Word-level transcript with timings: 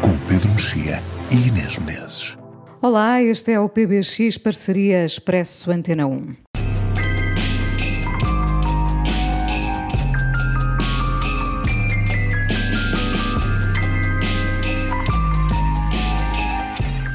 com 0.00 0.16
Pedro 0.26 0.50
Mexia 0.50 1.02
e 1.30 1.48
Inês 1.48 1.78
Menezes. 1.78 2.36
Olá, 2.80 3.22
este 3.22 3.52
é 3.52 3.60
o 3.60 3.68
PBX 3.68 4.38
Parceria 4.38 5.04
Expresso 5.04 5.70
Antena 5.70 6.06
1. 6.06 6.34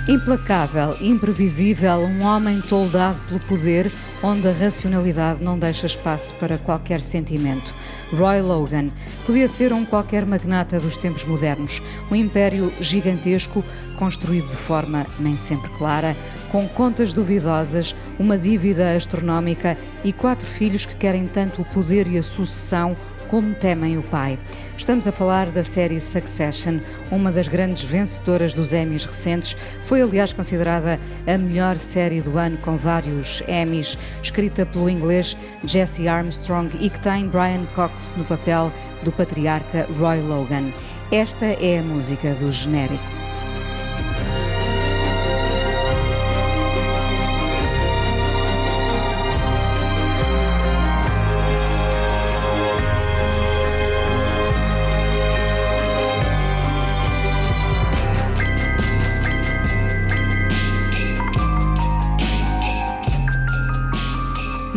Implacável, 0.10 0.98
imprevisível, 1.00 2.00
um 2.02 2.24
homem 2.24 2.62
toldado 2.62 3.22
pelo 3.24 3.40
poder, 3.40 3.92
onde 4.24 4.48
a 4.48 4.54
racionalidade 4.54 5.44
não 5.44 5.60
deixa 5.60 5.86
espaço 5.86 6.34
para 6.36 6.58
qualquer 6.58 7.02
sentimento. 7.02 7.76
Roy 8.14 8.42
Logan 8.42 8.90
podia 9.26 9.50
ser 9.50 9.74
um 9.74 9.86
qualquer 9.86 10.26
magnata 10.26 10.80
dos 10.80 10.98
tempos 10.98 11.26
modernos, 11.26 11.82
um 12.10 12.16
império 12.16 12.72
gigantesco, 12.80 13.64
construído 14.00 14.48
de 14.48 14.56
forma 14.56 15.06
nem 15.20 15.36
sempre 15.36 15.70
clara, 15.78 16.16
com 16.52 16.68
contas 16.70 17.12
duvidosas, 17.12 17.96
uma 18.18 18.38
dívida 18.38 18.96
astronómica 18.96 19.78
e 20.04 20.14
quatro 20.14 20.48
filhos 20.48 20.86
que 20.86 20.96
querem 20.96 21.28
tanto 21.28 21.62
o 21.62 21.66
poder 21.66 22.08
e 22.08 22.18
a 22.18 22.24
sucessão 22.24 22.96
como 23.34 23.56
temem 23.56 23.98
o 23.98 24.04
pai. 24.04 24.38
Estamos 24.78 25.08
a 25.08 25.12
falar 25.12 25.50
da 25.50 25.64
série 25.64 26.00
Succession, 26.00 26.78
uma 27.10 27.32
das 27.32 27.48
grandes 27.48 27.84
vencedoras 27.84 28.54
dos 28.54 28.74
Emmys 28.74 29.06
recentes. 29.06 29.58
Foi, 29.82 30.04
aliás, 30.04 30.32
considerada 30.32 31.00
a 31.26 31.36
melhor 31.40 31.78
série 31.78 32.22
do 32.22 32.38
ano 32.38 32.60
com 32.60 32.78
vários 32.78 33.42
Emmys, 33.48 33.98
escrita 34.22 34.68
pelo 34.68 34.88
inglês 34.88 35.36
Jesse 35.64 36.08
Armstrong 36.08 36.78
e 36.80 36.92
que 36.92 37.00
tem 37.00 37.28
Brian 37.28 37.66
Cox 37.74 38.14
no 38.16 38.24
papel 38.24 38.72
do 39.02 39.12
patriarca 39.12 39.88
Roy 39.98 40.22
Logan. 40.22 40.72
Esta 41.12 41.48
é 41.48 41.80
a 41.80 41.84
música 41.84 42.36
do 42.36 42.52
genérico. 42.52 43.23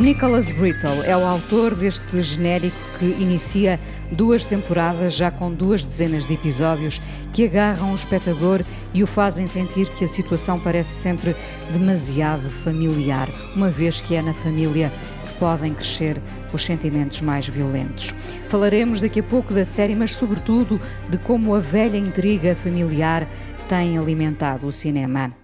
Nicholas 0.06 0.52
Brittle 0.52 1.02
é 1.02 1.16
o 1.16 1.26
autor 1.26 1.74
deste 1.74 2.22
genérico 2.22 2.76
que 2.96 3.06
inicia 3.06 3.80
duas 4.12 4.46
temporadas 4.46 5.16
já 5.16 5.32
com 5.32 5.52
duas 5.52 5.84
dezenas 5.84 6.28
de 6.28 6.34
episódios 6.34 7.02
que 7.32 7.44
agarram 7.44 7.90
o 7.90 7.94
espectador 7.96 8.64
e 8.94 9.02
o 9.02 9.06
fazem 9.06 9.48
sentir 9.48 9.88
que 9.88 10.04
a 10.04 10.06
situação 10.06 10.60
parece 10.60 10.90
sempre 10.90 11.34
demasiado 11.72 12.48
familiar, 12.48 13.28
uma 13.56 13.68
vez 13.68 14.00
que 14.00 14.14
é 14.14 14.22
na 14.22 14.32
família 14.32 14.92
que 15.26 15.38
podem 15.40 15.74
crescer 15.74 16.22
os 16.52 16.62
sentimentos 16.62 17.20
mais 17.20 17.48
violentos. 17.48 18.14
Falaremos 18.48 19.00
daqui 19.00 19.18
a 19.18 19.24
pouco 19.24 19.52
da 19.52 19.64
série, 19.64 19.96
mas 19.96 20.12
sobretudo 20.12 20.80
de 21.10 21.18
como 21.18 21.52
a 21.52 21.58
velha 21.58 21.98
intriga 21.98 22.54
familiar 22.54 23.28
tem 23.68 23.98
alimentado 23.98 24.68
o 24.68 24.72
cinema. 24.72 25.34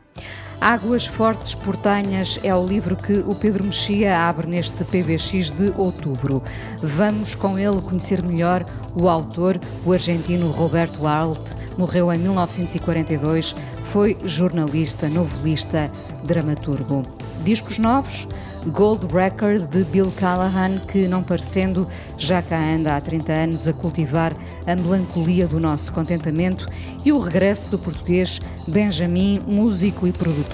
Águas 0.62 1.04
Fortes 1.04 1.56
Portanhas 1.56 2.38
é 2.44 2.54
o 2.54 2.64
livro 2.64 2.94
que 2.94 3.14
o 3.14 3.34
Pedro 3.34 3.64
Mexia 3.64 4.16
abre 4.16 4.46
neste 4.46 4.84
PBX 4.84 5.50
de 5.50 5.72
outubro. 5.76 6.40
Vamos 6.80 7.34
com 7.34 7.58
ele 7.58 7.82
conhecer 7.82 8.22
melhor 8.24 8.64
o 8.94 9.08
autor, 9.08 9.58
o 9.84 9.92
argentino 9.92 10.52
Roberto 10.52 11.04
Alt, 11.04 11.50
morreu 11.76 12.12
em 12.12 12.18
1942, 12.18 13.56
foi 13.82 14.16
jornalista, 14.24 15.08
novelista, 15.08 15.90
dramaturgo. 16.24 17.02
Discos 17.42 17.78
novos? 17.78 18.28
Gold 18.68 19.12
Record 19.12 19.68
de 19.68 19.82
Bill 19.82 20.12
Callahan, 20.12 20.78
que, 20.86 21.08
não 21.08 21.24
parecendo, 21.24 21.88
já 22.16 22.40
cá 22.40 22.56
anda 22.56 22.96
há 22.96 23.00
30 23.00 23.32
anos 23.32 23.66
a 23.66 23.72
cultivar 23.72 24.32
a 24.64 24.76
melancolia 24.76 25.48
do 25.48 25.58
nosso 25.58 25.92
contentamento, 25.92 26.68
e 27.04 27.10
o 27.10 27.18
regresso 27.18 27.70
do 27.70 27.78
português 27.78 28.40
Benjamin, 28.68 29.40
músico 29.44 30.06
e 30.06 30.12
produtor, 30.12 30.51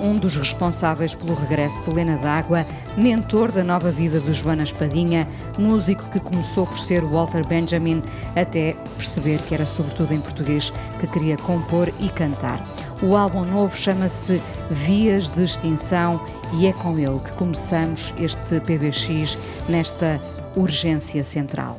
um 0.00 0.16
dos 0.16 0.36
responsáveis 0.36 1.14
pelo 1.14 1.34
regresso 1.34 1.82
de 1.82 1.90
Lena 1.90 2.16
D'Água, 2.16 2.66
mentor 2.96 3.52
da 3.52 3.62
nova 3.62 3.90
vida 3.90 4.18
de 4.18 4.32
Joana 4.32 4.62
Espadinha, 4.62 5.28
músico 5.58 6.08
que 6.10 6.18
começou 6.18 6.66
por 6.66 6.78
ser 6.78 7.04
Walter 7.04 7.46
Benjamin, 7.46 8.02
até 8.34 8.74
perceber 8.96 9.38
que 9.42 9.54
era 9.54 9.66
sobretudo 9.66 10.14
em 10.14 10.20
português 10.20 10.72
que 10.98 11.06
queria 11.06 11.36
compor 11.36 11.92
e 12.00 12.08
cantar. 12.08 12.62
O 13.02 13.16
álbum 13.16 13.44
novo 13.44 13.76
chama-se 13.76 14.42
Vias 14.70 15.28
de 15.28 15.44
Extinção 15.44 16.24
e 16.54 16.66
é 16.66 16.72
com 16.72 16.98
ele 16.98 17.18
que 17.20 17.32
começamos 17.34 18.14
este 18.18 18.60
PBX 18.60 19.36
nesta 19.68 20.18
urgência 20.56 21.22
central. 21.22 21.78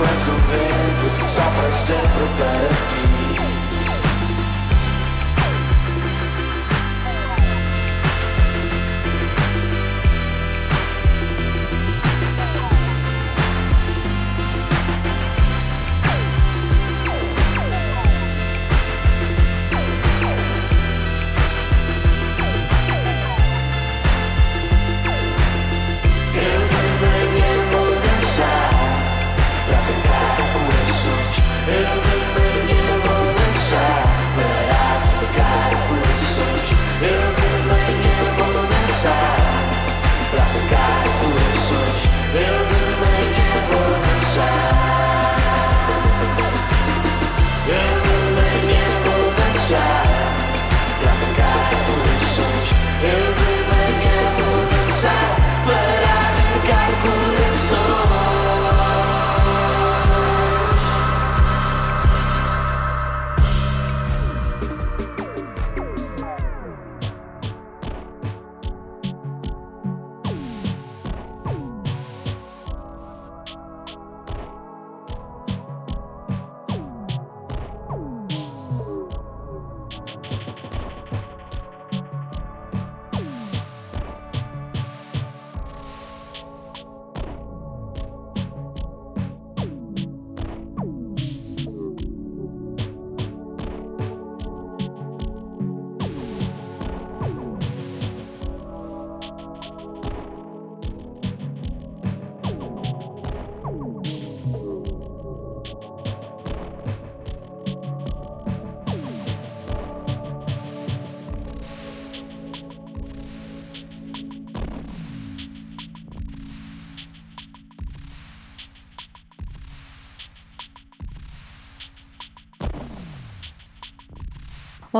mas 0.00 0.28
o 0.28 0.36
vento 0.48 1.28
sopra 1.28 1.72
sempre 1.72 2.26
para 2.38 2.68
ti. 2.90 3.09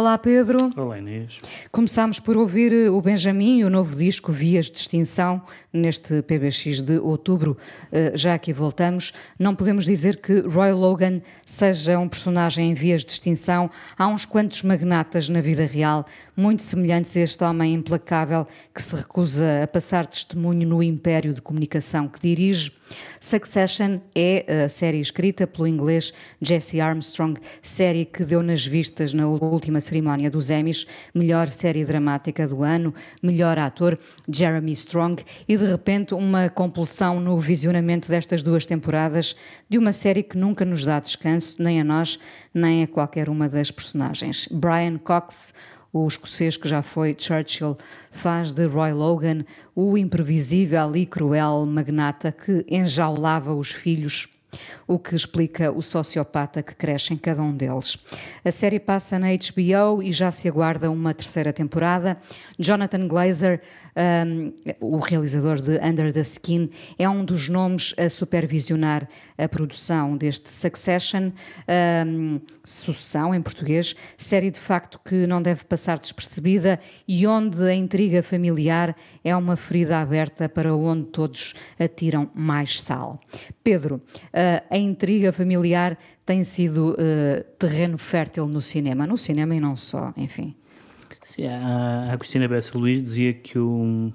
Olá, 0.00 0.16
Pedro. 0.16 0.72
Olá, 0.78 0.96
Inês. 0.98 1.38
Começámos 1.72 2.18
por 2.18 2.36
ouvir 2.36 2.72
eh, 2.72 2.90
o 2.90 3.00
Benjamin 3.00 3.60
e 3.60 3.64
o 3.64 3.70
novo 3.70 3.94
disco 3.94 4.32
Vias 4.32 4.68
de 4.68 4.76
Extinção, 4.76 5.40
neste 5.72 6.20
PBX 6.20 6.82
de 6.82 6.98
outubro. 6.98 7.56
Eh, 7.92 8.10
já 8.16 8.34
aqui 8.34 8.52
voltamos. 8.52 9.12
Não 9.38 9.54
podemos 9.54 9.84
dizer 9.84 10.16
que 10.16 10.40
Roy 10.40 10.72
Logan 10.72 11.22
seja 11.46 11.96
um 11.96 12.08
personagem 12.08 12.72
em 12.72 12.74
vias 12.74 13.04
de 13.04 13.12
extinção. 13.12 13.70
Há 13.96 14.08
uns 14.08 14.26
quantos 14.26 14.64
magnatas 14.64 15.28
na 15.28 15.40
vida 15.40 15.64
real, 15.64 16.04
muito 16.36 16.64
semelhantes 16.64 17.16
a 17.16 17.20
este 17.20 17.44
homem 17.44 17.74
implacável 17.74 18.48
que 18.74 18.82
se 18.82 18.96
recusa 18.96 19.62
a 19.62 19.66
passar 19.68 20.08
testemunho 20.08 20.66
no 20.66 20.82
império 20.82 21.32
de 21.32 21.40
comunicação 21.40 22.08
que 22.08 22.18
dirige. 22.20 22.72
Succession 23.20 24.00
é 24.12 24.64
a 24.64 24.68
série 24.68 25.00
escrita 25.00 25.46
pelo 25.46 25.68
inglês 25.68 26.12
Jesse 26.42 26.80
Armstrong, 26.80 27.38
série 27.62 28.04
que 28.04 28.24
deu 28.24 28.42
nas 28.42 28.66
vistas 28.66 29.14
na 29.14 29.28
última 29.28 29.80
cerimónia 29.80 30.28
dos 30.28 30.50
Emmys, 30.50 30.84
melhor 31.14 31.48
série 31.60 31.84
dramática 31.84 32.48
do 32.48 32.62
ano, 32.62 32.94
melhor 33.22 33.58
ator 33.58 33.98
Jeremy 34.26 34.72
Strong 34.72 35.22
e 35.46 35.56
de 35.58 35.66
repente 35.66 36.14
uma 36.14 36.48
compulsão 36.48 37.20
no 37.20 37.38
visionamento 37.38 38.08
destas 38.08 38.42
duas 38.42 38.64
temporadas 38.64 39.36
de 39.68 39.76
uma 39.76 39.92
série 39.92 40.22
que 40.22 40.38
nunca 40.38 40.64
nos 40.64 40.84
dá 40.84 40.98
descanso, 40.98 41.62
nem 41.62 41.78
a 41.78 41.84
nós, 41.84 42.18
nem 42.54 42.82
a 42.82 42.86
qualquer 42.86 43.28
uma 43.28 43.46
das 43.46 43.70
personagens. 43.70 44.48
Brian 44.50 44.96
Cox, 44.96 45.52
o 45.92 46.06
escocês 46.08 46.56
que 46.56 46.66
já 46.66 46.80
foi 46.80 47.14
Churchill, 47.18 47.76
faz 48.10 48.54
de 48.54 48.66
Roy 48.66 48.92
Logan 48.92 49.44
o 49.74 49.98
imprevisível 49.98 50.96
e 50.96 51.04
cruel 51.04 51.66
magnata 51.66 52.32
que 52.32 52.64
enjaulava 52.70 53.54
os 53.54 53.70
filhos 53.70 54.28
o 54.86 54.98
que 54.98 55.14
explica 55.14 55.70
o 55.70 55.82
sociopata 55.82 56.62
que 56.62 56.74
cresce 56.74 57.14
em 57.14 57.16
cada 57.16 57.42
um 57.42 57.54
deles. 57.54 57.96
A 58.44 58.50
série 58.50 58.80
passa 58.80 59.18
na 59.18 59.28
HBO 59.28 60.02
e 60.02 60.12
já 60.12 60.30
se 60.30 60.48
aguarda 60.48 60.90
uma 60.90 61.14
terceira 61.14 61.52
temporada. 61.52 62.16
Jonathan 62.58 63.06
Glazer, 63.06 63.60
um, 64.26 64.52
o 64.80 64.98
realizador 64.98 65.60
de 65.60 65.78
Under 65.78 66.12
the 66.12 66.20
Skin, 66.20 66.70
é 66.98 67.08
um 67.08 67.24
dos 67.24 67.48
nomes 67.48 67.94
a 67.96 68.08
supervisionar 68.08 69.08
a 69.36 69.48
produção 69.48 70.16
deste 70.16 70.50
Succession, 70.50 71.30
um, 72.06 72.40
sucessão 72.64 73.34
em 73.34 73.42
português, 73.42 73.94
série 74.16 74.50
de 74.50 74.60
facto 74.60 75.00
que 75.04 75.26
não 75.26 75.40
deve 75.40 75.64
passar 75.64 75.98
despercebida 75.98 76.78
e 77.06 77.26
onde 77.26 77.62
a 77.64 77.74
intriga 77.74 78.22
familiar 78.22 78.94
é 79.24 79.34
uma 79.34 79.56
ferida 79.56 80.00
aberta 80.00 80.48
para 80.48 80.74
onde 80.74 81.04
todos 81.06 81.54
atiram 81.78 82.30
mais 82.34 82.80
sal. 82.80 83.20
Pedro, 83.62 84.00
a 84.70 84.78
intriga 84.78 85.32
familiar 85.32 85.98
tem 86.24 86.44
sido 86.44 86.92
uh, 86.92 87.44
terreno 87.58 87.98
fértil 87.98 88.46
no 88.46 88.60
cinema, 88.60 89.06
no 89.06 89.16
cinema 89.16 89.54
e 89.54 89.60
não 89.60 89.76
só, 89.76 90.12
enfim. 90.16 90.54
Sim, 91.22 91.46
a 91.46 92.12
Agostina 92.12 92.48
Bessa 92.48 92.76
Luís 92.76 93.02
dizia 93.02 93.32
que 93.32 93.58
o, 93.58 94.12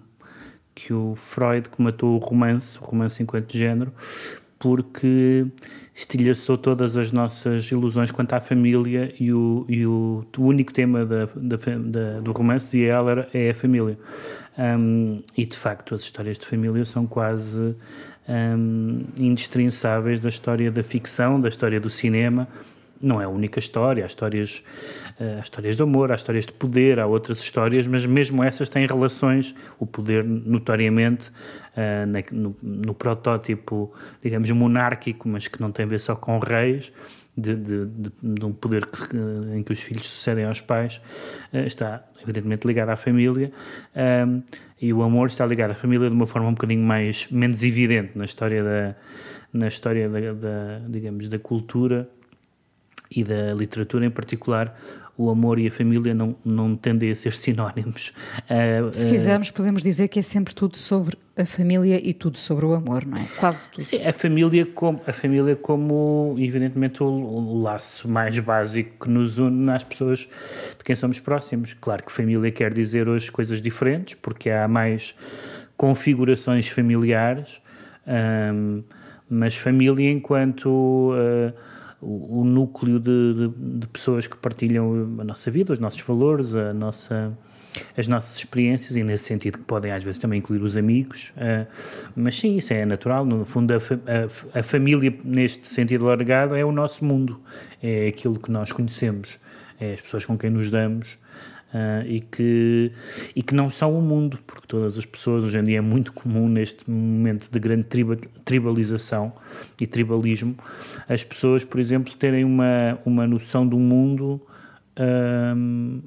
que 0.73 0.93
o 0.93 1.15
Freud 1.15 1.69
matou 1.77 2.15
o 2.15 2.17
romance, 2.17 2.77
o 2.79 2.81
romance 2.81 3.21
enquanto 3.21 3.55
género, 3.55 3.93
porque 4.57 5.45
estilhaçou 5.93 6.57
todas 6.57 6.97
as 6.97 7.11
nossas 7.11 7.71
ilusões 7.71 8.11
quanto 8.11 8.33
à 8.33 8.41
família 8.41 9.13
e 9.19 9.31
o, 9.31 9.65
e 9.69 9.85
o, 9.85 10.25
o 10.37 10.41
único 10.41 10.73
tema 10.73 11.05
da, 11.05 11.25
da, 11.25 11.55
da, 11.55 12.19
do 12.19 12.31
romance, 12.33 12.65
dizia 12.65 12.93
ela, 12.93 13.11
era, 13.11 13.29
é 13.33 13.49
a 13.49 13.53
família. 13.53 13.97
Um, 14.57 15.21
e 15.37 15.45
de 15.45 15.55
facto, 15.55 15.95
as 15.95 16.01
histórias 16.01 16.37
de 16.37 16.45
família 16.45 16.83
são 16.83 17.05
quase 17.05 17.75
um, 18.27 19.05
indestrinçáveis 19.17 20.19
da 20.19 20.29
história 20.29 20.71
da 20.71 20.83
ficção, 20.83 21.39
da 21.39 21.49
história 21.49 21.79
do 21.79 21.89
cinema. 21.89 22.47
Não 23.01 23.21
é 23.21 23.25
a 23.25 23.29
única 23.29 23.59
história, 23.59 24.03
há 24.03 24.07
histórias, 24.07 24.63
uh, 25.19 25.39
há 25.39 25.41
histórias 25.41 25.75
de 25.77 25.83
amor, 25.83 26.11
há 26.11 26.15
histórias 26.15 26.45
de 26.45 26.53
poder, 26.53 26.99
há 26.99 27.05
outras 27.05 27.39
histórias, 27.39 27.85
mas 27.85 28.05
mesmo 28.05 28.43
essas 28.43 28.69
têm 28.69 28.87
relações, 28.87 29.53
o 29.79 29.85
poder 29.85 30.23
notoriamente 30.23 31.31
na, 32.07 32.23
no, 32.31 32.55
no, 32.63 32.93
protótipo, 32.93 33.93
digamos, 34.21 34.49
monárquico, 34.51 35.27
mas 35.27 35.49
que 35.49 35.59
não 35.59 35.73
tem 35.73 35.85
a 35.85 35.89
ver 35.89 35.99
só 35.99 36.15
com 36.15 36.39
reis, 36.39 36.93
de, 37.37 37.53
de, 37.53 37.85
de, 37.85 38.11
de 38.23 38.45
um 38.45 38.53
poder 38.53 38.85
que, 38.85 39.17
em 39.53 39.61
que 39.61 39.73
os 39.73 39.81
filhos 39.81 40.07
sucedem 40.07 40.45
aos 40.45 40.61
pais, 40.61 41.01
está 41.51 42.01
evidentemente 42.25 42.67
ligado 42.67 42.89
à 42.89 42.95
família, 42.95 43.51
um, 43.95 44.41
e 44.81 44.91
o 44.93 45.01
amor 45.03 45.27
está 45.27 45.45
ligado 45.45 45.71
à 45.71 45.75
família 45.75 46.09
de 46.09 46.15
uma 46.15 46.25
forma 46.25 46.49
um 46.49 46.53
bocadinho 46.53 46.83
mais, 46.83 47.27
menos 47.31 47.63
evidente 47.63 48.11
na 48.15 48.25
história 48.25 48.63
da, 48.63 48.95
na 49.53 49.67
história 49.67 50.09
da, 50.09 50.33
da 50.33 50.81
digamos, 50.89 51.29
da 51.29 51.39
cultura 51.39 52.09
e 53.09 53.23
da 53.23 53.51
literatura 53.53 54.05
em 54.05 54.09
particular, 54.09 54.77
o 55.17 55.29
amor 55.29 55.59
e 55.59 55.67
a 55.67 55.71
família 55.71 56.13
não, 56.13 56.35
não 56.43 56.75
tendem 56.75 57.09
a 57.09 57.15
ser 57.15 57.33
sinónimos. 57.33 58.13
Uh, 58.49 58.91
Se 58.91 59.07
quisermos, 59.07 59.49
podemos 59.49 59.81
dizer 59.81 60.07
que 60.07 60.19
é 60.19 60.21
sempre 60.21 60.53
tudo 60.53 60.77
sobre 60.77 61.17
a 61.37 61.45
família 61.45 61.99
e 62.01 62.13
tudo 62.13 62.37
sobre 62.37 62.65
o 62.65 62.73
amor, 62.73 63.05
não 63.05 63.17
é? 63.17 63.25
Quase 63.37 63.67
tudo. 63.69 63.83
Sim, 63.83 64.03
a 64.03 64.13
família 64.13 64.65
como, 64.65 65.01
a 65.05 65.13
família 65.13 65.55
como 65.55 66.35
evidentemente, 66.37 67.01
o, 67.01 67.07
o 67.07 67.61
laço 67.61 68.09
mais 68.09 68.37
básico 68.39 69.05
que 69.05 69.09
nos 69.09 69.37
une 69.37 69.69
às 69.71 69.83
pessoas 69.83 70.19
de 70.77 70.83
quem 70.83 70.95
somos 70.95 71.19
próximos. 71.19 71.73
Claro 71.73 72.03
que 72.05 72.11
família 72.11 72.51
quer 72.51 72.73
dizer 72.73 73.07
hoje 73.07 73.31
coisas 73.31 73.61
diferentes, 73.61 74.15
porque 74.21 74.49
há 74.49 74.67
mais 74.67 75.15
configurações 75.77 76.67
familiares. 76.67 77.61
Um, 78.07 78.83
mas 79.29 79.55
família 79.55 80.11
enquanto 80.11 80.69
uh, 81.13 81.53
o, 82.05 82.41
o, 82.41 82.43
núcleo 82.45 82.99
de, 82.99 83.33
de, 83.33 83.79
de, 83.79 83.87
pessoas 83.87 84.27
que 84.27 84.37
partilham 84.37 85.17
a 85.19 85.23
nossa 85.23 85.49
vida, 85.49 85.73
os 85.73 85.79
nossos 85.79 86.01
valores, 86.01 86.55
a 86.55 86.71
nossa, 86.71 87.35
as 87.97 88.07
nossas 88.07 88.37
experiências, 88.37 88.95
e 88.95 89.03
nesse 89.03 89.23
sentido 89.23 89.57
que 89.57 89.63
podem 89.63 89.91
às 89.91 90.03
vezes 90.03 90.19
também 90.19 90.37
incluir 90.37 90.61
os 90.61 90.77
amigos, 90.77 91.33
uh, 91.35 91.65
mas 92.15 92.35
sim, 92.35 92.57
isso 92.57 92.73
é 92.73 92.85
natural, 92.85 93.25
no 93.25 93.43
fundo 93.43 93.73
a, 93.73 93.77
a, 93.77 94.59
a 94.59 94.63
família 94.63 95.13
neste 95.23 95.65
sentido 95.65 96.05
largado 96.05 96.55
é 96.55 96.63
o 96.63 96.71
nosso 96.71 97.03
mundo, 97.03 97.41
é 97.81 98.07
aquilo 98.07 98.39
que 98.39 98.51
nós 98.51 98.71
conhecemos, 98.71 99.39
é 99.79 99.93
as 99.93 100.01
pessoas 100.01 100.25
com 100.25 100.37
quem 100.37 100.51
nos 100.51 100.69
damos, 100.69 101.17
Uh, 101.75 102.07
e, 102.07 102.21
que, 102.21 102.91
e 103.35 103.43
que 103.43 103.53
não 103.53 103.69
são 103.69 103.99
o 103.99 104.01
mundo, 104.01 104.39
porque 104.47 104.65
todas 104.65 104.97
as 104.97 105.05
pessoas, 105.05 105.43
hoje 105.43 105.59
em 105.59 105.63
dia 105.65 105.79
é 105.79 105.81
muito 105.81 106.13
comum 106.13 106.47
neste 106.47 106.89
momento 106.89 107.49
de 107.51 107.59
grande 107.59 107.85
tribalização 108.45 109.33
e 109.81 109.85
tribalismo, 109.85 110.55
as 111.09 111.21
pessoas, 111.25 111.65
por 111.65 111.77
exemplo, 111.77 112.13
terem 112.15 112.45
uma, 112.45 112.97
uma 113.05 113.27
noção 113.27 113.67
do 113.67 113.77
mundo 113.77 114.41
um, 114.97 116.01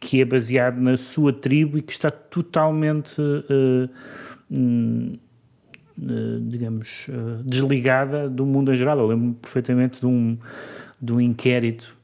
que 0.00 0.22
é 0.22 0.24
baseado 0.24 0.78
na 0.78 0.96
sua 0.96 1.34
tribo 1.34 1.76
e 1.76 1.82
que 1.82 1.92
está 1.92 2.10
totalmente, 2.10 3.20
uh, 3.20 3.90
uh, 4.50 5.18
digamos, 6.48 7.08
desligada 7.44 8.26
do 8.26 8.46
mundo 8.46 8.72
em 8.72 8.76
geral. 8.76 8.98
Eu 9.00 9.08
lembro 9.08 9.34
perfeitamente 9.34 10.00
de 10.00 10.06
um, 10.06 10.38
de 10.98 11.12
um 11.12 11.20
inquérito 11.20 11.94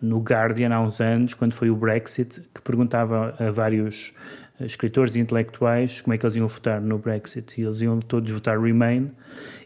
no 0.00 0.20
Guardian 0.20 0.74
há 0.74 0.80
uns 0.80 1.00
anos, 1.00 1.34
quando 1.34 1.52
foi 1.52 1.70
o 1.70 1.76
Brexit, 1.76 2.42
que 2.54 2.60
perguntava 2.62 3.34
a 3.38 3.50
vários 3.50 4.12
escritores 4.60 5.14
e 5.14 5.20
intelectuais 5.20 6.00
como 6.00 6.14
é 6.14 6.18
que 6.18 6.24
eles 6.24 6.36
iam 6.36 6.46
votar 6.46 6.80
no 6.80 6.98
Brexit. 6.98 7.60
E 7.60 7.64
eles 7.64 7.80
iam 7.80 7.98
todos 7.98 8.30
votar 8.30 8.60
Remain, 8.60 9.10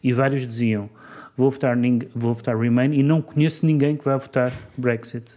e 0.02 0.12
vários 0.12 0.46
diziam: 0.46 0.88
Vou 1.36 1.50
votar, 1.50 1.76
vou 2.14 2.34
votar 2.34 2.56
Remain 2.56 2.92
e 2.92 3.02
não 3.02 3.20
conheço 3.20 3.66
ninguém 3.66 3.96
que 3.96 4.04
vá 4.04 4.16
votar 4.16 4.52
Brexit. 4.76 5.32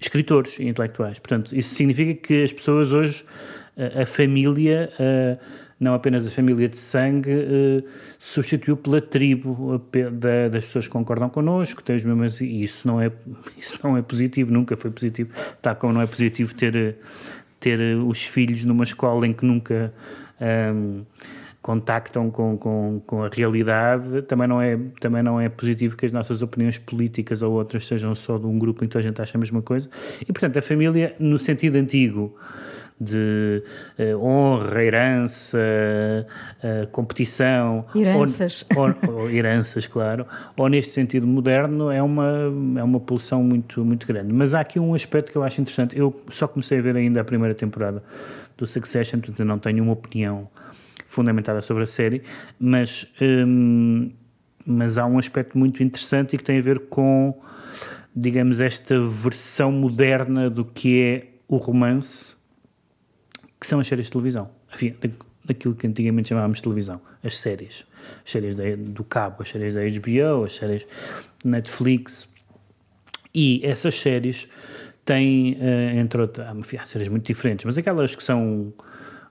Escritores 0.00 0.58
e 0.58 0.64
intelectuais. 0.64 1.18
Portanto, 1.18 1.56
isso 1.56 1.74
significa 1.74 2.14
que 2.14 2.42
as 2.42 2.52
pessoas 2.52 2.92
hoje, 2.92 3.24
a, 3.76 4.02
a 4.02 4.06
família. 4.06 4.92
A, 4.98 5.63
não 5.84 5.94
apenas 5.94 6.26
a 6.26 6.30
família 6.30 6.68
de 6.68 6.76
sangue, 6.76 7.30
eh, 7.30 7.84
substituiu 8.18 8.76
pela 8.76 9.00
tribo 9.00 9.80
da, 10.12 10.48
das 10.48 10.64
pessoas 10.64 10.86
que 10.86 10.92
concordam 10.92 11.28
connosco, 11.28 11.82
têm 11.82 11.96
os 11.96 12.04
mesmos, 12.04 12.40
e 12.40 12.62
isso 12.62 12.88
não, 12.88 13.00
é, 13.00 13.12
isso 13.56 13.78
não 13.84 13.96
é 13.96 14.02
positivo, 14.02 14.50
nunca 14.52 14.76
foi 14.76 14.90
positivo, 14.90 15.30
tal 15.62 15.76
como 15.76 15.92
não 15.92 16.00
é 16.00 16.06
positivo 16.06 16.54
ter, 16.54 16.96
ter 17.60 17.96
os 18.02 18.22
filhos 18.22 18.64
numa 18.64 18.84
escola 18.84 19.26
em 19.26 19.32
que 19.32 19.44
nunca 19.44 19.92
um, 20.74 21.04
contactam 21.60 22.30
com, 22.30 22.58
com, 22.58 23.02
com 23.06 23.22
a 23.22 23.28
realidade, 23.32 24.22
também 24.22 24.48
não, 24.48 24.60
é, 24.60 24.78
também 25.00 25.22
não 25.22 25.40
é 25.40 25.48
positivo 25.48 25.96
que 25.96 26.06
as 26.06 26.12
nossas 26.12 26.42
opiniões 26.42 26.78
políticas 26.78 27.42
ou 27.42 27.52
outras 27.52 27.86
sejam 27.86 28.14
só 28.14 28.38
de 28.38 28.46
um 28.46 28.58
grupo 28.58 28.84
em 28.84 28.88
que 28.88 28.98
a 28.98 29.02
gente 29.02 29.20
acha 29.20 29.36
a 29.36 29.40
mesma 29.40 29.62
coisa, 29.62 29.88
e 30.20 30.26
portanto 30.26 30.58
a 30.58 30.62
família, 30.62 31.14
no 31.18 31.38
sentido 31.38 31.76
antigo, 31.76 32.36
de 33.00 33.62
uh, 33.98 34.18
honra, 34.24 34.84
herança, 34.84 35.58
uh, 35.58 36.86
competição. 36.88 37.84
Heranças. 37.94 38.64
Ou, 38.76 38.94
ou, 39.12 39.30
heranças, 39.30 39.86
claro. 39.86 40.26
Ou 40.56 40.68
neste 40.68 40.92
sentido 40.92 41.26
moderno 41.26 41.90
é 41.90 42.02
uma, 42.02 42.52
é 42.76 42.82
uma 42.82 43.00
poluição 43.00 43.42
muito, 43.42 43.84
muito 43.84 44.06
grande. 44.06 44.32
Mas 44.32 44.54
há 44.54 44.60
aqui 44.60 44.78
um 44.78 44.94
aspecto 44.94 45.32
que 45.32 45.38
eu 45.38 45.42
acho 45.42 45.60
interessante. 45.60 45.98
Eu 45.98 46.14
só 46.28 46.46
comecei 46.46 46.78
a 46.78 46.82
ver 46.82 46.96
ainda 46.96 47.20
a 47.20 47.24
primeira 47.24 47.54
temporada 47.54 48.02
do 48.56 48.66
Succession, 48.66 49.20
portanto 49.20 49.44
não 49.44 49.58
tenho 49.58 49.82
uma 49.82 49.92
opinião 49.92 50.48
fundamentada 51.06 51.60
sobre 51.60 51.84
a 51.84 51.86
série, 51.86 52.22
mas, 52.58 53.06
hum, 53.20 54.10
mas 54.64 54.98
há 54.98 55.06
um 55.06 55.18
aspecto 55.18 55.56
muito 55.58 55.82
interessante 55.82 56.34
e 56.34 56.38
que 56.38 56.44
tem 56.44 56.58
a 56.58 56.62
ver 56.62 56.80
com, 56.88 57.40
digamos, 58.14 58.60
esta 58.60 59.00
versão 59.00 59.70
moderna 59.70 60.48
do 60.48 60.64
que 60.64 61.00
é 61.00 61.26
o 61.48 61.56
romance 61.56 62.36
que 63.64 63.68
são 63.68 63.80
as 63.80 63.86
séries 63.86 64.06
de 64.06 64.12
televisão. 64.12 64.50
Enfim, 64.74 64.94
daquilo 65.42 65.74
que 65.74 65.86
antigamente 65.86 66.28
chamávamos 66.28 66.58
de 66.58 66.64
televisão, 66.64 67.00
as 67.22 67.38
séries. 67.38 67.86
As 68.22 68.30
séries 68.30 68.54
do 68.54 69.02
cabo, 69.02 69.42
as 69.42 69.48
séries 69.48 69.72
da 69.72 69.80
HBO, 69.80 70.44
as 70.44 70.56
séries 70.56 70.86
Netflix. 71.42 72.28
E 73.34 73.62
essas 73.64 73.98
séries 73.98 74.46
têm, 75.06 75.54
uh, 75.54 75.98
entre 75.98 76.20
outras, 76.20 76.46
há 76.46 76.84
séries 76.84 77.08
muito 77.08 77.26
diferentes, 77.26 77.64
mas 77.64 77.78
aquelas 77.78 78.14
que 78.14 78.22
são 78.22 78.70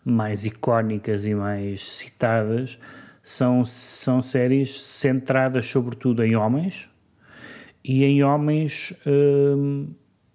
mais 0.04 0.46
icónicas 0.46 1.26
e 1.26 1.36
mais 1.36 1.88
citadas 1.88 2.80
são, 3.22 3.64
são 3.64 4.20
séries 4.20 4.82
centradas 4.82 5.68
sobretudo 5.68 6.24
em 6.24 6.36
homens 6.36 6.90
e 7.84 8.04
em 8.04 8.24
homens 8.24 8.94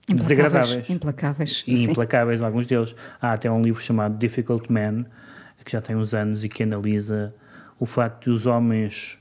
uh, 0.09 0.15
desagradáveis. 0.15 0.89
Implacáveis. 0.91 1.65
E 1.67 1.77
sim. 1.77 1.91
implacáveis, 1.91 2.43
alguns 2.43 2.67
deles. 2.67 2.95
Há 3.21 3.33
até 3.33 3.51
um 3.51 3.63
livro 3.63 3.83
chamado 3.83 4.17
Difficult 4.17 4.71
Man, 4.73 5.05
que 5.65 5.73
já 5.73 5.81
tem 5.81 5.97
uns 5.97 6.15
anos 6.15 6.45
e 6.45 6.49
que 6.49 6.63
analisa 6.63 7.35
o 7.79 7.87
facto 7.87 8.25
de 8.25 8.31
os 8.31 8.47
homens 8.47 9.19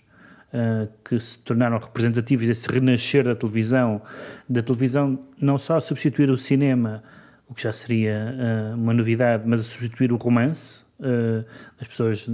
uh, 0.53 0.87
que 1.03 1.19
se 1.19 1.39
tornaram 1.39 1.77
representativos 1.77 2.47
desse 2.47 2.67
renascer 2.71 3.23
da 3.23 3.35
televisão, 3.35 4.01
da 4.47 4.61
televisão 4.61 5.19
não 5.39 5.57
só 5.57 5.77
a 5.77 5.81
substituir 5.81 6.29
o 6.29 6.37
cinema, 6.37 7.03
o 7.47 7.53
que 7.53 7.63
já 7.63 7.71
seria 7.71 8.35
uh, 8.35 8.75
uma 8.75 8.93
novidade, 8.93 9.43
mas 9.45 9.61
a 9.61 9.63
substituir 9.63 10.11
o 10.11 10.17
romance, 10.17 10.83
Uh, 10.99 11.45
as 11.79 11.87
pessoas, 11.87 12.27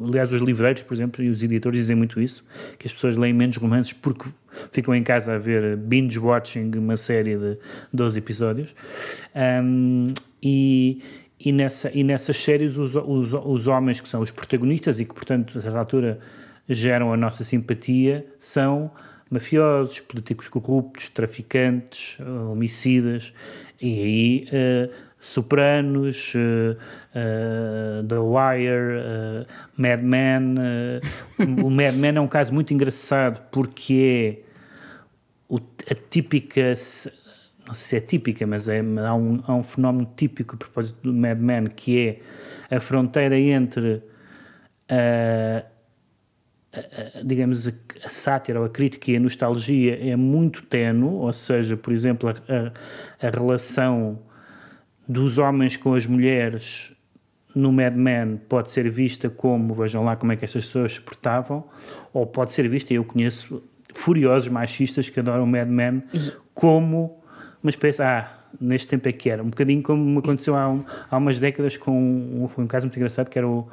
aliás, 0.00 0.32
os 0.32 0.40
livreiros, 0.40 0.82
por 0.82 0.94
exemplo, 0.94 1.22
e 1.22 1.28
os 1.28 1.42
editores 1.42 1.80
dizem 1.80 1.96
muito 1.96 2.20
isso, 2.20 2.44
que 2.78 2.86
as 2.86 2.92
pessoas 2.92 3.16
leem 3.16 3.34
menos 3.34 3.56
romances 3.58 3.92
porque 3.92 4.30
ficam 4.72 4.94
em 4.94 5.02
casa 5.02 5.34
a 5.34 5.38
ver 5.38 5.76
binge-watching 5.76 6.70
uma 6.76 6.96
série 6.96 7.36
de 7.36 7.58
12 7.92 8.18
episódios. 8.18 8.74
Um, 9.34 10.14
e, 10.42 11.02
e, 11.38 11.52
nessa, 11.52 11.90
e 11.94 12.02
nessas 12.02 12.36
séries, 12.38 12.76
os, 12.76 12.94
os, 12.94 13.34
os 13.34 13.66
homens 13.66 14.00
que 14.00 14.08
são 14.08 14.22
os 14.22 14.30
protagonistas 14.30 14.98
e 14.98 15.04
que, 15.04 15.14
portanto, 15.14 15.58
a 15.58 15.60
certa 15.60 15.78
altura 15.78 16.18
geram 16.68 17.12
a 17.12 17.16
nossa 17.16 17.44
simpatia 17.44 18.26
são 18.38 18.90
mafiosos, 19.30 20.00
políticos 20.00 20.48
corruptos, 20.48 21.08
traficantes, 21.08 22.18
homicidas, 22.50 23.34
e 23.80 24.00
aí 24.00 24.48
uh, 24.48 24.90
Sopranos, 25.24 26.34
uh, 26.34 26.76
uh, 27.16 28.06
The 28.06 28.18
Wire, 28.18 28.98
uh, 28.98 29.46
Mad 29.78 30.02
Men. 30.02 30.54
o 31.64 31.70
Mad 31.70 31.94
Men 31.94 32.16
é 32.16 32.20
um 32.20 32.28
caso 32.28 32.52
muito 32.52 32.74
engraçado 32.74 33.40
porque 33.50 34.42
é 34.44 34.48
o, 35.48 35.56
a 35.56 35.94
típica. 36.10 36.74
Não 37.66 37.72
sei 37.72 37.88
se 37.88 37.96
é 37.96 38.00
típica, 38.00 38.46
mas 38.46 38.68
é, 38.68 38.80
há, 38.80 39.14
um, 39.14 39.40
há 39.46 39.54
um 39.54 39.62
fenómeno 39.62 40.12
típico 40.14 40.56
a 40.56 40.58
propósito 40.58 40.98
do 41.02 41.14
Mad 41.14 41.38
Men 41.38 41.68
que 41.68 42.20
é 42.70 42.76
a 42.76 42.78
fronteira 42.78 43.40
entre 43.40 44.02
a, 44.90 45.64
digamos, 47.24 47.66
a, 47.66 47.72
a, 48.04 48.10
sátira 48.10 48.60
ou 48.60 48.66
a 48.66 48.68
crítica 48.68 49.10
e 49.10 49.16
a 49.16 49.20
nostalgia 49.20 49.98
é 50.06 50.14
muito 50.16 50.64
tenue, 50.64 51.08
ou 51.08 51.32
seja, 51.32 51.78
por 51.78 51.94
exemplo, 51.94 52.28
a, 52.28 52.32
a, 52.32 53.26
a 53.26 53.30
relação 53.30 54.18
dos 55.06 55.38
homens 55.38 55.76
com 55.76 55.94
as 55.94 56.06
mulheres 56.06 56.92
no 57.54 57.72
Mad 57.72 57.94
Men 57.94 58.40
pode 58.48 58.70
ser 58.70 58.90
vista 58.90 59.30
como, 59.30 59.74
vejam 59.74 60.04
lá 60.04 60.16
como 60.16 60.32
é 60.32 60.36
que 60.36 60.44
estas 60.44 60.66
pessoas 60.66 60.94
se 60.94 61.00
portavam, 61.00 61.64
ou 62.12 62.26
pode 62.26 62.52
ser 62.52 62.68
vista, 62.68 62.92
eu 62.92 63.04
conheço 63.04 63.62
furiosos 63.92 64.48
machistas 64.48 65.08
que 65.08 65.20
adoram 65.20 65.46
Mad 65.46 65.68
Men, 65.68 66.02
como 66.52 67.22
uma 67.62 67.70
espécie, 67.70 68.02
ah, 68.02 68.28
neste 68.60 68.88
tempo 68.88 69.08
é 69.08 69.12
que 69.12 69.30
era, 69.30 69.42
um 69.42 69.50
bocadinho 69.50 69.82
como 69.82 70.18
aconteceu 70.18 70.56
há, 70.56 70.68
um, 70.68 70.84
há 71.10 71.16
umas 71.16 71.38
décadas 71.38 71.76
com, 71.76 71.92
um, 71.92 72.48
foi 72.48 72.64
um 72.64 72.66
caso 72.66 72.86
muito 72.86 72.96
engraçado, 72.96 73.30
que 73.30 73.38
era 73.38 73.48
o, 73.48 73.68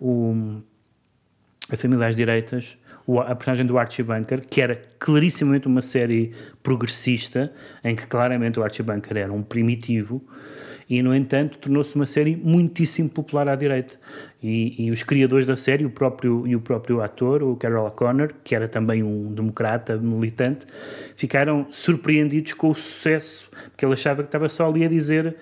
o 0.00 0.60
a 1.70 1.76
Família 1.76 2.06
às 2.06 2.16
Direitas, 2.16 2.76
a 3.06 3.34
personagem 3.34 3.66
do 3.66 3.78
Archie 3.78 4.02
Bunker, 4.02 4.46
que 4.46 4.60
era 4.60 4.80
clarissimamente 4.98 5.66
uma 5.66 5.82
série 5.82 6.32
progressista, 6.62 7.52
em 7.82 7.94
que 7.94 8.06
claramente 8.06 8.58
o 8.58 8.62
Archie 8.62 8.82
Bunker 8.82 9.16
era 9.16 9.32
um 9.32 9.42
primitivo, 9.42 10.24
e 10.88 11.02
no 11.02 11.14
entanto 11.14 11.58
tornou-se 11.58 11.94
uma 11.96 12.06
série 12.06 12.36
muitíssimo 12.36 13.08
popular 13.08 13.48
à 13.48 13.56
direita. 13.56 13.96
E, 14.42 14.86
e, 14.86 14.90
os 14.90 15.02
criadores 15.02 15.46
da 15.46 15.56
série, 15.56 15.84
o 15.84 15.90
próprio, 15.90 16.46
e 16.46 16.54
o 16.54 16.60
próprio 16.60 17.00
ator, 17.00 17.42
o 17.42 17.56
Carol 17.56 17.86
O'Connor, 17.86 18.30
que 18.42 18.54
era 18.54 18.68
também 18.68 19.02
um 19.02 19.32
democrata 19.32 19.96
militante, 19.96 20.66
ficaram 21.16 21.66
surpreendidos 21.70 22.52
com 22.52 22.70
o 22.70 22.74
sucesso, 22.74 23.50
porque 23.70 23.84
ele 23.84 23.94
achava 23.94 24.22
que 24.22 24.28
estava 24.28 24.48
só 24.48 24.68
ali 24.68 24.84
a 24.84 24.88
dizer 24.88 25.34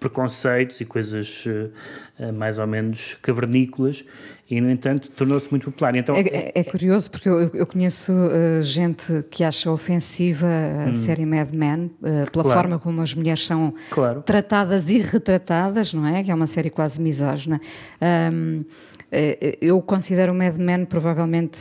preconceitos 0.00 0.80
e 0.80 0.84
coisas 0.84 1.44
uh, 1.46 2.32
mais 2.32 2.58
ou 2.58 2.66
menos 2.66 3.16
cavernícolas 3.20 4.04
e, 4.50 4.60
no 4.62 4.70
entanto, 4.70 5.10
tornou-se 5.10 5.50
muito 5.50 5.70
popular. 5.70 5.94
Então, 5.94 6.14
é, 6.16 6.20
é, 6.20 6.52
é 6.54 6.64
curioso 6.64 7.10
porque 7.10 7.28
eu, 7.28 7.50
eu 7.52 7.66
conheço 7.66 8.12
uh, 8.12 8.62
gente 8.62 9.22
que 9.30 9.44
acha 9.44 9.70
ofensiva 9.70 10.46
a 10.46 10.88
hum. 10.88 10.94
série 10.94 11.26
Mad 11.26 11.52
Men 11.52 11.84
uh, 12.00 12.30
pela 12.30 12.44
claro. 12.44 12.60
forma 12.60 12.78
como 12.78 13.02
as 13.02 13.14
mulheres 13.14 13.44
são 13.44 13.74
claro. 13.90 14.22
tratadas 14.22 14.88
e 14.88 15.00
retratadas, 15.00 15.92
não 15.92 16.06
é? 16.06 16.24
Que 16.24 16.30
é 16.30 16.34
uma 16.34 16.46
série 16.46 16.70
quase 16.70 17.00
misógina. 17.00 17.60
Um, 18.32 18.64
eu 19.62 19.80
considero 19.80 20.34
Mad 20.34 20.56
Men 20.58 20.84
provavelmente 20.84 21.58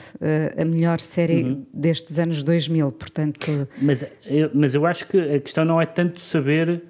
a 0.58 0.65
melhor 0.65 1.00
série 1.00 1.44
uhum. 1.44 1.65
destes 1.74 2.20
anos 2.20 2.44
2000, 2.44 2.91
portanto... 2.91 3.70
Mas 3.82 4.06
eu, 4.25 4.51
mas 4.53 4.75
eu 4.75 4.86
acho 4.86 5.08
que 5.08 5.17
a 5.17 5.39
questão 5.39 5.63
não 5.63 5.79
é 5.79 5.86
tanto 5.86 6.20
saber 6.20 6.84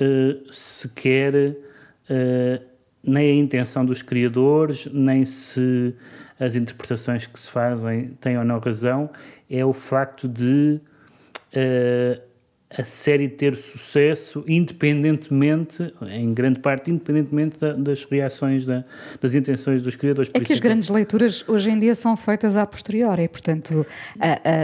uh, 0.00 0.52
se 0.52 0.88
quer 0.88 1.34
uh, 1.34 2.69
nem 3.02 3.30
a 3.30 3.34
intenção 3.34 3.84
dos 3.84 4.02
criadores, 4.02 4.88
nem 4.92 5.24
se 5.24 5.94
as 6.38 6.54
interpretações 6.54 7.26
que 7.26 7.38
se 7.38 7.50
fazem 7.50 8.10
têm 8.20 8.38
ou 8.38 8.44
não 8.44 8.58
razão, 8.58 9.10
é 9.48 9.64
o 9.64 9.72
facto 9.72 10.26
de 10.26 10.80
uh, 11.54 12.29
a 12.76 12.84
série 12.84 13.28
ter 13.28 13.56
sucesso 13.56 14.44
independentemente, 14.46 15.92
em 16.08 16.32
grande 16.32 16.60
parte, 16.60 16.90
independentemente 16.90 17.58
da, 17.58 17.72
das 17.72 18.04
reações, 18.04 18.64
da, 18.64 18.84
das 19.20 19.34
intenções 19.34 19.82
dos 19.82 19.96
criadores. 19.96 20.30
É 20.32 20.40
que 20.40 20.52
as 20.52 20.58
é 20.58 20.62
grandes 20.62 20.88
leituras 20.88 21.44
hoje 21.48 21.70
em 21.70 21.78
dia 21.78 21.94
são 21.94 22.16
feitas 22.16 22.56
a 22.56 22.64
posteriori, 22.64 23.28
portanto, 23.28 23.84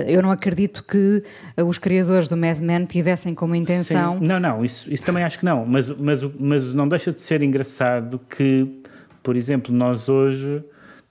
eu 0.06 0.22
não 0.22 0.30
acredito 0.30 0.84
que 0.84 1.22
os 1.56 1.78
criadores 1.78 2.28
do 2.28 2.36
Mad 2.36 2.58
Men 2.60 2.84
tivessem 2.84 3.34
como 3.34 3.54
intenção... 3.54 4.18
Sim. 4.18 4.26
Não, 4.26 4.38
não, 4.38 4.64
isso, 4.64 4.92
isso 4.92 5.02
também 5.02 5.24
acho 5.24 5.38
que 5.38 5.44
não, 5.44 5.66
mas, 5.66 5.88
mas, 5.88 6.22
mas 6.22 6.74
não 6.74 6.88
deixa 6.88 7.12
de 7.12 7.20
ser 7.20 7.42
engraçado 7.42 8.20
que, 8.30 8.82
por 9.22 9.36
exemplo, 9.36 9.74
nós 9.74 10.08
hoje 10.08 10.62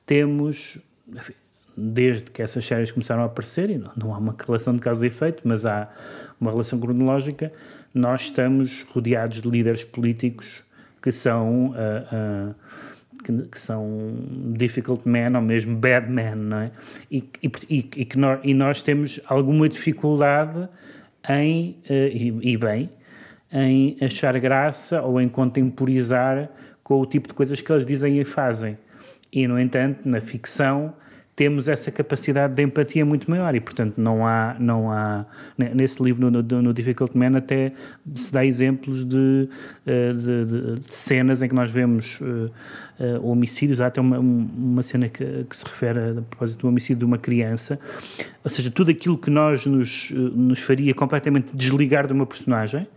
temos... 0.05 0.77
Enfim, 1.13 1.33
desde 1.77 2.31
que 2.31 2.41
essas 2.41 2.65
séries 2.65 2.91
começaram 2.91 3.23
a 3.23 3.25
aparecer, 3.25 3.69
e 3.69 3.77
não, 3.77 3.91
não 3.95 4.13
há 4.13 4.17
uma 4.17 4.35
relação 4.37 4.73
de 4.73 4.81
causa 4.81 5.05
e 5.05 5.07
efeito, 5.07 5.41
mas 5.43 5.65
há 5.65 5.89
uma 6.39 6.51
relação 6.51 6.79
cronológica, 6.79 7.51
nós 7.93 8.23
estamos 8.23 8.83
rodeados 8.83 9.41
de 9.41 9.49
líderes 9.49 9.83
políticos 9.83 10.63
que 11.01 11.11
são, 11.11 11.67
uh, 11.67 12.49
uh, 12.49 12.55
que, 13.23 13.47
que, 13.49 13.59
são 13.59 13.87
difficult 14.57 15.07
men 15.07 15.35
ou 15.35 15.41
mesmo 15.41 15.75
bad 15.77 16.09
men, 16.09 16.35
não 16.35 16.57
é? 16.57 16.71
E, 17.11 17.23
e, 17.41 17.51
e, 17.69 17.83
que 17.83 18.17
nós, 18.17 18.39
e 18.43 18.53
nós 18.53 18.81
temos 18.81 19.21
alguma 19.27 19.69
dificuldade 19.69 20.67
em, 21.29 21.77
uh, 21.89 21.93
e, 21.93 22.53
e 22.53 22.57
bem, 22.57 22.89
em 23.51 23.97
achar 24.01 24.37
graça 24.39 25.01
ou 25.01 25.21
em 25.21 25.29
contemporizar 25.29 26.49
com 26.83 26.99
o 26.99 27.05
tipo 27.05 27.27
de 27.27 27.33
coisas 27.33 27.61
que 27.61 27.71
eles 27.71 27.85
dizem 27.85 28.19
e 28.19 28.25
fazem. 28.25 28.77
E, 29.31 29.47
no 29.47 29.59
entanto, 29.59 30.07
na 30.07 30.19
ficção, 30.19 30.93
temos 31.35 31.67
essa 31.67 31.91
capacidade 31.91 32.53
de 32.53 32.63
empatia 32.63 33.05
muito 33.05 33.29
maior 33.29 33.53
e, 33.53 33.59
portanto, 33.59 33.95
não 33.97 34.25
há, 34.25 34.55
não 34.57 34.89
há 34.89 35.25
nesse 35.57 36.01
livro, 36.01 36.31
no, 36.31 36.41
no, 36.41 36.61
no 36.61 36.73
Difficult 36.73 37.15
Man, 37.17 37.35
até 37.37 37.73
se 38.13 38.31
dá 38.31 38.45
exemplos 38.45 39.03
de, 39.03 39.49
eh, 39.85 40.13
de, 40.13 40.75
de, 40.79 40.93
cenas 40.93 41.41
em 41.41 41.49
que 41.49 41.55
nós 41.55 41.69
vemos 41.69 42.19
uh, 42.21 42.49
uh, 42.99 43.29
homicídios. 43.29 43.81
Há 43.81 43.87
até 43.87 43.99
uma, 43.99 44.17
uma 44.17 44.81
cena 44.81 45.09
que, 45.09 45.43
que, 45.49 45.57
se 45.57 45.65
refere 45.65 45.99
a, 45.99 46.11
a 46.11 46.21
propósito 46.21 46.61
do 46.61 46.67
homicídio 46.69 46.99
de 46.99 47.05
uma 47.05 47.17
criança, 47.17 47.77
ou 48.41 48.49
seja, 48.49 48.71
tudo 48.71 48.91
aquilo 48.91 49.17
que 49.17 49.29
nós 49.29 49.65
nos, 49.65 50.11
nos 50.11 50.61
faria 50.61 50.93
completamente 50.93 51.53
desligar 51.53 52.07
de 52.07 52.13
uma 52.13 52.25
personagem 52.25 52.87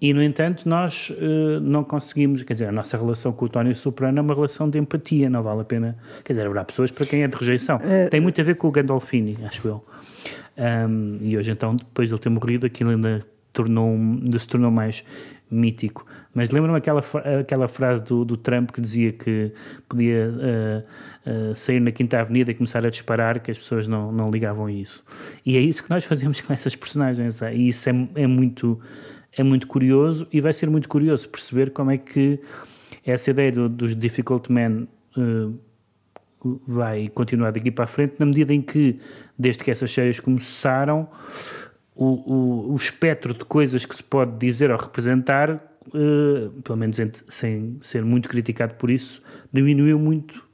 e, 0.00 0.12
no 0.12 0.22
entanto, 0.22 0.68
nós 0.68 1.10
uh, 1.10 1.58
não 1.60 1.82
conseguimos, 1.82 2.42
quer 2.42 2.52
dizer, 2.52 2.66
a 2.66 2.72
nossa 2.72 2.96
relação 2.98 3.32
com 3.32 3.46
o 3.46 3.48
Tónio 3.48 3.74
Soprano 3.74 4.18
é 4.18 4.22
uma 4.22 4.34
relação 4.34 4.68
de 4.68 4.78
empatia, 4.78 5.30
não 5.30 5.42
vale 5.42 5.62
a 5.62 5.64
pena. 5.64 5.96
Quer 6.22 6.34
dizer, 6.34 6.46
haverá 6.46 6.64
pessoas 6.64 6.90
para 6.90 7.06
quem 7.06 7.22
é 7.22 7.28
de 7.28 7.34
rejeição. 7.34 7.78
Uh, 7.78 8.10
Tem 8.10 8.20
muito 8.20 8.38
a 8.40 8.44
ver 8.44 8.56
com 8.56 8.68
o 8.68 8.70
Gandolfini, 8.70 9.38
acho 9.44 9.66
eu. 9.66 9.84
Um, 10.58 11.18
e 11.20 11.36
hoje, 11.36 11.50
então, 11.50 11.74
depois 11.74 12.08
de 12.08 12.14
ele 12.14 12.20
ter 12.20 12.28
morrido, 12.28 12.66
aquilo 12.66 12.90
ainda, 12.90 13.22
tornou, 13.54 13.88
ainda 13.88 14.38
se 14.38 14.46
tornou 14.46 14.70
mais 14.70 15.02
mítico. 15.50 16.06
Mas 16.34 16.50
lembram-me 16.50 16.78
aquela, 16.78 17.02
aquela 17.40 17.66
frase 17.66 18.04
do, 18.04 18.22
do 18.22 18.36
Trump 18.36 18.72
que 18.72 18.80
dizia 18.80 19.12
que 19.12 19.50
podia 19.88 20.30
uh, 20.30 21.54
sair 21.54 21.80
na 21.80 21.90
Quinta 21.90 22.20
Avenida 22.20 22.50
e 22.50 22.54
começar 22.54 22.84
a 22.84 22.90
disparar, 22.90 23.40
que 23.40 23.50
as 23.50 23.56
pessoas 23.56 23.88
não, 23.88 24.12
não 24.12 24.30
ligavam 24.30 24.66
a 24.66 24.72
isso. 24.72 25.02
E 25.44 25.56
é 25.56 25.60
isso 25.60 25.82
que 25.82 25.88
nós 25.88 26.04
fazemos 26.04 26.40
com 26.42 26.52
essas 26.52 26.76
personagens. 26.76 27.40
E 27.40 27.68
isso 27.68 27.88
é, 27.88 28.08
é 28.16 28.26
muito 28.26 28.78
é 29.36 29.42
muito 29.42 29.66
curioso 29.66 30.26
e 30.32 30.40
vai 30.40 30.52
ser 30.52 30.68
muito 30.70 30.88
curioso 30.88 31.28
perceber 31.28 31.70
como 31.70 31.90
é 31.90 31.98
que 31.98 32.40
essa 33.04 33.30
ideia 33.30 33.52
do, 33.52 33.68
dos 33.68 33.94
Difficult 33.94 34.50
Men 34.50 34.88
uh, 35.16 35.54
vai 36.66 37.08
continuar 37.08 37.52
daqui 37.52 37.70
para 37.70 37.84
a 37.84 37.88
frente, 37.88 38.14
na 38.18 38.26
medida 38.26 38.52
em 38.52 38.62
que, 38.62 38.98
desde 39.38 39.62
que 39.62 39.70
essas 39.70 39.92
séries 39.92 40.18
começaram, 40.20 41.08
o, 41.94 42.06
o, 42.06 42.72
o 42.72 42.76
espectro 42.76 43.34
de 43.34 43.44
coisas 43.44 43.84
que 43.84 43.94
se 43.94 44.02
pode 44.02 44.36
dizer 44.38 44.70
ou 44.70 44.76
representar, 44.76 45.54
uh, 45.54 46.50
pelo 46.62 46.78
menos 46.78 46.98
sem 47.28 47.76
ser 47.80 48.04
muito 48.04 48.28
criticado 48.28 48.74
por 48.74 48.90
isso, 48.90 49.22
diminuiu 49.52 49.98
muito. 49.98 50.44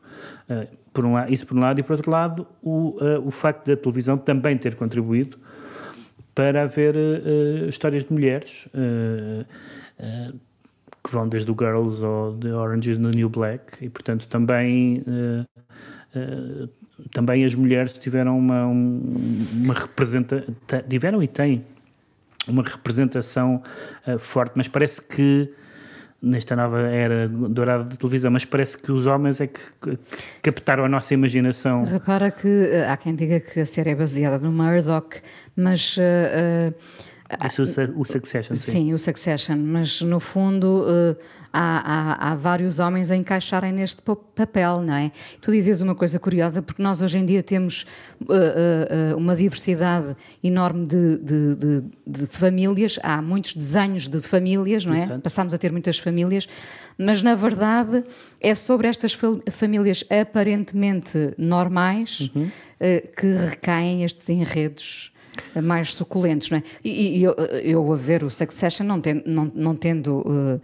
Uh, 0.49 0.83
por 0.93 1.07
um 1.07 1.19
isso 1.27 1.47
por 1.47 1.57
um 1.57 1.61
lado, 1.61 1.81
e 1.81 1.83
por 1.83 1.93
outro 1.93 2.11
lado, 2.11 2.47
o, 2.63 2.99
o 3.25 3.31
facto 3.31 3.67
da 3.67 3.75
televisão 3.75 4.19
também 4.19 4.59
ter 4.59 4.75
contribuído 4.75 5.39
para 6.35 6.63
haver 6.63 6.95
uh, 6.95 7.69
histórias 7.69 8.05
de 8.05 8.13
mulheres 8.13 8.67
uh, 8.75 9.45
uh, 10.01 10.39
que 11.05 11.11
vão 11.11 11.29
desde 11.29 11.51
o 11.51 11.57
Girls 11.59 12.05
ou 12.05 12.37
The 12.39 12.55
Orange 12.55 12.91
is 12.91 12.99
the 12.99 13.11
New 13.11 13.29
Black 13.29 13.85
e 13.85 13.89
portanto 13.89 14.29
também 14.29 15.05
também 17.11 17.45
as 17.45 17.57
mulheres 17.57 17.95
tiveram 17.95 18.39
uma, 18.39 18.67
uma 18.67 19.75
representação 19.75 20.55
tiveram 20.89 21.21
e 21.21 21.27
têm 21.27 21.65
uma 22.47 22.63
representação 22.63 23.61
forte 24.21 24.53
mas 24.55 24.69
parece 24.69 25.03
que 25.03 25.53
nesta 26.23 26.55
nova 26.55 26.81
era 26.81 27.29
dourada 27.29 27.85
de 27.85 27.99
televisão, 27.99 28.31
mas 28.31 28.45
parece 28.45 28.79
que 28.79 28.93
os 28.93 29.07
homens 29.07 29.41
é 29.41 29.49
que, 29.49 29.61
captaram 30.41 30.85
a 30.85 30.89
nossa 30.89 31.13
imaginação. 31.13 31.85
Repara 31.85 32.31
que 32.31 32.49
eh, 32.49 32.89
há 32.89 32.97
quem 32.97 33.15
diga 33.15 33.41
que 33.41 33.61
a 33.61 33.67
série 33.67 33.91
é 33.91 33.95
baseada 33.95 34.39
no 34.39 34.53
Murdoch, 34.53 35.21
mas. 35.57 35.97
Uh, 35.97 36.71
uh, 36.71 37.12
isso, 37.47 37.63
o 37.97 38.05
Succession, 38.05 38.55
sim. 38.55 38.71
Sim, 38.71 38.93
o 38.93 38.99
Succession, 38.99 39.57
mas 39.57 40.01
no 40.03 40.21
fundo 40.21 40.83
uh, 40.83 41.17
há, 41.53 42.29
há, 42.29 42.33
há, 42.33 42.35
vários 42.35 42.79
homens 42.79 43.11
a 43.11 43.17
encaixarem 43.17 43.73
neste 43.73 44.03
papel, 44.03 44.83
não 44.83 44.95
é? 44.95 45.11
Tu 45.41 45.51
dizes 45.53 45.81
uma 45.83 45.95
coisa 45.95 46.19
curiosa, 46.19 46.63
porque 46.63 46.83
nós 46.83 47.01
hoje 47.01 47.19
em 47.19 47.25
dia 47.25 47.43
temos 47.43 47.87
uh, 48.23 49.15
uh, 49.15 49.17
uma 49.17 49.35
diversidade 49.35 50.17
enorme 50.43 50.87
de, 50.87 51.19
de, 51.19 51.55
de, 51.55 51.85
de, 52.07 52.27
famílias, 52.27 52.99
há 53.03 53.23
muitos 53.23 53.55
desenhos 53.55 54.09
de 54.09 54.21
famílias, 54.21 54.85
não 54.85 54.95
é? 54.95 55.05
Exato. 55.05 55.21
Passamos 55.21 55.55
a 55.55 55.59
ter 55.59 55.73
muitas 55.73 55.99
famílias, 55.99 56.49
mas 56.99 57.23
na 57.23 57.35
verdade 57.35 58.05
é 58.41 58.55
sobre 58.55 58.89
estas 58.89 59.17
famílias 59.51 60.05
aparentemente 60.11 61.35
normais 61.39 62.31
uhum. 62.35 62.51
que 63.17 63.35
recaem 63.35 64.05
estes 64.05 64.29
enredos 64.29 65.12
mais 65.63 65.95
suculentos, 65.95 66.51
não 66.51 66.59
é? 66.59 66.63
E, 66.85 67.19
e 67.19 67.23
eu, 67.23 67.33
eu, 67.33 67.93
a 67.93 67.97
ver 67.97 68.25
o 68.25 68.31
Succession, 68.31 68.85
não, 68.87 69.01
ten, 69.01 69.23
não, 69.27 69.51
não 69.55 69.75
tendo 69.75 70.19
uh, 70.19 70.61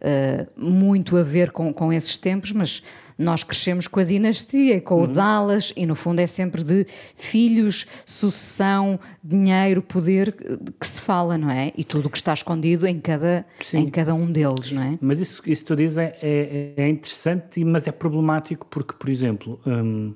uh, 0.00 0.46
muito 0.56 1.16
a 1.16 1.22
ver 1.22 1.50
com, 1.50 1.72
com 1.72 1.92
esses 1.92 2.16
tempos, 2.18 2.52
mas 2.52 2.82
nós 3.18 3.42
crescemos 3.42 3.86
com 3.86 4.00
a 4.00 4.04
dinastia 4.04 4.76
e 4.76 4.80
com 4.80 4.96
uhum. 4.96 5.04
o 5.04 5.06
Dallas, 5.06 5.72
e 5.76 5.86
no 5.86 5.94
fundo 5.94 6.20
é 6.20 6.26
sempre 6.26 6.62
de 6.62 6.84
filhos, 7.14 7.86
sucessão, 8.04 9.00
dinheiro, 9.22 9.80
poder 9.82 10.34
que 10.78 10.86
se 10.86 11.00
fala, 11.00 11.38
não 11.38 11.50
é? 11.50 11.72
E 11.76 11.84
tudo 11.84 12.06
o 12.06 12.10
que 12.10 12.18
está 12.18 12.34
escondido 12.34 12.86
em 12.86 13.00
cada, 13.00 13.44
em 13.72 13.88
cada 13.88 14.14
um 14.14 14.30
deles, 14.30 14.70
não 14.70 14.82
é? 14.82 14.98
Mas 15.00 15.20
isso, 15.20 15.42
isso 15.46 15.62
que 15.62 15.68
tu 15.68 15.76
dizes 15.76 15.98
é, 15.98 16.18
é, 16.20 16.72
é 16.76 16.88
interessante, 16.88 17.64
mas 17.64 17.86
é 17.86 17.92
problemático 17.92 18.66
porque, 18.66 18.94
por 18.98 19.08
exemplo. 19.08 19.58
Hum, 19.66 20.14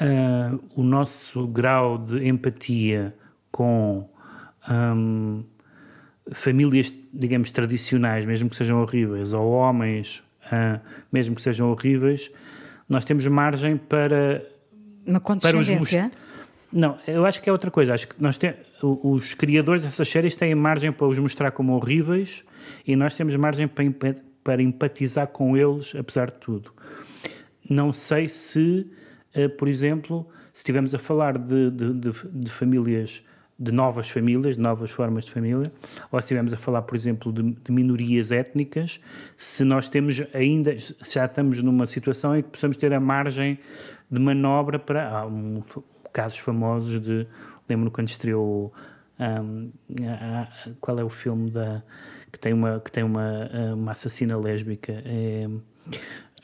uh, 0.00 0.60
o 0.74 0.82
nosso 0.82 1.46
grau 1.46 1.98
de 1.98 2.26
empatia 2.26 3.14
com 3.50 4.08
um, 4.68 5.44
famílias, 6.32 6.94
digamos, 7.12 7.50
tradicionais, 7.50 8.26
mesmo 8.26 8.48
que 8.48 8.56
sejam 8.56 8.80
horríveis, 8.80 9.32
ou 9.32 9.50
homens, 9.50 10.22
uh, 10.46 10.80
mesmo 11.12 11.34
que 11.34 11.42
sejam 11.42 11.70
horríveis, 11.70 12.30
nós 12.88 13.04
temos 13.04 13.26
margem 13.26 13.76
para. 13.76 14.44
Uma 15.06 15.20
condescendência? 15.20 16.10
Para 16.10 16.24
não, 16.74 16.98
eu 17.06 17.24
acho 17.24 17.40
que 17.40 17.48
é 17.48 17.52
outra 17.52 17.70
coisa. 17.70 17.94
Acho 17.94 18.08
que 18.08 18.16
nós 18.20 18.36
temos, 18.36 18.58
os 18.82 19.32
criadores 19.32 19.84
dessas 19.84 20.08
séries 20.08 20.34
têm 20.34 20.56
margem 20.56 20.90
para 20.90 21.06
os 21.06 21.16
mostrar 21.20 21.52
como 21.52 21.72
horríveis 21.76 22.42
e 22.84 22.96
nós 22.96 23.16
temos 23.16 23.36
margem 23.36 23.68
para, 23.68 24.16
para 24.42 24.60
empatizar 24.60 25.28
com 25.28 25.56
eles, 25.56 25.94
apesar 25.94 26.32
de 26.32 26.38
tudo. 26.38 26.72
Não 27.70 27.92
sei 27.92 28.26
se 28.26 28.90
por 29.48 29.68
exemplo, 29.68 30.26
se 30.52 30.60
estivermos 30.60 30.94
a 30.94 30.98
falar 30.98 31.36
de, 31.36 31.70
de, 31.70 31.92
de, 31.92 32.12
de 32.32 32.50
famílias 32.50 33.22
de 33.58 33.70
novas 33.70 34.10
famílias, 34.10 34.56
de 34.56 34.60
novas 34.60 34.90
formas 34.90 35.24
de 35.24 35.30
família, 35.30 35.72
ou 36.10 36.20
se 36.20 36.24
estivermos 36.24 36.52
a 36.52 36.56
falar, 36.56 36.82
por 36.82 36.96
exemplo, 36.96 37.32
de, 37.32 37.70
minorias 37.70 38.32
étnicas, 38.32 39.00
se 39.36 39.64
nós 39.64 39.88
temos 39.88 40.22
ainda, 40.32 40.76
já 40.76 41.24
estamos 41.24 41.62
numa 41.62 41.86
situação 41.86 42.36
em 42.36 42.42
que 42.42 42.48
possamos 42.50 42.76
ter 42.76 42.92
a 42.92 43.00
margem 43.00 43.58
de 44.10 44.20
manobra 44.20 44.78
para. 44.78 45.08
Há 45.08 45.26
um, 45.26 45.62
casos 46.12 46.38
famosos 46.38 47.00
de. 47.00 47.26
Lembro 47.68 47.90
quando 47.90 48.08
estreou. 48.08 48.72
Um, 49.16 49.70
a, 50.04 50.42
a, 50.42 50.48
qual 50.80 50.98
é 50.98 51.04
o 51.04 51.08
filme 51.08 51.48
da 51.48 51.84
que 52.32 52.38
tem 52.38 52.52
uma 52.52 52.80
que 52.80 52.90
tem 52.90 53.04
uma, 53.04 53.48
uma 53.72 53.92
assassina 53.92 54.36
lésbica 54.36 54.92
é, 55.04 55.48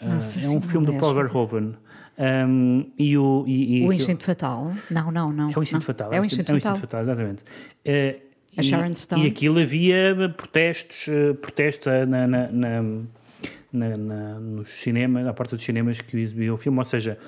é 0.00 0.48
um 0.48 0.60
filme 0.60 0.86
do 0.86 0.96
Paul 1.00 1.14
Verhoeven 1.14 1.74
um, 2.20 2.90
e 2.98 3.16
o, 3.16 3.44
e, 3.46 3.78
e 3.78 3.86
o 3.88 3.92
Instinto 3.92 4.24
Fatal? 4.24 4.72
Não, 4.90 5.10
não, 5.10 5.32
não. 5.32 5.50
É 5.50 5.58
o 5.58 5.62
Instinto 5.62 5.80
não. 5.80 5.86
Fatal. 5.86 6.12
É 6.12 6.20
o 6.20 6.24
Instinto, 6.24 6.52
é 6.52 6.60
Fatal. 6.60 6.76
Fatal, 6.76 7.00
exatamente. 7.00 7.42
Uh, 7.42 8.20
a 8.58 8.62
Sharon 8.62 8.92
Stone. 8.92 9.24
E 9.24 9.28
aquilo 9.28 9.58
havia 9.58 10.14
protestos, 10.36 11.06
uh, 11.06 11.34
protestos 11.36 11.86
na, 12.06 12.26
na, 12.26 12.48
na, 12.52 12.82
na, 13.72 14.40
nos 14.40 14.68
cinemas, 14.68 15.24
na 15.24 15.32
porta 15.32 15.56
dos 15.56 15.64
cinemas 15.64 16.00
que 16.00 16.18
exibiam 16.18 16.54
o 16.54 16.58
filme. 16.58 16.78
Ou 16.78 16.84
seja, 16.84 17.18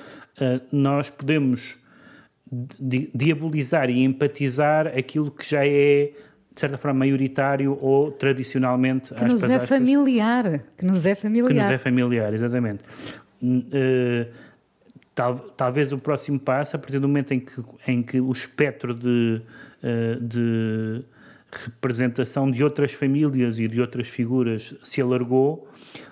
uh, 0.40 0.60
nós 0.70 1.08
podemos 1.08 1.78
di 2.78 3.10
diabolizar 3.14 3.88
e 3.88 4.04
empatizar 4.04 4.88
aquilo 4.88 5.30
que 5.30 5.48
já 5.48 5.66
é 5.66 6.12
de 6.54 6.60
certa 6.60 6.76
forma 6.76 6.98
maioritário 6.98 7.78
ou 7.80 8.12
tradicionalmente 8.12 9.14
que 9.14 9.24
nos 9.24 9.42
é 9.44 9.58
familiar 9.58 10.62
que 10.76 10.84
nos 10.84 11.06
é 11.06 11.14
familiar 11.14 11.48
que 11.48 11.54
nos 11.54 11.70
é 11.70 11.78
familiar 11.78 12.34
exatamente 12.34 12.84
uh, 13.42 14.51
Tal, 15.14 15.38
talvez 15.38 15.92
o 15.92 15.98
próximo 15.98 16.40
passo, 16.40 16.76
a 16.76 16.78
partir 16.78 16.98
do 16.98 17.06
momento 17.06 17.32
em 17.32 17.40
que, 17.40 17.62
em 17.86 18.02
que 18.02 18.20
o 18.20 18.32
espectro 18.32 18.94
de, 18.94 19.42
uh, 19.82 20.20
de 20.20 21.04
representação 21.50 22.50
de 22.50 22.64
outras 22.64 22.92
famílias 22.92 23.60
e 23.60 23.68
de 23.68 23.80
outras 23.80 24.08
figuras 24.08 24.74
se 24.82 25.02
alargou, 25.02 25.68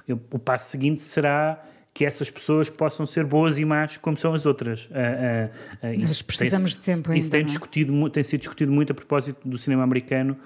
o 0.06 0.38
passo 0.38 0.70
seguinte 0.70 1.00
será 1.00 1.64
que 1.92 2.04
essas 2.04 2.30
pessoas 2.30 2.68
possam 2.68 3.04
ser 3.04 3.24
boas 3.24 3.58
e 3.58 3.64
más 3.64 3.96
como 3.96 4.16
são 4.16 4.32
as 4.32 4.46
outras. 4.46 4.86
Uh, 4.86 5.50
uh, 5.86 6.00
Mas 6.00 6.22
precisamos 6.22 6.76
tem, 6.76 6.80
de 6.80 6.86
tempo 6.86 7.10
ainda. 7.10 7.18
Isso 7.18 7.30
tem? 7.30 7.40
É? 7.40 7.44
discutido, 7.44 8.10
tem 8.10 8.22
sido 8.22 8.40
discutido 8.40 8.72
muito 8.72 8.92
a 8.92 8.94
propósito 8.94 9.48
do 9.48 9.58
cinema 9.58 9.82
americano, 9.82 10.36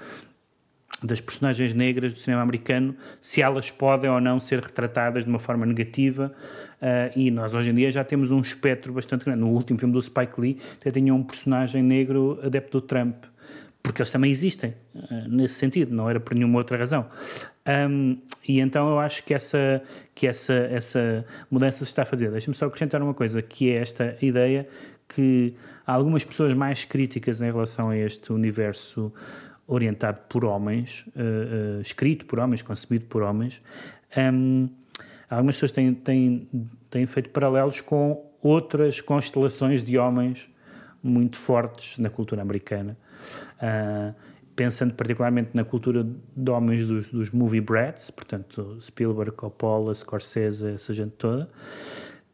das 1.02 1.20
personagens 1.20 1.74
negras 1.74 2.12
do 2.12 2.18
cinema 2.18 2.42
americano, 2.42 2.96
se 3.20 3.42
elas 3.42 3.70
podem 3.70 4.08
ou 4.08 4.20
não 4.20 4.40
ser 4.40 4.60
retratadas 4.60 5.24
de 5.24 5.30
uma 5.30 5.38
forma 5.38 5.66
negativa. 5.66 6.34
Uh, 6.84 7.18
e 7.18 7.30
nós 7.30 7.54
hoje 7.54 7.70
em 7.70 7.74
dia 7.74 7.90
já 7.90 8.04
temos 8.04 8.30
um 8.30 8.40
espectro 8.40 8.92
bastante 8.92 9.24
grande. 9.24 9.40
No 9.40 9.48
último 9.48 9.78
filme 9.78 9.94
do 9.94 10.02
Spike 10.02 10.38
Lee, 10.38 10.58
até 10.78 10.90
tinha 10.90 11.14
um 11.14 11.22
personagem 11.22 11.82
negro 11.82 12.38
adepto 12.42 12.78
do 12.78 12.86
Trump, 12.86 13.24
porque 13.82 14.02
eles 14.02 14.10
também 14.10 14.30
existem 14.30 14.74
uh, 14.94 15.26
nesse 15.26 15.54
sentido, 15.54 15.94
não 15.94 16.10
era 16.10 16.20
por 16.20 16.34
nenhuma 16.34 16.58
outra 16.58 16.76
razão. 16.76 17.06
Um, 17.66 18.18
e 18.46 18.60
então 18.60 18.90
eu 18.90 18.98
acho 18.98 19.24
que 19.24 19.32
essa, 19.32 19.82
que 20.14 20.26
essa, 20.26 20.52
essa 20.52 21.24
mudança 21.50 21.78
se 21.78 21.84
está 21.84 22.02
a 22.02 22.04
fazer. 22.04 22.30
Deixa-me 22.30 22.54
só 22.54 22.66
acrescentar 22.66 23.02
uma 23.02 23.14
coisa, 23.14 23.40
que 23.40 23.70
é 23.70 23.76
esta 23.76 24.18
ideia 24.20 24.68
que 25.08 25.54
há 25.86 25.94
algumas 25.94 26.22
pessoas 26.22 26.52
mais 26.52 26.84
críticas 26.84 27.40
em 27.40 27.50
relação 27.50 27.88
a 27.88 27.96
este 27.96 28.30
universo 28.30 29.10
orientado 29.66 30.18
por 30.28 30.44
homens, 30.44 31.06
uh, 31.16 31.80
escrito 31.80 32.26
por 32.26 32.38
homens, 32.38 32.60
concebido 32.60 33.06
por 33.06 33.22
homens. 33.22 33.62
Um, 34.14 34.68
algumas 35.28 35.56
pessoas 35.56 35.72
têm, 35.72 35.94
têm, 35.94 36.48
têm 36.90 37.06
feito 37.06 37.30
paralelos 37.30 37.80
com 37.80 38.30
outras 38.42 39.00
constelações 39.00 39.82
de 39.82 39.98
homens 39.98 40.48
muito 41.02 41.36
fortes 41.36 41.98
na 41.98 42.10
cultura 42.10 42.42
americana. 42.42 42.96
Uh, 43.56 44.14
pensando 44.56 44.94
particularmente 44.94 45.50
na 45.54 45.64
cultura 45.64 46.06
de 46.36 46.50
homens 46.50 46.86
dos, 46.86 47.08
dos 47.08 47.30
movie 47.30 47.60
brats, 47.60 48.10
portanto 48.10 48.78
Spielberg, 48.80 49.32
Coppola, 49.32 49.94
Scorsese, 49.94 50.68
essa 50.68 50.92
gente 50.92 51.12
toda, 51.12 51.50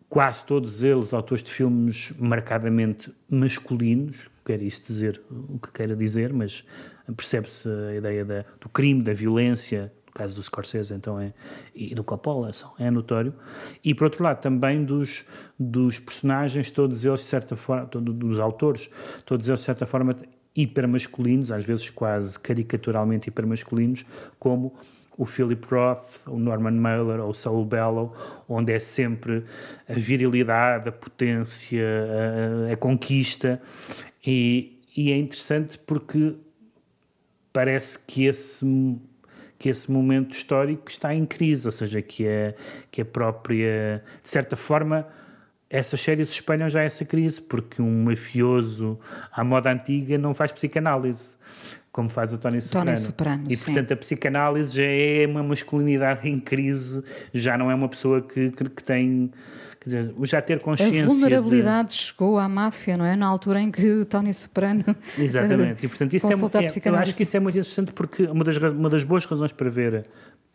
quase 0.08 0.44
todos 0.44 0.82
eles 0.82 1.14
autores 1.14 1.42
de 1.42 1.50
filmes 1.50 2.12
marcadamente 2.18 3.12
masculinos, 3.28 4.28
quer 4.44 4.60
isto 4.62 4.88
dizer 4.88 5.20
o 5.30 5.58
que 5.58 5.72
queira 5.72 5.96
dizer, 5.96 6.32
mas 6.32 6.64
percebe-se 7.16 7.68
a 7.68 7.94
ideia 7.94 8.24
da, 8.24 8.44
do 8.60 8.68
crime, 8.68 9.02
da 9.02 9.12
violência, 9.12 9.92
no 10.10 10.14
caso 10.14 10.34
do 10.34 10.42
Scorsese, 10.42 10.92
então 10.92 11.18
é, 11.18 11.32
e 11.74 11.94
do 11.94 12.02
Coppola, 12.02 12.50
é 12.78 12.90
notório, 12.90 13.32
e 13.82 13.94
por 13.94 14.04
outro 14.04 14.24
lado 14.24 14.40
também 14.40 14.84
dos, 14.84 15.24
dos 15.58 15.98
personagens, 15.98 16.70
todos 16.70 17.04
eles 17.04 17.20
de 17.20 17.26
certa 17.26 17.56
forma, 17.56 17.86
todos, 17.86 18.14
dos 18.14 18.40
autores, 18.40 18.90
todos 19.24 19.48
eles 19.48 19.60
de 19.60 19.66
certa 19.66 19.86
forma 19.86 20.16
hipermasculinos, 20.54 21.52
às 21.52 21.64
vezes 21.64 21.88
quase 21.90 22.38
caricaturalmente 22.38 23.28
hipermasculinos, 23.28 24.04
como 24.38 24.74
o 25.16 25.24
Philip 25.24 25.64
Roth, 25.70 26.18
o 26.26 26.38
Norman 26.38 26.72
Mailer 26.72 27.20
ou 27.20 27.30
o 27.30 27.34
Saul 27.34 27.64
Bellow, 27.64 28.14
onde 28.48 28.72
é 28.72 28.78
sempre 28.78 29.44
a 29.88 29.92
virilidade, 29.92 30.88
a 30.88 30.92
potência, 30.92 31.86
a, 32.68 32.72
a 32.72 32.76
conquista, 32.76 33.60
e, 34.26 34.80
e 34.96 35.12
é 35.12 35.16
interessante 35.16 35.78
porque 35.78 36.34
parece 37.52 37.98
que 37.98 38.24
esse 38.26 38.64
que 39.60 39.68
esse 39.68 39.92
momento 39.92 40.32
histórico 40.32 40.90
está 40.90 41.14
em 41.14 41.26
crise, 41.26 41.68
ou 41.68 41.70
seja, 41.70 42.00
que 42.00 42.26
a, 42.26 42.54
que 42.90 43.02
a 43.02 43.04
própria, 43.04 44.02
de 44.22 44.28
certa 44.28 44.56
forma, 44.56 45.06
essas 45.68 46.00
séries 46.00 46.30
espelham 46.30 46.66
já 46.66 46.82
essa 46.82 47.04
crise, 47.04 47.42
porque 47.42 47.82
um 47.82 48.04
mafioso 48.04 48.98
à 49.30 49.44
moda 49.44 49.70
antiga 49.70 50.16
não 50.16 50.32
faz 50.32 50.50
psicanálise, 50.50 51.36
como 51.92 52.08
faz 52.08 52.32
o 52.32 52.38
Tony 52.38 52.62
Soprano. 52.62 52.86
Tony 52.86 52.96
Soprano 52.96 53.44
e, 53.50 53.56
portanto, 53.58 53.88
sim. 53.88 53.94
a 53.94 53.96
psicanálise 53.98 54.76
já 54.78 54.82
é 54.82 55.26
uma 55.26 55.42
masculinidade 55.42 56.26
em 56.26 56.40
crise, 56.40 57.04
já 57.34 57.58
não 57.58 57.70
é 57.70 57.74
uma 57.74 57.88
pessoa 57.90 58.22
que, 58.22 58.50
que, 58.52 58.64
que 58.64 58.82
tem 58.82 59.30
Quer 59.80 59.88
dizer, 59.88 60.14
já 60.24 60.42
ter 60.42 60.60
consciência. 60.60 61.04
A 61.04 61.06
vulnerabilidade 61.06 61.88
de... 61.88 61.94
chegou 61.94 62.38
à 62.38 62.46
máfia, 62.46 62.98
não 62.98 63.04
é? 63.04 63.16
Na 63.16 63.26
altura 63.26 63.62
em 63.62 63.70
que 63.70 64.04
Tony 64.04 64.32
Soprano. 64.34 64.84
Exatamente, 65.18 65.86
e 65.86 65.88
portanto, 65.88 66.14
isso 66.14 66.26
é, 66.26 66.34
é, 66.34 66.88
eu 66.90 66.94
acho 66.96 67.16
que 67.16 67.22
isso 67.22 67.36
é 67.36 67.40
muito 67.40 67.56
interessante 67.56 67.92
porque 67.94 68.24
uma 68.24 68.44
das, 68.44 68.56
uma 68.58 68.90
das 68.90 69.04
boas 69.04 69.24
razões 69.24 69.52
para 69.52 69.70
ver, 69.70 70.04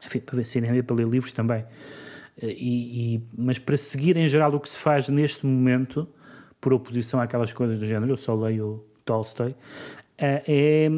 enfim, 0.06 0.20
para 0.20 0.36
ver 0.36 0.46
cinema 0.46 0.78
e 0.78 0.84
para 0.84 0.96
ler 0.96 1.08
livros 1.08 1.34
também, 1.34 1.66
e, 2.40 3.16
e, 3.16 3.24
mas 3.36 3.58
para 3.58 3.76
seguir 3.78 4.16
em 4.16 4.28
geral 4.28 4.54
o 4.54 4.60
que 4.60 4.70
se 4.70 4.78
faz 4.78 5.10
neste 5.10 5.44
momento, 5.44 6.08
por 6.62 6.72
oposição 6.72 7.20
àquelas 7.20 7.52
coisas 7.52 7.80
do 7.80 7.86
género, 7.88 8.12
eu 8.12 8.18
só 8.18 8.36
leio 8.36 8.86
Tolstói, 9.04 9.56
é 10.20 10.90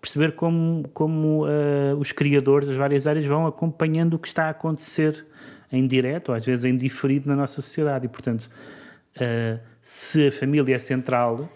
perceber 0.00 0.32
como, 0.32 0.86
como 0.92 1.46
uh, 1.46 1.96
os 1.98 2.12
criadores 2.12 2.68
das 2.68 2.76
várias 2.76 3.06
áreas 3.06 3.24
vão 3.24 3.46
acompanhando 3.46 4.14
o 4.14 4.18
que 4.18 4.28
está 4.28 4.44
a 4.44 4.50
acontecer 4.50 5.26
em 5.74 5.86
direto, 5.86 6.30
ou 6.30 6.34
às 6.34 6.44
vezes 6.44 6.64
em 6.64 6.76
diferido 6.76 7.28
na 7.28 7.36
nossa 7.36 7.60
sociedade. 7.60 8.06
E, 8.06 8.08
portanto, 8.08 8.48
uh, 9.16 9.58
se 9.82 10.28
a 10.28 10.32
família 10.32 10.76
é 10.76 10.78
central, 10.78 11.48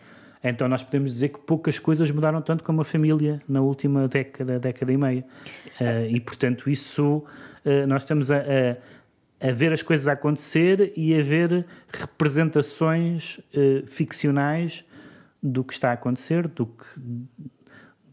então 0.42 0.68
nós 0.68 0.82
podemos 0.82 1.12
dizer 1.12 1.28
que 1.30 1.38
poucas 1.38 1.78
coisas 1.78 2.10
mudaram 2.10 2.42
tanto 2.42 2.64
como 2.64 2.80
a 2.80 2.84
família 2.84 3.40
na 3.48 3.60
última 3.60 4.08
década, 4.08 4.58
década 4.58 4.92
e 4.92 4.96
meia. 4.96 5.24
Uh, 5.80 6.10
e, 6.10 6.20
portanto, 6.20 6.68
isso 6.68 7.24
uh, 7.64 7.86
nós 7.86 8.02
estamos 8.02 8.30
a, 8.30 8.38
a, 8.38 9.48
a, 9.48 9.52
ver 9.52 9.72
as 9.72 9.82
coisas 9.82 10.08
a 10.08 10.12
acontecer 10.12 10.92
e 10.96 11.14
a 11.14 11.22
ver 11.22 11.64
representações 11.92 13.40
ficcionais 13.86 14.84
do 15.40 15.62
que 15.62 15.72
está 15.72 15.90
a 15.90 15.92
acontecer, 15.92 16.48
do 16.48 16.66
que 16.66 16.84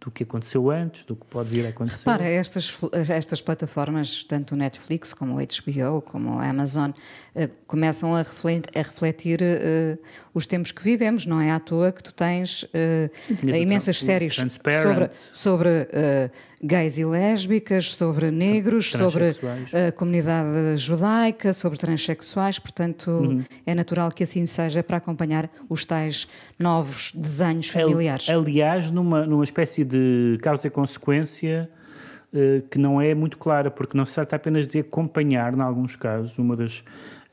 do 0.05 0.11
que 0.11 0.21
aconteceu 0.21 0.69
antes, 0.69 1.03
do 1.03 1.15
que 1.15 1.25
pode 1.25 1.49
vir 1.49 1.65
a 1.65 1.69
acontecer. 1.69 2.05
Para 2.05 2.27
estas, 2.27 2.77
estas 3.09 3.41
plataformas, 3.41 4.23
tanto 4.23 4.53
o 4.53 4.55
Netflix 4.55 5.15
como 5.15 5.33
o 5.33 5.37
HBO, 5.37 5.99
como 5.99 6.37
a 6.37 6.47
Amazon, 6.47 6.91
eh, 7.33 7.49
começam 7.65 8.13
a 8.13 8.19
refletir, 8.19 8.69
a 8.75 8.83
refletir 8.83 9.41
uh, 9.41 9.99
os 10.31 10.45
tempos 10.45 10.71
que 10.71 10.83
vivemos. 10.83 11.25
Não 11.25 11.41
é 11.41 11.49
à 11.49 11.59
toa 11.59 11.91
que 11.91 12.03
tu 12.03 12.13
tens 12.13 12.63
uh, 12.63 13.47
imensas 13.55 13.99
séries 13.99 14.35
sobre, 14.35 15.09
sobre 15.31 15.87
gays 16.61 16.99
e 16.99 17.05
lésbicas, 17.05 17.93
sobre 17.95 18.29
negros, 18.29 18.91
sobre 18.91 19.31
a 19.87 19.91
comunidade 19.91 20.77
judaica, 20.77 21.51
sobre 21.51 21.79
transexuais. 21.79 22.59
Portanto, 22.59 23.09
uhum. 23.09 23.43
é 23.65 23.73
natural 23.73 24.11
que 24.11 24.21
assim 24.21 24.45
seja 24.45 24.83
para 24.83 24.97
acompanhar 24.97 25.49
os 25.67 25.83
tais 25.83 26.27
novos 26.59 27.11
desenhos 27.11 27.69
familiares. 27.69 28.29
Aliás, 28.29 28.91
numa, 28.91 29.25
numa 29.25 29.43
espécie 29.43 29.83
de 29.83 29.94
de 29.95 30.37
causa 30.41 30.67
e 30.67 30.69
consequência 30.69 31.69
uh, 32.33 32.67
que 32.69 32.77
não 32.77 33.01
é 33.01 33.13
muito 33.15 33.37
clara, 33.37 33.71
porque 33.71 33.97
não 33.97 34.05
se 34.05 34.15
trata 34.15 34.35
apenas 34.35 34.67
de 34.67 34.79
acompanhar, 34.79 35.53
em 35.53 35.61
alguns 35.61 35.95
casos, 35.95 36.37
uma 36.37 36.55
das, 36.55 36.79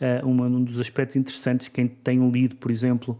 uh, 0.00 0.26
uma, 0.26 0.46
um 0.46 0.62
dos 0.62 0.78
aspectos 0.78 1.16
interessantes, 1.16 1.68
quem 1.68 1.88
tem 1.88 2.30
lido, 2.30 2.56
por 2.56 2.70
exemplo, 2.70 3.18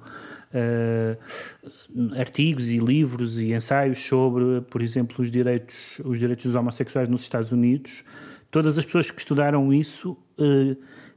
uh, 0.54 2.14
artigos 2.18 2.70
e 2.70 2.78
livros 2.78 3.40
e 3.40 3.52
ensaios 3.52 3.98
sobre, 3.98 4.60
por 4.62 4.82
exemplo, 4.82 5.16
os 5.20 5.30
direitos, 5.30 6.00
os 6.04 6.18
direitos 6.18 6.46
dos 6.46 6.54
homossexuais 6.54 7.08
nos 7.08 7.22
Estados 7.22 7.52
Unidos, 7.52 8.04
todas 8.50 8.78
as 8.78 8.84
pessoas 8.84 9.10
que 9.10 9.18
estudaram 9.18 9.72
isso 9.72 10.16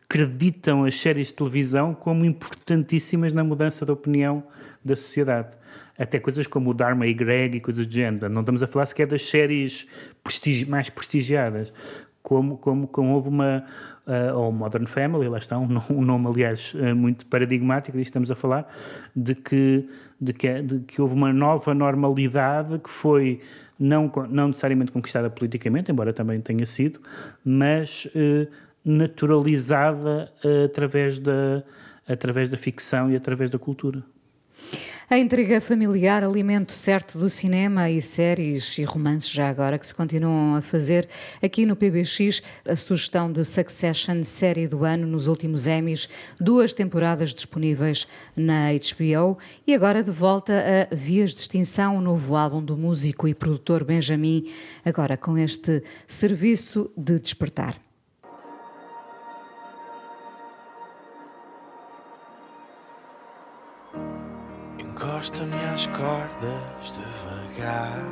acreditam 0.07 0.83
as 0.83 0.99
séries 0.99 1.27
de 1.27 1.35
televisão 1.35 1.93
como 1.93 2.23
importantíssimas 2.23 3.33
na 3.33 3.43
mudança 3.43 3.85
da 3.85 3.93
opinião 3.93 4.43
da 4.83 4.95
sociedade. 4.95 5.57
Até 5.97 6.19
coisas 6.19 6.45
como 6.47 6.71
o 6.71 6.73
Dharma 6.73 7.07
e 7.07 7.13
Greg 7.13 7.57
e 7.57 7.61
coisas 7.61 7.85
do 7.87 7.93
género. 7.93 8.29
Não 8.29 8.41
estamos 8.41 8.61
a 8.61 8.67
falar 8.67 8.85
sequer 8.85 9.07
das 9.07 9.23
séries 9.23 9.87
prestigi 10.23 10.67
mais 10.67 10.89
prestigiadas, 10.89 11.73
como, 12.21 12.57
como, 12.57 12.87
como 12.87 13.13
houve 13.13 13.29
uma. 13.29 13.63
Uh, 14.05 14.37
ou 14.37 14.51
Modern 14.51 14.85
Family, 14.85 15.27
lá 15.27 15.39
está, 15.39 15.57
um, 15.57 15.67
um 15.89 16.01
nome, 16.03 16.27
aliás, 16.27 16.75
uh, 16.75 16.95
muito 16.95 17.25
paradigmático, 17.25 17.97
disto 17.97 18.09
estamos 18.09 18.29
a 18.29 18.35
falar, 18.35 18.71
de 19.15 19.33
que, 19.33 19.89
de, 20.21 20.31
que, 20.31 20.61
de 20.61 20.79
que 20.81 21.01
houve 21.01 21.15
uma 21.15 21.33
nova 21.33 21.73
normalidade 21.73 22.77
que 22.77 22.89
foi 22.89 23.41
não, 23.79 24.11
não 24.29 24.49
necessariamente 24.49 24.91
conquistada 24.91 25.27
politicamente, 25.27 25.91
embora 25.91 26.13
também 26.13 26.39
tenha 26.39 26.67
sido, 26.67 26.99
mas 27.43 28.05
uh, 28.05 28.47
naturalizada 28.83 30.31
através, 30.65 31.17
da, 31.17 31.63
através 32.07 32.47
da 32.51 32.57
ficção 32.57 33.09
e 33.09 33.15
através 33.15 33.49
da 33.49 33.57
cultura. 33.57 34.03
A 35.07 35.19
intriga 35.19 35.61
familiar, 35.61 36.23
alimento 36.23 36.71
certo 36.71 37.19
do 37.19 37.29
cinema 37.29 37.91
e 37.91 38.01
séries 38.01 38.75
e 38.79 38.83
romances 38.83 39.29
já 39.29 39.47
agora 39.47 39.77
que 39.77 39.85
se 39.85 39.93
continuam 39.93 40.55
a 40.55 40.63
fazer 40.63 41.07
aqui 41.43 41.63
no 41.63 41.75
PBX, 41.75 42.41
a 42.67 42.75
sugestão 42.75 43.31
de 43.31 43.45
Succession, 43.45 44.23
série 44.23 44.67
do 44.67 44.83
ano 44.83 45.05
nos 45.05 45.27
últimos 45.27 45.67
Emmys, 45.67 46.09
duas 46.41 46.73
temporadas 46.73 47.35
disponíveis 47.35 48.07
na 48.35 48.71
HBO 48.73 49.37
e 49.67 49.75
agora 49.75 50.01
de 50.01 50.09
volta 50.09 50.89
a 50.91 50.95
Vias 50.95 51.35
de 51.35 51.41
Extinção, 51.41 51.97
o 51.97 52.01
novo 52.01 52.35
álbum 52.35 52.63
do 52.63 52.75
músico 52.75 53.27
e 53.27 53.35
produtor 53.35 53.83
Benjamin, 53.83 54.51
agora 54.83 55.15
com 55.15 55.37
este 55.37 55.83
serviço 56.07 56.89
de 56.97 57.19
despertar. 57.19 57.84
Encosta-me 65.25 65.55
às 65.73 65.87
cordas 65.87 67.01
devagar. 67.57 68.05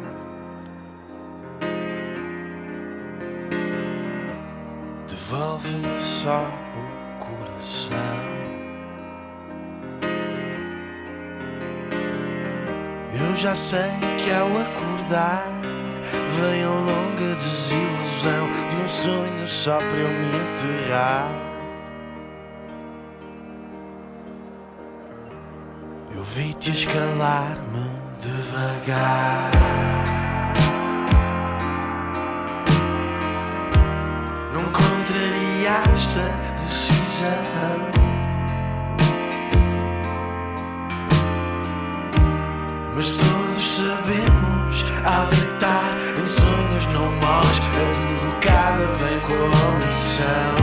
Devolve-me 5.08 6.02
só 6.02 6.47
o 6.76 7.19
coração. 7.19 7.99
Eu 13.13 13.36
já 13.36 13.54
sei 13.54 13.91
que 14.17 14.32
ao 14.32 14.47
acordar 14.47 15.45
vem 16.41 16.63
a 16.63 16.69
longa 16.69 17.36
desilusão 17.36 18.49
de 18.69 18.76
um 18.76 18.88
sonho 18.88 19.47
só 19.47 19.78
para 19.78 19.86
eu 19.86 20.10
me 20.10 20.54
enterrar. 20.54 21.53
Vi-te 26.36 26.72
escalar-me 26.72 27.91
devagar. 28.19 29.52
Não 34.52 34.63
contrariaste 34.72 36.19
a 36.19 36.54
decisão. 36.60 37.91
Mas 42.96 43.12
todos 43.12 43.76
sabemos, 43.76 44.86
ao 45.06 45.28
deitar 45.28 45.96
em 46.19 46.26
sonhos 46.26 46.88
não 46.88 47.12
morres, 47.12 47.60
a 47.60 47.86
derrocada 47.93 48.88
vem 48.98 49.19
com 49.19 49.34
a 49.34 49.69
omissão. 49.69 50.62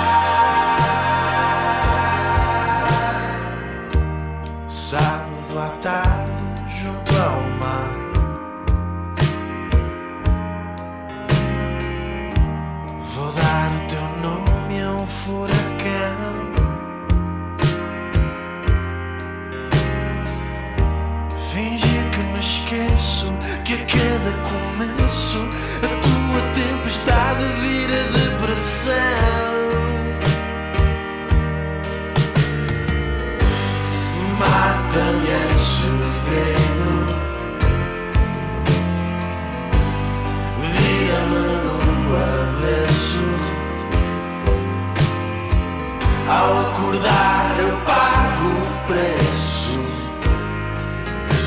Acordar 47.01 47.55
eu 47.59 47.77
pago 47.83 48.47
o 48.47 48.87
preço 48.87 49.73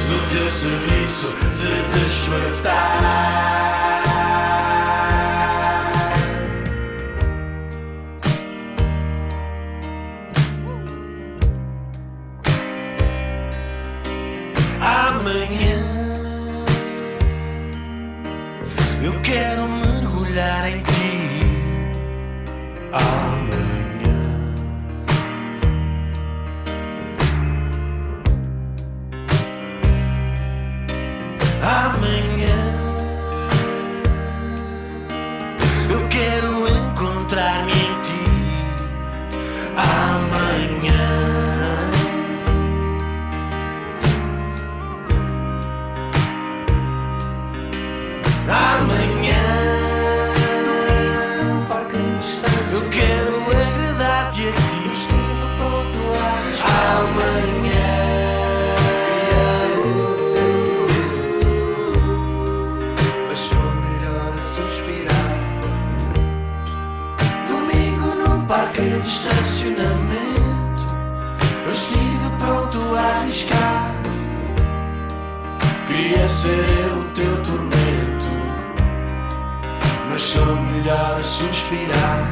do 0.08 0.16
teu 0.32 0.50
serviço 0.50 1.28
de 1.56 1.72
despertar. 1.96 3.43
A 81.16 81.22
suspirar 81.22 82.24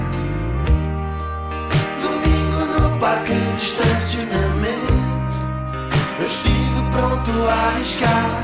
Domingo 2.03 2.66
no 2.66 2.99
parque 2.99 3.33
de 3.33 3.62
estacionamento 3.62 4.73
Eu 6.18 6.27
estive 6.27 6.90
pronto 6.90 7.31
a 7.49 7.68
arriscar 7.68 8.42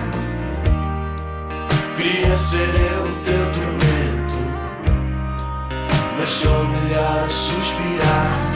Queria 1.96 2.36
ser 2.36 2.68
eu 2.74 3.22
teu 3.24 3.52
tormento 3.52 3.98
mas 6.18 6.30
sou 6.30 6.64
melhor 6.64 7.24
a 7.24 7.28
suspirar. 7.28 8.52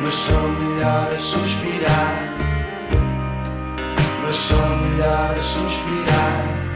Mas 0.00 0.14
sou 0.14 0.48
melhor 0.48 1.08
a 1.12 1.16
suspirar. 1.16 2.36
Mas 4.22 4.36
sou 4.36 4.76
melhor 4.76 5.34
a 5.36 5.40
suspirar. 5.40 6.71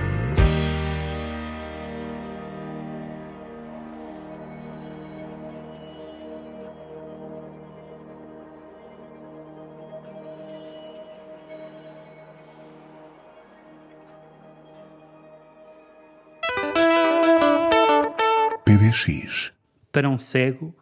Para 19.90 20.06
um 20.06 20.18
cego, 20.18 20.76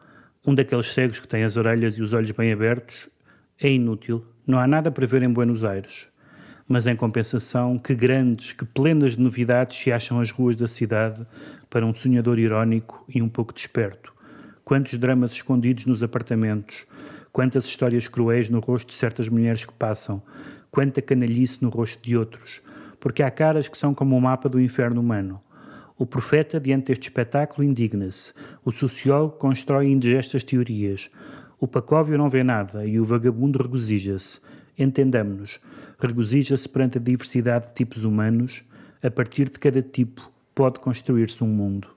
um 0.44 0.52
daqueles 0.52 0.92
cegos 0.92 1.20
que 1.20 1.28
tem 1.28 1.44
as 1.44 1.56
orelhas 1.56 1.96
e 1.96 2.02
os 2.02 2.12
olhos 2.12 2.32
bem 2.32 2.52
abertos, 2.52 3.08
é 3.56 3.70
inútil. 3.70 4.26
Não 4.44 4.58
há 4.58 4.66
nada 4.66 4.90
para 4.90 5.06
ver 5.06 5.22
em 5.22 5.32
Buenos 5.32 5.64
Aires. 5.64 6.08
Mas, 6.66 6.88
em 6.88 6.96
compensação, 6.96 7.78
que 7.78 7.94
grandes, 7.94 8.52
que 8.52 8.64
plenas 8.64 9.12
de 9.12 9.20
novidades 9.20 9.76
se 9.76 9.92
acham 9.92 10.18
as 10.18 10.32
ruas 10.32 10.56
da 10.56 10.66
cidade 10.66 11.24
para 11.70 11.86
um 11.86 11.94
sonhador 11.94 12.36
irónico 12.36 13.04
e 13.08 13.22
um 13.22 13.28
pouco 13.28 13.52
desperto. 13.52 14.12
Quantos 14.64 14.98
dramas 14.98 15.32
escondidos 15.32 15.86
nos 15.86 16.02
apartamentos, 16.02 16.84
quantas 17.30 17.64
histórias 17.64 18.08
cruéis 18.08 18.50
no 18.50 18.58
rosto 18.58 18.88
de 18.88 18.94
certas 18.94 19.28
mulheres 19.28 19.64
que 19.64 19.72
passam, 19.72 20.20
quanta 20.68 21.00
canalhice 21.00 21.62
no 21.62 21.68
rosto 21.68 22.02
de 22.02 22.16
outros, 22.16 22.60
porque 22.98 23.22
há 23.22 23.30
caras 23.30 23.68
que 23.68 23.78
são 23.78 23.94
como 23.94 24.16
o 24.16 24.20
mapa 24.20 24.48
do 24.48 24.60
inferno 24.60 25.00
humano. 25.00 25.40
O 26.04 26.06
profeta, 26.06 26.60
diante 26.60 26.88
deste 26.88 27.04
espetáculo, 27.04 27.66
indigna-se. 27.66 28.34
O 28.62 28.70
sociólogo 28.70 29.38
constrói 29.38 29.86
indigestas 29.86 30.44
teorias. 30.44 31.10
O 31.58 31.66
pacóvio 31.66 32.18
não 32.18 32.28
vê 32.28 32.44
nada 32.44 32.84
e 32.84 33.00
o 33.00 33.04
vagabundo 33.06 33.62
regozija-se. 33.62 34.38
Entendamos-nos. 34.78 35.58
Regozija-se 35.98 36.68
perante 36.68 36.98
a 36.98 37.00
diversidade 37.00 37.68
de 37.68 37.74
tipos 37.74 38.04
humanos. 38.04 38.62
A 39.02 39.10
partir 39.10 39.48
de 39.48 39.58
cada 39.58 39.80
tipo 39.80 40.30
pode 40.54 40.78
construir-se 40.78 41.42
um 41.42 41.48
mundo. 41.48 41.93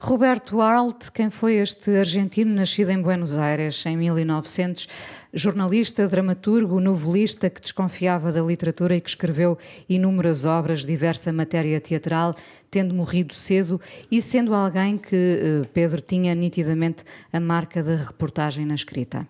Roberto 0.00 0.60
Arlt, 0.60 1.10
quem 1.12 1.30
foi 1.30 1.54
este 1.54 1.90
argentino 1.96 2.54
nascido 2.54 2.90
em 2.90 3.00
Buenos 3.00 3.36
Aires 3.36 3.84
em 3.86 3.96
1900, 3.96 4.86
jornalista, 5.32 6.06
dramaturgo, 6.06 6.78
novelista 6.80 7.48
que 7.50 7.60
desconfiava 7.60 8.30
da 8.30 8.40
literatura 8.40 8.94
e 8.94 9.00
que 9.00 9.08
escreveu 9.08 9.58
inúmeras 9.88 10.44
obras, 10.44 10.84
diversa 10.84 11.32
matéria 11.32 11.80
teatral, 11.80 12.34
tendo 12.70 12.94
morrido 12.94 13.34
cedo 13.34 13.80
e 14.10 14.20
sendo 14.20 14.54
alguém 14.54 14.98
que 14.98 15.16
eh, 15.16 15.68
Pedro 15.72 16.00
tinha 16.00 16.34
nitidamente 16.34 17.02
a 17.32 17.40
marca 17.40 17.82
da 17.82 17.96
reportagem 17.96 18.66
na 18.66 18.74
escrita. 18.74 19.26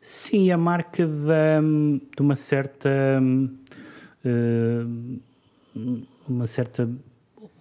Sim, 0.00 0.50
a 0.50 0.56
marca 0.56 1.06
de, 1.06 2.00
de 2.16 2.22
uma 2.22 2.36
certa. 2.36 2.88
Uh, 4.24 5.20
uma 6.28 6.46
certa 6.46 6.88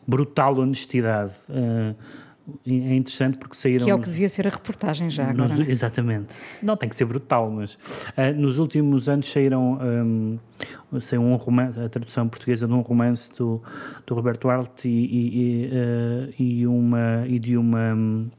brutal 0.09 0.57
honestidade. 0.57 1.33
Uh, 1.49 1.95
é 2.65 2.95
interessante 2.95 3.37
porque 3.37 3.55
saíram. 3.55 3.85
Que 3.85 3.91
é 3.91 3.95
o 3.95 3.99
que 3.99 4.09
devia 4.09 4.27
ser 4.27 4.47
a 4.47 4.49
reportagem 4.49 5.07
já 5.09 5.31
nos, 5.31 5.51
agora. 5.51 5.71
Exatamente. 5.71 6.33
Não 6.63 6.75
tem 6.75 6.89
que 6.89 6.95
ser 6.95 7.05
brutal, 7.05 7.49
mas 7.51 7.75
uh, 7.75 8.35
nos 8.35 8.57
últimos 8.57 9.07
anos 9.07 9.31
saíram 9.31 9.77
um, 9.79 10.39
saiu 10.99 11.21
um 11.21 11.35
romance, 11.35 11.79
a 11.79 11.87
tradução 11.87 12.27
portuguesa 12.27 12.67
de 12.67 12.73
um 12.73 12.81
romance 12.81 13.31
do, 13.37 13.61
do 14.07 14.15
Roberto 14.15 14.49
Arlt 14.49 14.85
e, 14.85 14.89
e, 14.89 16.33
e, 16.39 16.67
uma, 16.67 17.23
e 17.27 17.37
de 17.37 17.55
uma. 17.55 17.93
Um, 17.93 18.29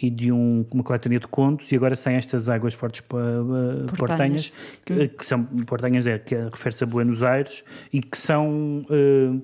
e 0.00 0.10
de 0.10 0.30
um, 0.30 0.64
uma 0.72 0.84
coletânea 0.84 1.18
de 1.18 1.26
contos, 1.26 1.72
e 1.72 1.76
agora 1.76 1.96
saem 1.96 2.16
estas 2.16 2.48
águas 2.48 2.72
fortes 2.72 3.00
uh, 3.00 3.96
portanhas, 3.96 4.52
que, 4.84 5.08
que, 5.08 5.26
são 5.26 5.44
portanhas 5.44 6.06
é 6.06 6.18
que 6.18 6.36
refere-se 6.36 6.84
a 6.84 6.86
Buenos 6.86 7.22
Aires 7.24 7.64
e 7.92 8.00
que 8.00 8.16
são 8.16 8.86
uh, 8.88 9.42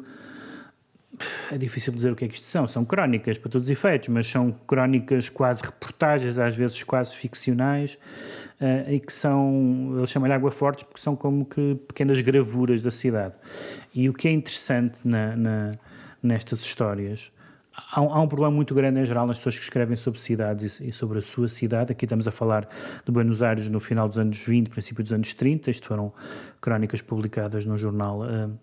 é 1.50 1.58
difícil 1.58 1.92
dizer 1.92 2.12
o 2.12 2.16
que 2.16 2.24
é 2.24 2.28
que 2.28 2.34
isto 2.34 2.46
são. 2.46 2.66
São 2.66 2.84
crónicas 2.84 3.38
para 3.38 3.50
todos 3.50 3.66
os 3.66 3.70
efeitos, 3.70 4.08
mas 4.08 4.26
são 4.26 4.52
crónicas 4.66 5.28
quase 5.28 5.62
reportagens, 5.62 6.38
às 6.38 6.56
vezes 6.56 6.82
quase 6.82 7.14
ficcionais, 7.14 7.98
uh, 8.60 8.90
e 8.90 9.00
que 9.00 9.12
são, 9.12 9.94
eles 9.96 10.10
chamam-lhe 10.10 10.34
água 10.34 10.50
fortes 10.50 10.84
porque 10.84 11.00
são 11.00 11.14
como 11.16 11.44
que 11.44 11.76
pequenas 11.88 12.20
gravuras 12.20 12.82
da 12.82 12.90
cidade. 12.90 13.34
E 13.94 14.08
o 14.08 14.12
que 14.12 14.28
é 14.28 14.32
interessante 14.32 14.98
na, 15.04 15.36
na, 15.36 15.70
nestas 16.22 16.60
histórias, 16.60 17.30
há, 17.76 18.00
há, 18.00 18.20
um 18.20 18.28
problema 18.28 18.54
muito 18.54 18.74
grande 18.74 19.00
em 19.00 19.04
geral 19.04 19.26
nas 19.26 19.38
pessoas 19.38 19.56
que 19.56 19.62
escrevem 19.62 19.96
sobre 19.96 20.20
cidades 20.20 20.80
e, 20.80 20.88
e, 20.88 20.92
sobre 20.92 21.18
a 21.18 21.22
sua 21.22 21.48
cidade. 21.48 21.92
Aqui 21.92 22.04
estamos 22.04 22.26
a 22.26 22.32
falar 22.32 22.68
de 23.04 23.12
Buenos 23.12 23.42
Aires 23.42 23.68
no 23.68 23.80
final 23.80 24.08
dos 24.08 24.18
anos 24.18 24.38
20, 24.38 24.68
princípio 24.70 25.02
dos 25.02 25.12
anos 25.12 25.34
30. 25.34 25.70
Isto 25.70 25.88
foram 25.88 26.12
crónicas 26.60 27.00
publicadas 27.02 27.64
no 27.66 27.78
jornal. 27.78 28.20
Uh, 28.20 28.58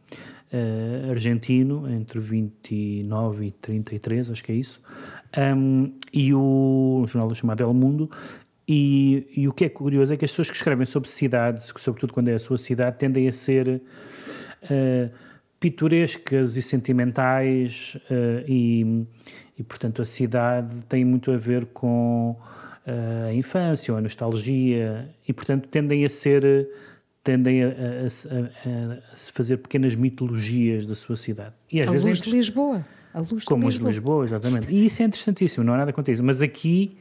uh, 0.52 1.12
argentino, 1.12 1.90
entre 1.90 2.20
29 2.20 3.48
e 3.48 3.52
33, 3.52 4.32
acho 4.32 4.44
que 4.44 4.52
é 4.52 4.56
isso, 4.56 4.82
um, 5.56 5.94
e 6.14 6.34
o 6.34 7.06
jornal 7.08 7.34
chamado 7.36 7.64
El 7.64 7.74
Mundo. 7.74 8.10
E, 8.68 9.28
e, 9.36 9.48
o 9.48 9.54
que 9.54 9.66
é 9.66 9.70
curioso 9.70 10.14
é 10.14 10.18
que 10.18 10.24
as 10.24 10.32
pessoas 10.32 10.50
que 10.50 10.56
escrevem 10.56 10.86
sobre 10.86 11.10
cidades, 11.10 11.74
sobretudo 11.78 12.14
quando 12.14 12.30
é 12.30 12.36
a 12.36 12.40
sua 12.40 12.58
cidade, 12.58 12.98
tendem 12.98 13.28
a 13.28 13.32
ser 13.32 13.68
uh, 13.68 15.12
pitorescas 15.60 16.56
e 16.56 16.62
sentimentais, 16.62 17.98
uh, 18.10 18.46
e, 18.48 19.06
e, 19.58 19.64
portanto 19.64 20.02
a 20.02 20.06
cidade 20.06 20.76
tem 20.88 21.04
muito 21.04 21.32
a 21.32 21.38
ver 21.38 21.66
com 21.68 22.38
a 23.28 23.32
infância 23.32 23.94
ou 23.94 23.98
a 23.98 24.02
nostalgia, 24.02 25.08
e 25.28 25.32
portanto 25.32 25.68
tendem 25.68 26.04
a 26.04 26.10
ser 26.10 26.68
tendem 27.24 27.64
a, 27.64 27.68
a, 27.68 27.72
a, 27.72 29.14
a, 29.14 29.18
fazer 29.18 29.58
pequenas 29.58 29.96
mitologias 29.96 30.86
da 30.86 30.96
sua 30.96 31.16
cidade. 31.16 31.54
E 31.72 31.82
às 31.82 31.90
a 31.90 31.92
vezes 31.92 32.06
luz 32.06 32.22
de 32.22 32.32
Lisboa. 32.32 32.84
A 33.14 33.20
luz 33.20 33.46
como 33.46 33.62
de 33.62 33.68
Lisboa. 33.68 33.90
de 33.90 33.96
Lisboa, 33.96 34.26
exatamente. 34.26 34.72
E 34.74 34.86
isso 34.86 35.02
é 35.02 35.06
interessantíssimo, 35.06 35.64
não 35.64 35.74
há 35.74 35.78
nada 35.78 35.94
contra 35.94 36.12
isso. 36.12 36.24
Mas 36.24 36.42
aqui 36.42 36.98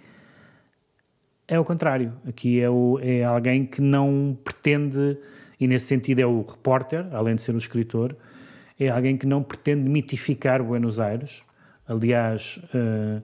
é 1.48 1.58
o 1.58 1.64
contrário. 1.64 2.12
Aqui 2.26 2.60
é, 2.60 2.68
o, 2.70 2.98
é 3.02 3.24
alguém 3.24 3.66
que 3.66 3.80
não 3.80 4.38
pretende, 4.44 5.18
e 5.58 5.66
nesse 5.66 5.86
sentido 5.86 6.20
é 6.20 6.26
o 6.26 6.42
repórter, 6.42 7.06
além 7.12 7.34
de 7.34 7.42
ser 7.42 7.54
o 7.54 7.58
escritor, 7.58 8.14
é 8.78 8.88
alguém 8.88 9.16
que 9.16 9.26
não 9.26 9.42
pretende 9.42 9.88
mitificar 9.90 10.62
Buenos 10.62 11.00
Aires. 11.00 11.42
Aliás, 11.86 12.60
uh, 12.74 13.22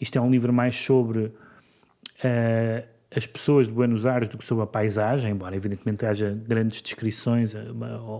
isto 0.00 0.18
é 0.18 0.20
um 0.20 0.30
livro 0.30 0.52
mais 0.52 0.74
sobre 0.74 1.20
uh, 1.20 2.91
as 3.14 3.26
pessoas 3.26 3.66
de 3.66 3.72
Buenos 3.72 4.06
Aires 4.06 4.28
do 4.28 4.38
que 4.38 4.44
sobre 4.44 4.64
a 4.64 4.66
paisagem, 4.66 5.32
embora 5.32 5.54
evidentemente 5.54 6.04
haja 6.06 6.38
grandes 6.46 6.80
descrições, 6.80 7.54
eh, 7.54 7.64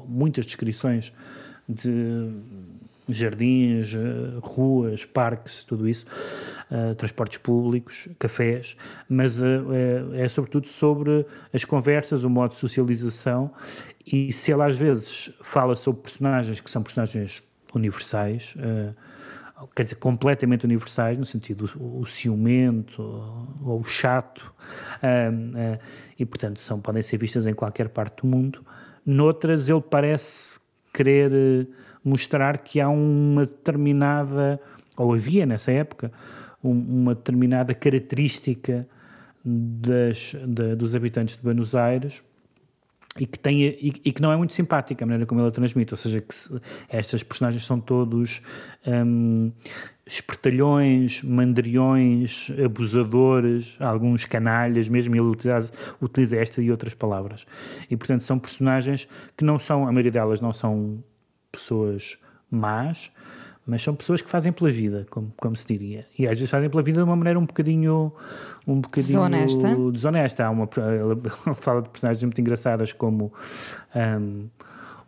muitas 0.06 0.46
descrições 0.46 1.12
de 1.68 2.30
jardins, 3.08 3.94
eh, 3.94 4.38
ruas, 4.42 5.04
parques, 5.04 5.64
tudo 5.64 5.88
isso, 5.88 6.06
uh, 6.70 6.94
transportes 6.94 7.38
públicos, 7.38 8.08
cafés, 8.18 8.76
mas 9.08 9.42
é, 9.42 9.60
é, 10.14 10.28
sobretudo 10.28 10.68
sobre 10.68 11.26
as 11.52 11.64
conversas, 11.64 12.24
o 12.24 12.30
modo 12.30 12.50
de 12.50 12.56
socialização 12.56 13.50
e 14.06 14.32
se 14.32 14.52
ela 14.52 14.66
às 14.66 14.78
vezes 14.78 15.32
fala 15.42 15.74
sobre 15.74 16.02
personagens 16.02 16.60
que 16.60 16.70
são 16.70 16.82
personagens 16.82 17.42
universais, 17.74 18.54
uh, 18.56 18.94
quer 19.74 19.84
dizer, 19.84 19.96
completamente 19.96 20.64
universais, 20.64 21.18
no 21.18 21.24
sentido 21.24 21.70
o, 21.78 22.00
o 22.00 22.06
ciumento 22.06 23.02
ou 23.64 23.80
o 23.80 23.84
chato, 23.84 24.52
uh, 24.98 25.78
e 26.18 26.24
portanto 26.24 26.60
são, 26.60 26.80
podem 26.80 27.02
ser 27.02 27.16
vistas 27.16 27.46
em 27.46 27.54
qualquer 27.54 27.88
parte 27.88 28.22
do 28.22 28.26
mundo. 28.26 28.64
Noutras, 29.04 29.68
ele 29.68 29.80
parece 29.80 30.60
querer 30.92 31.32
eh, 31.32 31.66
mostrar 32.04 32.58
que 32.58 32.80
há 32.80 32.88
uma 32.88 33.46
determinada, 33.46 34.60
ou 34.96 35.12
havia 35.12 35.44
nessa 35.44 35.72
época, 35.72 36.12
um, 36.62 36.70
uma 36.70 37.14
determinada 37.14 37.74
característica 37.74 38.86
das, 39.44 40.36
de, 40.46 40.76
dos 40.76 40.94
habitantes 40.94 41.36
de 41.36 41.42
Buenos 41.42 41.74
Aires 41.74 42.22
e 43.18 43.26
que, 43.26 43.38
tem, 43.38 43.62
e, 43.62 43.92
e, 44.04 44.12
que 44.12 44.22
não 44.22 44.32
é 44.32 44.36
muito 44.36 44.54
simpática 44.54 45.04
a 45.04 45.06
maneira 45.06 45.26
como 45.26 45.40
ela 45.40 45.50
transmite, 45.50 45.92
ou 45.92 45.98
seja, 45.98 46.20
que 46.20 46.34
se, 46.34 46.58
estas 46.88 47.22
personagens 47.22 47.64
são 47.64 47.78
todos 47.78 48.40
um, 48.86 49.52
espertalhões, 50.06 51.22
mandriões, 51.22 52.50
abusadores, 52.64 53.76
alguns 53.80 54.24
canalhas, 54.24 54.88
mesmo 54.88 55.14
ele 55.14 55.24
utiliza, 55.24 55.72
utiliza 56.00 56.36
esta 56.38 56.62
e 56.62 56.70
outras 56.70 56.94
palavras. 56.94 57.46
E 57.90 57.96
portanto 57.98 58.22
são 58.22 58.38
personagens 58.38 59.06
que 59.36 59.44
não 59.44 59.58
são, 59.58 59.86
a 59.86 59.92
maioria 59.92 60.12
delas 60.12 60.40
não 60.40 60.52
são 60.52 61.04
pessoas 61.50 62.16
más, 62.50 63.12
mas 63.66 63.82
são 63.82 63.94
pessoas 63.94 64.20
que 64.20 64.28
fazem 64.28 64.52
pela 64.52 64.70
vida, 64.70 65.06
como, 65.08 65.32
como 65.36 65.56
se 65.56 65.66
diria. 65.66 66.06
E 66.18 66.26
às 66.26 66.32
vezes 66.36 66.50
fazem 66.50 66.68
pela 66.68 66.82
vida 66.82 66.98
de 66.98 67.04
uma 67.04 67.16
maneira 67.16 67.38
um 67.38 67.44
bocadinho. 67.44 68.12
Um 68.66 68.80
bocadinho 68.80 69.28
desonesta. 69.28 69.76
desonesta. 69.92 70.44
Há 70.46 70.50
uma, 70.50 70.68
ela 70.76 71.16
fala 71.54 71.82
de 71.82 71.88
personagens 71.88 72.24
muito 72.24 72.40
engraçadas 72.40 72.92
como. 72.92 73.32
Um, 73.94 74.48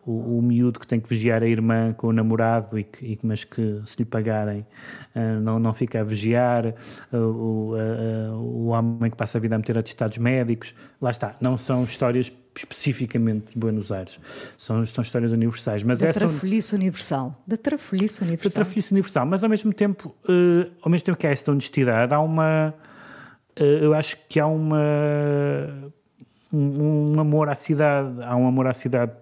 o, 0.06 0.38
o 0.38 0.42
miúdo 0.42 0.78
que 0.78 0.86
tem 0.86 1.00
que 1.00 1.08
vigiar 1.08 1.42
a 1.42 1.46
irmã 1.46 1.92
com 1.92 2.08
o 2.08 2.12
namorado 2.12 2.78
e 2.78 2.84
que, 2.84 3.04
e, 3.04 3.18
mas 3.22 3.44
que 3.44 3.80
se 3.84 3.98
lhe 3.98 4.04
pagarem 4.04 4.66
uh, 5.14 5.40
não, 5.40 5.58
não 5.58 5.72
fica 5.72 6.00
a 6.00 6.04
vigiar, 6.04 6.66
uh, 7.12 7.16
o, 7.16 7.74
uh, 7.74 8.34
o 8.34 8.66
homem 8.66 9.10
que 9.10 9.16
passa 9.16 9.38
a 9.38 9.40
vida 9.40 9.54
a 9.54 9.58
meter 9.58 9.78
atestados 9.78 10.18
médicos, 10.18 10.74
lá 11.00 11.10
está, 11.10 11.34
não 11.40 11.56
são 11.56 11.84
histórias 11.84 12.32
especificamente 12.56 13.54
de 13.54 13.58
Buenos 13.58 13.90
Aires, 13.90 14.20
são, 14.56 14.84
são 14.86 15.02
histórias 15.02 15.32
universais. 15.32 15.82
Mas 15.82 15.98
da 16.00 16.08
essa, 16.08 16.20
trafolhice 16.20 16.74
universal, 16.74 17.34
da 17.46 17.56
trafolhice 17.56 18.22
universal. 18.22 18.50
Da 18.50 18.54
trafolhice 18.54 18.92
universal, 18.92 19.26
mas 19.26 19.42
ao 19.42 19.50
mesmo 19.50 19.72
tempo, 19.72 20.14
ao 20.80 20.90
mesmo 20.90 21.04
tempo 21.04 21.18
que 21.18 21.26
há 21.26 21.30
esta 21.30 21.50
honestidade, 21.50 22.14
há 22.14 22.20
uma, 22.20 22.72
eu 23.56 23.92
acho 23.92 24.16
que 24.28 24.38
há 24.38 24.46
uma 24.46 24.78
um, 26.52 27.16
um 27.16 27.20
amor 27.20 27.48
à 27.48 27.56
cidade, 27.56 28.22
há 28.22 28.36
um 28.36 28.46
amor 28.46 28.68
à 28.68 28.74
cidade 28.74 29.12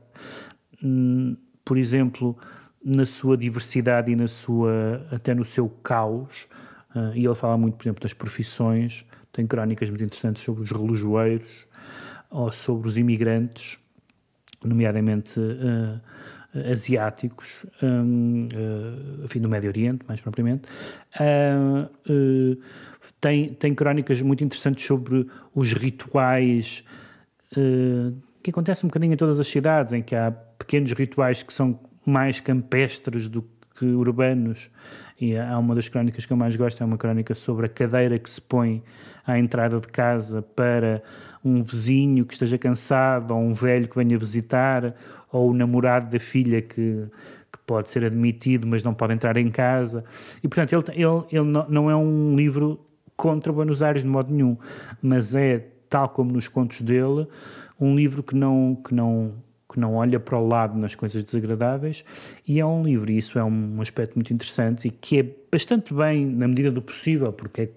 por 1.64 1.78
exemplo, 1.78 2.36
na 2.84 3.06
sua 3.06 3.36
diversidade 3.36 4.10
e 4.10 4.16
na 4.16 4.28
sua, 4.28 5.06
até 5.10 5.34
no 5.34 5.44
seu 5.44 5.68
caos. 5.68 6.32
Uh, 6.94 7.14
e 7.14 7.24
ele 7.24 7.34
fala 7.34 7.56
muito, 7.56 7.76
por 7.76 7.84
exemplo, 7.84 8.02
das 8.02 8.12
profissões, 8.12 9.06
tem 9.32 9.46
crónicas 9.46 9.88
muito 9.88 10.04
interessantes 10.04 10.42
sobre 10.42 10.62
os 10.62 10.70
relojoeiros 10.70 11.66
ou 12.30 12.52
sobre 12.52 12.88
os 12.88 12.98
imigrantes, 12.98 13.78
nomeadamente 14.62 15.40
uh, 15.40 16.00
asiáticos, 16.70 17.64
um, 17.82 18.46
uh, 18.48 19.24
enfim, 19.24 19.40
do 19.40 19.48
Médio 19.48 19.70
Oriente, 19.70 20.04
mais 20.06 20.20
propriamente. 20.20 20.68
Tem, 23.20 23.54
tem 23.54 23.74
crónicas 23.74 24.20
muito 24.22 24.44
interessantes 24.44 24.86
sobre 24.86 25.26
os 25.54 25.72
rituais 25.72 26.84
que 28.42 28.50
acontecem 28.50 28.86
um 28.86 28.88
bocadinho 28.88 29.12
em 29.12 29.16
todas 29.16 29.40
as 29.40 29.46
cidades, 29.46 29.92
em 29.92 30.02
que 30.02 30.14
há 30.14 30.30
pequenos 30.62 30.92
rituais 30.92 31.42
que 31.42 31.52
são 31.52 31.78
mais 32.06 32.38
campestres 32.38 33.28
do 33.28 33.44
que 33.76 33.84
urbanos. 33.84 34.70
E 35.20 35.36
há 35.36 35.58
uma 35.58 35.74
das 35.74 35.88
crónicas 35.88 36.24
que 36.24 36.32
eu 36.32 36.36
mais 36.36 36.54
gosto, 36.54 36.80
é 36.80 36.86
uma 36.86 36.96
crónica 36.96 37.34
sobre 37.34 37.66
a 37.66 37.68
cadeira 37.68 38.18
que 38.18 38.30
se 38.30 38.40
põe 38.40 38.82
à 39.26 39.38
entrada 39.38 39.80
de 39.80 39.88
casa 39.88 40.40
para 40.40 41.02
um 41.44 41.62
vizinho 41.62 42.24
que 42.24 42.34
esteja 42.34 42.56
cansado, 42.56 43.32
ou 43.34 43.40
um 43.40 43.52
velho 43.52 43.88
que 43.88 43.96
venha 43.96 44.16
visitar, 44.16 44.94
ou 45.32 45.50
o 45.50 45.54
namorado 45.54 46.10
da 46.10 46.18
filha 46.20 46.62
que, 46.62 47.06
que 47.52 47.58
pode 47.66 47.88
ser 47.88 48.04
admitido, 48.04 48.66
mas 48.66 48.84
não 48.84 48.94
pode 48.94 49.14
entrar 49.14 49.36
em 49.36 49.50
casa. 49.50 50.04
E, 50.42 50.48
portanto, 50.48 50.72
ele, 50.72 51.04
ele, 51.04 51.24
ele 51.30 51.64
não 51.68 51.90
é 51.90 51.96
um 51.96 52.36
livro 52.36 52.80
contra 53.16 53.52
Buenos 53.52 53.82
Aires 53.82 54.02
de 54.02 54.08
modo 54.08 54.32
nenhum, 54.32 54.56
mas 55.00 55.34
é, 55.34 55.66
tal 55.88 56.08
como 56.08 56.32
nos 56.32 56.46
contos 56.46 56.80
dele, 56.80 57.26
um 57.80 57.96
livro 57.96 58.22
que 58.22 58.34
não, 58.34 58.76
que 58.76 58.94
não 58.94 59.32
que 59.72 59.80
não 59.80 59.94
olha 59.94 60.20
para 60.20 60.38
o 60.38 60.46
lado 60.46 60.78
nas 60.78 60.94
coisas 60.94 61.24
desagradáveis, 61.24 62.04
e 62.46 62.60
é 62.60 62.66
um 62.66 62.84
livro, 62.84 63.10
e 63.10 63.18
isso 63.18 63.38
é 63.38 63.44
um 63.44 63.80
aspecto 63.80 64.14
muito 64.14 64.32
interessante 64.32 64.88
e 64.88 64.90
que 64.90 65.18
é 65.18 65.26
bastante 65.50 65.94
bem, 65.94 66.26
na 66.26 66.46
medida 66.46 66.70
do 66.70 66.82
possível, 66.82 67.32
porque 67.32 67.62
é, 67.62 67.68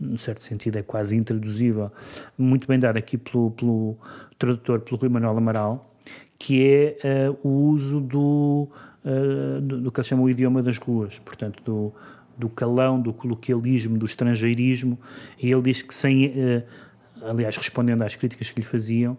num 0.00 0.16
certo 0.16 0.42
sentido 0.42 0.78
é 0.78 0.82
quase 0.82 1.16
intraduzível, 1.16 1.90
muito 2.36 2.66
bem 2.66 2.78
dado 2.78 2.96
aqui 2.96 3.18
pelo, 3.18 3.50
pelo 3.52 3.96
tradutor, 4.38 4.80
pelo 4.80 4.96
Rui 4.98 5.08
Manuel 5.08 5.36
Amaral, 5.36 5.94
que 6.38 6.66
é 6.66 7.30
uh, 7.30 7.46
o 7.46 7.68
uso 7.68 8.00
do, 8.00 8.68
uh, 9.04 9.60
do, 9.60 9.82
do, 9.82 9.92
que 9.92 10.00
ele 10.00 10.08
chama 10.08 10.22
o 10.22 10.30
idioma 10.30 10.62
das 10.62 10.78
ruas, 10.78 11.18
portanto, 11.18 11.62
do, 11.62 11.92
do 12.38 12.48
calão, 12.48 12.98
do 12.98 13.12
coloquialismo, 13.12 13.98
do 13.98 14.06
estrangeirismo, 14.06 14.98
e 15.38 15.52
ele 15.52 15.60
diz 15.60 15.82
que 15.82 15.94
sem, 15.94 16.28
uh, 16.28 16.62
aliás, 17.28 17.56
respondendo 17.58 18.00
às 18.00 18.16
críticas 18.16 18.48
que 18.48 18.58
lhe 18.58 18.66
faziam, 18.66 19.18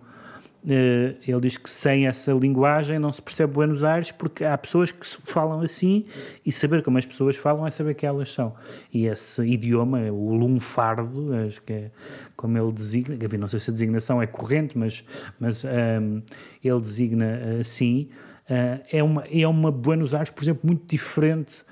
ele 0.64 1.40
diz 1.42 1.58
que 1.58 1.70
sem 1.70 2.06
essa 2.06 2.32
linguagem 2.32 3.00
não 3.00 3.12
se 3.12 3.20
percebe 3.22 3.54
Buenos 3.54 3.84
Aires 3.84 4.12
porque 4.12 4.46
há 4.46 4.56
pessoas 4.56 4.92
que 4.92 5.06
falam 5.06 5.62
assim 5.62 6.06
e 6.46 6.52
saber 6.52 6.84
como 6.84 7.00
as 7.00 7.06
pessoas 7.06 7.36
falam 7.36 7.66
é 7.66 7.72
saber 7.72 7.96
que 7.96 8.06
elas 8.06 8.32
são. 8.32 8.54
E 8.94 9.08
esse 9.08 9.42
idioma, 9.44 10.00
o 10.12 10.36
lunfardo, 10.36 11.34
acho 11.34 11.62
que 11.64 11.74
é 11.74 11.92
como 12.36 12.58
ele 12.58 12.72
designa, 12.72 13.18
não 13.40 13.48
sei 13.48 13.60
se 13.60 13.72
a 13.72 13.74
designação 13.74 14.22
é 14.22 14.28
corrente, 14.28 14.78
mas, 14.78 15.04
mas 15.40 15.64
um, 15.64 15.70
ehm, 15.70 16.24
ele 16.64 16.80
designa 16.80 17.40
assim, 17.60 18.10
uh, 18.50 18.84
é, 18.92 19.02
uma, 19.02 19.24
é 19.32 19.48
uma 19.48 19.72
Buenos 19.72 20.14
Aires, 20.14 20.30
por 20.30 20.44
exemplo, 20.44 20.62
muito 20.64 20.86
diferente 20.88 21.64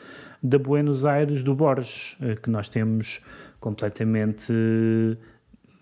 da 0.41 0.57
Buenos 0.57 1.05
Aires 1.05 1.43
do 1.43 1.53
Borges, 1.53 2.15
uh, 2.21 2.39
que 2.41 2.49
nós 2.49 2.69
temos 2.69 3.21
completamente 3.59 4.53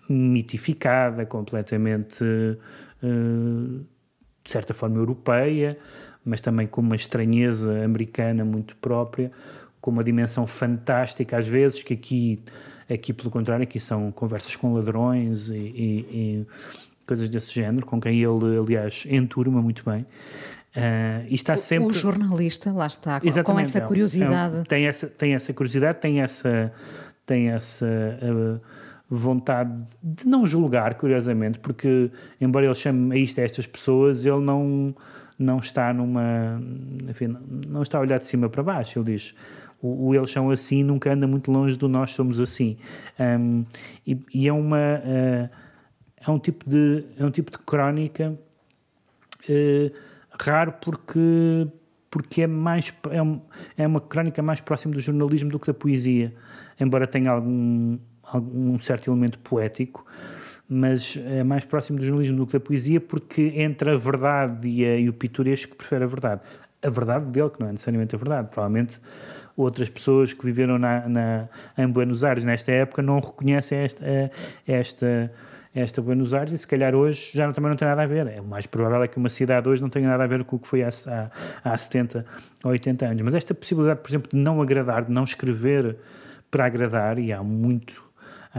mitificada, 0.08 1.26
completamente 1.26 2.24
eh, 2.24 2.56
de 3.02 4.50
certa 4.50 4.74
forma 4.74 4.96
europeia, 4.96 5.78
mas 6.24 6.40
também 6.40 6.66
com 6.66 6.80
uma 6.80 6.96
estranheza 6.96 7.84
americana 7.84 8.44
muito 8.44 8.76
própria, 8.76 9.30
com 9.80 9.90
uma 9.90 10.02
dimensão 10.02 10.46
fantástica 10.46 11.38
às 11.38 11.46
vezes, 11.46 11.82
que 11.82 11.94
aqui, 11.94 12.38
aqui 12.90 13.12
pelo 13.12 13.30
contrário, 13.30 13.62
aqui 13.62 13.78
são 13.78 14.10
conversas 14.10 14.56
com 14.56 14.74
ladrões 14.74 15.48
e, 15.48 15.54
e, 15.54 16.06
e 16.12 16.46
coisas 17.06 17.30
desse 17.30 17.54
género, 17.54 17.86
com 17.86 18.00
quem 18.00 18.20
ele, 18.20 18.58
aliás, 18.58 19.04
enturma 19.08 19.62
muito 19.62 19.82
bem. 19.88 20.02
Uh, 20.76 21.26
e 21.28 21.34
está 21.34 21.56
sempre... 21.56 21.88
O 21.88 21.92
jornalista, 21.92 22.72
lá 22.72 22.86
está, 22.86 23.20
Exatamente, 23.24 23.44
com 23.44 23.58
essa 23.58 23.80
curiosidade. 23.80 24.56
É, 24.56 24.60
é, 24.60 24.64
tem, 24.64 24.86
essa, 24.86 25.06
tem 25.06 25.34
essa 25.34 25.52
curiosidade, 25.54 26.00
tem 26.00 26.20
essa... 26.20 26.72
Tem 27.24 27.50
essa 27.50 27.86
uh, 27.86 28.60
vontade 29.08 29.72
de 30.02 30.26
não 30.26 30.46
julgar, 30.46 30.94
curiosamente, 30.94 31.58
porque, 31.60 32.10
embora 32.40 32.66
ele 32.66 32.74
chame 32.74 33.14
a 33.14 33.18
isto 33.18 33.40
a 33.40 33.44
estas 33.44 33.66
pessoas, 33.66 34.26
ele 34.26 34.40
não, 34.40 34.94
não 35.38 35.58
está 35.58 35.92
numa. 35.92 36.60
Enfim, 37.08 37.36
não 37.66 37.82
está 37.82 37.98
a 37.98 38.00
olhar 38.00 38.18
de 38.18 38.26
cima 38.26 38.48
para 38.48 38.62
baixo. 38.62 38.98
Ele 38.98 39.12
diz. 39.12 39.34
O, 39.80 40.08
o 40.08 40.14
eles 40.14 40.30
são 40.32 40.50
assim 40.50 40.82
nunca 40.82 41.12
anda 41.12 41.26
muito 41.26 41.52
longe 41.52 41.76
do 41.76 41.88
nós 41.88 42.12
somos 42.12 42.40
assim. 42.40 42.76
Um, 43.18 43.64
e, 44.06 44.20
e, 44.34 44.48
é 44.48 44.52
uma. 44.52 44.76
Uh, 44.76 45.48
é 46.26 46.30
um 46.30 46.38
tipo 46.38 46.68
de, 46.68 47.04
é 47.16 47.24
um 47.24 47.30
tipo 47.30 47.52
de 47.52 47.58
crónica 47.58 48.36
uh, 49.48 49.92
raro 50.38 50.74
porque 50.80 51.66
porque 52.10 52.42
é 52.42 52.46
mais 52.46 52.92
é, 53.10 53.22
um, 53.22 53.40
é 53.76 53.86
uma 53.86 54.00
crónica 54.00 54.42
mais 54.42 54.60
próxima 54.60 54.94
do 54.94 55.00
jornalismo 55.00 55.50
do 55.50 55.58
que 55.58 55.66
da 55.66 55.74
poesia, 55.74 56.34
embora 56.80 57.06
tenha 57.06 57.30
algum 57.30 57.98
um 58.36 58.78
certo 58.78 59.10
elemento 59.10 59.38
poético, 59.38 60.04
mas 60.68 61.18
é 61.26 61.42
mais 61.42 61.64
próximo 61.64 61.98
do 61.98 62.04
jornalismo 62.04 62.36
do 62.36 62.46
que 62.46 62.52
da 62.52 62.60
poesia, 62.60 63.00
porque 63.00 63.52
entre 63.56 63.90
a 63.90 63.96
verdade 63.96 64.68
e, 64.68 64.84
a, 64.84 64.96
e 64.96 65.08
o 65.08 65.12
pitoresco 65.12 65.74
prefere 65.74 66.04
a 66.04 66.06
verdade. 66.06 66.42
A 66.82 66.90
verdade 66.90 67.26
dele, 67.26 67.50
que 67.50 67.60
não 67.60 67.68
é 67.68 67.72
necessariamente 67.72 68.14
a 68.14 68.18
verdade, 68.18 68.48
provavelmente 68.48 69.00
outras 69.56 69.90
pessoas 69.90 70.32
que 70.32 70.44
viveram 70.44 70.78
na, 70.78 71.08
na, 71.08 71.48
em 71.76 71.88
Buenos 71.88 72.22
Aires 72.22 72.44
nesta 72.44 72.70
época 72.70 73.02
não 73.02 73.18
reconhecem 73.18 73.78
esta, 73.78 74.30
esta, 74.66 75.32
esta 75.74 76.00
Buenos 76.00 76.32
Aires 76.32 76.52
e 76.52 76.58
se 76.58 76.66
calhar 76.66 76.94
hoje 76.94 77.30
já 77.34 77.50
também 77.52 77.70
não 77.70 77.76
tem 77.76 77.88
nada 77.88 78.02
a 78.02 78.06
ver. 78.06 78.28
É 78.28 78.40
o 78.40 78.44
mais 78.44 78.66
provável 78.66 79.02
é 79.02 79.08
que 79.08 79.16
uma 79.16 79.28
cidade 79.28 79.68
hoje 79.68 79.82
não 79.82 79.88
tenha 79.88 80.06
nada 80.06 80.22
a 80.22 80.26
ver 80.28 80.44
com 80.44 80.56
o 80.56 80.58
que 80.60 80.68
foi 80.68 80.84
há, 80.84 80.88
há, 80.88 81.72
há 81.72 81.76
70 81.76 82.24
ou 82.62 82.70
80 82.70 83.06
anos. 83.06 83.22
Mas 83.22 83.34
esta 83.34 83.52
possibilidade, 83.52 84.00
por 84.00 84.08
exemplo, 84.08 84.30
de 84.30 84.36
não 84.36 84.62
agradar, 84.62 85.04
de 85.04 85.10
não 85.10 85.24
escrever 85.24 85.96
para 86.50 86.64
agradar, 86.64 87.18
e 87.18 87.32
há 87.32 87.42
muito 87.42 88.07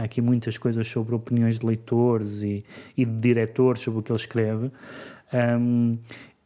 há 0.00 0.04
aqui 0.04 0.20
muitas 0.20 0.58
coisas 0.58 0.86
sobre 0.88 1.14
opiniões 1.14 1.58
de 1.58 1.66
leitores 1.66 2.42
e, 2.42 2.64
e 2.96 3.04
de 3.04 3.20
diretores 3.20 3.82
sobre 3.82 4.00
o 4.00 4.02
que 4.02 4.10
ele 4.10 4.18
escreve. 4.18 4.70
Um, 5.32 5.98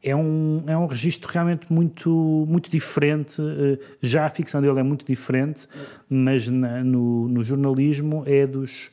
é 0.02 0.14
um, 0.14 0.62
é 0.66 0.76
um 0.76 0.86
registro 0.86 1.32
realmente 1.32 1.72
muito, 1.72 2.10
muito 2.46 2.70
diferente. 2.70 3.40
Eh, 3.40 3.78
já 4.02 4.26
a 4.26 4.28
ficção 4.28 4.60
dele 4.60 4.78
é 4.78 4.82
muito 4.82 5.06
diferente, 5.06 5.66
mas 6.10 6.46
na, 6.46 6.84
no, 6.84 7.26
no 7.26 7.42
jornalismo 7.42 8.22
é 8.26 8.46
dos 8.46 8.90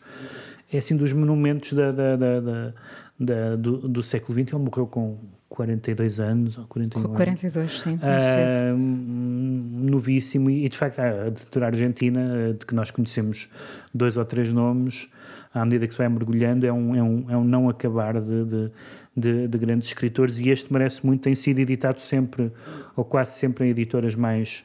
é 0.72 0.78
assim 0.78 0.96
dos 0.96 1.12
monumentos 1.12 1.74
da, 1.74 1.92
da, 1.92 2.16
da, 2.16 2.74
da 3.20 3.56
do, 3.58 3.90
do, 3.90 4.02
século 4.02 4.34
XX. 4.34 4.54
Ele 4.54 4.64
morreu 4.64 4.88
com 4.88 5.18
42 5.52 6.20
anos 6.22 6.58
ou 6.58 6.66
41 6.66 7.14
42, 7.14 7.58
anos. 7.58 7.82
sim, 7.82 7.90
muito 7.90 8.06
uh. 8.06 9.92
Novíssimo, 9.92 10.50
e 10.50 10.70
de 10.70 10.78
facto 10.78 11.00
a 11.00 11.30
ditadura 11.30 11.66
argentina, 11.66 12.56
de 12.58 12.66
que 12.66 12.74
nós 12.74 12.90
conhecemos 12.90 13.50
dois 13.94 14.16
ou 14.16 14.24
três 14.24 14.52
nomes, 14.52 15.10
à 15.54 15.66
medida 15.66 15.86
que 15.86 15.94
se 15.94 15.98
vai 15.98 16.08
mergulhando, 16.08 16.66
é 16.66 16.72
um, 16.72 16.96
é 16.96 17.04
um, 17.04 17.32
é 17.32 17.38
um 17.38 17.44
não 17.44 17.68
acabar 17.68 18.22
de, 18.22 18.46
de, 18.46 18.72
de, 19.16 19.48
de 19.50 19.58
grandes 19.58 19.90
escritores, 19.90 20.40
e 20.40 20.50
este 20.50 20.72
merece 20.72 21.06
muito, 21.06 21.22
tem 21.22 21.36
sido 21.36 21.60
editado 21.60 22.00
sempre, 22.00 22.50
ou 22.96 23.04
quase 23.04 23.32
sempre, 23.32 23.66
em 23.66 23.72
editoras 23.72 24.16
mais, 24.16 24.64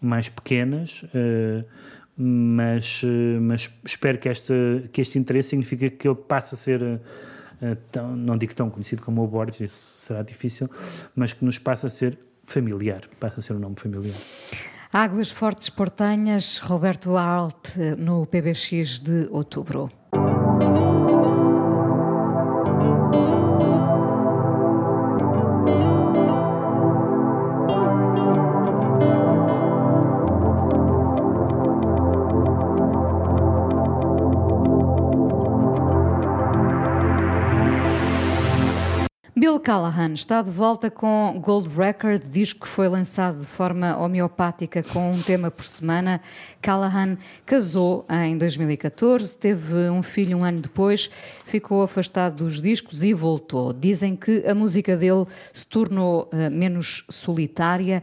mais 0.00 0.28
pequenas. 0.28 1.02
Uh, 1.12 1.64
mas, 2.22 3.02
mas 3.40 3.70
espero 3.84 4.18
que, 4.18 4.28
esta, 4.28 4.54
que 4.92 5.00
este 5.00 5.18
interesse 5.18 5.48
signifique 5.50 5.88
que 5.88 6.06
ele 6.06 6.14
passe 6.16 6.54
a 6.54 6.58
ser 6.58 7.00
tão, 7.90 8.16
não 8.16 8.36
digo 8.36 8.54
tão 8.54 8.70
conhecido 8.70 9.02
como 9.02 9.22
o 9.22 9.26
Borges, 9.26 9.60
isso 9.60 9.92
será 9.96 10.22
difícil, 10.22 10.68
mas 11.14 11.32
que 11.32 11.44
nos 11.44 11.58
passa 11.58 11.86
a 11.86 11.90
ser 11.90 12.18
familiar, 12.44 13.02
passa 13.18 13.40
a 13.40 13.42
ser 13.42 13.54
um 13.54 13.58
nome 13.58 13.76
familiar. 13.76 14.14
Águas 14.92 15.30
Fortes 15.30 15.70
Portanhas, 15.70 16.58
Roberto 16.58 17.16
Alt, 17.16 17.76
no 17.96 18.26
PBX 18.26 19.00
de 19.00 19.28
outubro. 19.30 19.88
Callahan 39.70 40.14
está 40.14 40.42
de 40.42 40.50
volta 40.50 40.90
com 40.90 41.40
Gold 41.40 41.68
Record, 41.68 42.24
disco 42.24 42.62
que 42.62 42.66
foi 42.66 42.88
lançado 42.88 43.38
de 43.38 43.46
forma 43.46 43.96
homeopática 43.98 44.82
com 44.82 45.12
um 45.12 45.22
tema 45.22 45.48
por 45.48 45.64
semana. 45.64 46.20
Callahan 46.60 47.16
casou 47.46 48.04
em 48.10 48.36
2014, 48.36 49.38
teve 49.38 49.88
um 49.88 50.02
filho 50.02 50.38
um 50.38 50.44
ano 50.44 50.60
depois, 50.60 51.08
ficou 51.44 51.84
afastado 51.84 52.42
dos 52.42 52.60
discos 52.60 53.04
e 53.04 53.14
voltou. 53.14 53.72
Dizem 53.72 54.16
que 54.16 54.44
a 54.44 54.56
música 54.56 54.96
dele 54.96 55.24
se 55.52 55.64
tornou 55.64 56.28
uh, 56.32 56.50
menos 56.50 57.04
solitária. 57.08 58.02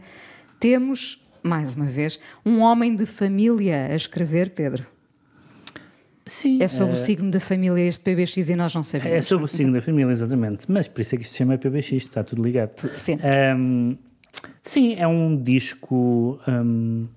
Temos, 0.58 1.22
mais 1.42 1.74
uma 1.74 1.84
vez, 1.84 2.18
um 2.46 2.60
homem 2.60 2.96
de 2.96 3.04
família 3.04 3.88
a 3.88 3.94
escrever, 3.94 4.54
Pedro. 4.54 4.97
Sim. 6.28 6.62
É 6.62 6.68
sobre 6.68 6.92
uh, 6.92 6.94
o 6.94 6.96
signo 6.96 7.30
da 7.30 7.40
família 7.40 7.82
este 7.82 8.04
PBX 8.04 8.50
e 8.50 8.54
nós 8.54 8.74
não 8.74 8.84
sabemos. 8.84 9.12
É 9.12 9.22
sobre 9.22 9.46
o 9.46 9.48
signo 9.48 9.72
da 9.72 9.80
família, 9.80 10.12
exatamente. 10.12 10.70
Mas 10.70 10.86
por 10.86 11.00
isso 11.00 11.14
é 11.14 11.18
que 11.18 11.24
isto 11.24 11.32
se 11.32 11.38
chama 11.38 11.58
PBX, 11.58 11.92
está 11.92 12.22
tudo 12.22 12.42
ligado. 12.42 12.88
Sempre. 12.94 13.26
Um, 13.56 13.96
sim, 14.62 14.94
é 14.94 15.06
um 15.06 15.36
disco. 15.36 16.38
Um, 16.46 17.08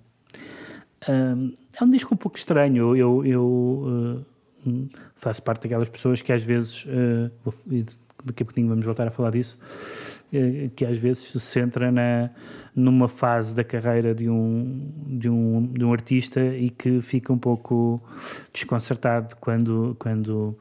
um, 1.09 1.53
é 1.79 1.83
um 1.83 1.89
disco 1.89 2.13
um 2.13 2.17
pouco 2.17 2.37
estranho. 2.37 2.95
Eu, 2.95 3.25
eu 3.25 4.25
uh, 4.65 4.89
faço 5.15 5.43
parte 5.43 5.63
daquelas 5.63 5.89
pessoas 5.89 6.21
que 6.21 6.31
às 6.31 6.41
vezes. 6.41 6.85
Uh, 6.85 7.29
daqui 8.23 8.43
a 8.43 8.45
pouquinho 8.45 8.69
vamos 8.69 8.85
voltar 8.85 9.07
a 9.07 9.11
falar 9.11 9.31
disso. 9.31 9.59
Uh, 10.33 10.69
que 10.75 10.85
às 10.85 10.97
vezes 10.97 11.23
se 11.23 11.39
centra 11.39 11.91
na 11.91 12.29
numa 12.75 13.07
fase 13.07 13.53
da 13.55 13.63
carreira 13.63 14.15
de 14.15 14.29
um, 14.29 14.91
de 15.07 15.29
um, 15.29 15.67
de 15.73 15.83
um 15.83 15.91
artista 15.91 16.41
e 16.41 16.69
que 16.69 17.01
fica 17.01 17.31
um 17.33 17.37
pouco 17.37 18.01
desconcertado 18.53 19.35
quando, 19.37 19.95
quando, 19.99 20.57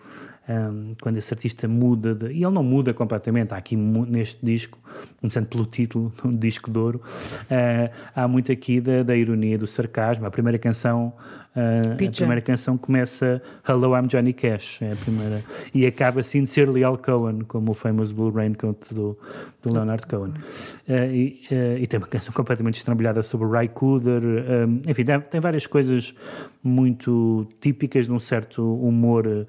um, 0.51 0.95
quando 1.01 1.17
esse 1.17 1.33
artista 1.33 1.69
muda, 1.69 2.15
de, 2.15 2.27
e 2.33 2.43
ele 2.43 2.51
não 2.51 2.63
muda 2.63 2.93
completamente, 2.93 3.55
há 3.55 3.57
aqui 3.57 3.77
neste 3.77 4.45
disco, 4.45 4.79
começando 5.21 5.47
pelo 5.47 5.65
título, 5.65 6.13
um 6.25 6.37
disco 6.37 6.71
de 6.71 6.79
ouro, 6.79 7.01
uh, 7.05 7.91
há 8.15 8.27
muito 8.27 8.51
aqui 8.51 8.81
da, 8.81 9.03
da 9.03 9.17
ironia, 9.17 9.57
do 9.57 9.67
sarcasmo, 9.67 10.27
a 10.27 10.31
primeira 10.31 10.59
canção 10.59 11.15
Uh, 11.51 12.07
a 12.07 12.13
primeira 12.13 12.41
canção 12.41 12.79
começa 12.79 13.43
Hello, 13.69 13.97
I'm 13.97 14.07
Johnny 14.07 14.33
Cash, 14.33 14.81
é 14.83 14.93
a 14.93 14.95
primeira, 14.95 15.43
e 15.75 15.85
acaba 15.85 16.21
assim 16.21 16.45
de 16.45 16.49
ser 16.49 16.69
Leal 16.69 16.97
Cohen, 16.97 17.41
como 17.41 17.73
o 17.73 17.75
famous 17.75 18.13
Blue 18.13 18.31
Raincoat 18.31 18.95
do, 18.95 19.19
do 19.61 19.73
Leonard 19.73 20.07
Cohen. 20.07 20.31
Uh, 20.89 21.13
e, 21.13 21.43
e, 21.81 21.87
tem 21.89 21.99
uma 21.99 22.07
canção 22.07 22.33
completamente 22.33 22.77
estrambulhada 22.77 23.21
sobre 23.25 23.49
Ray 23.49 23.67
Cooder, 23.67 24.23
um, 24.23 24.81
enfim, 24.89 25.03
tem, 25.03 25.21
tem, 25.23 25.41
várias 25.41 25.67
coisas 25.67 26.15
muito 26.63 27.49
típicas 27.59 28.07
de 28.07 28.13
um 28.13 28.21
certo 28.21 28.63
humor. 28.81 29.49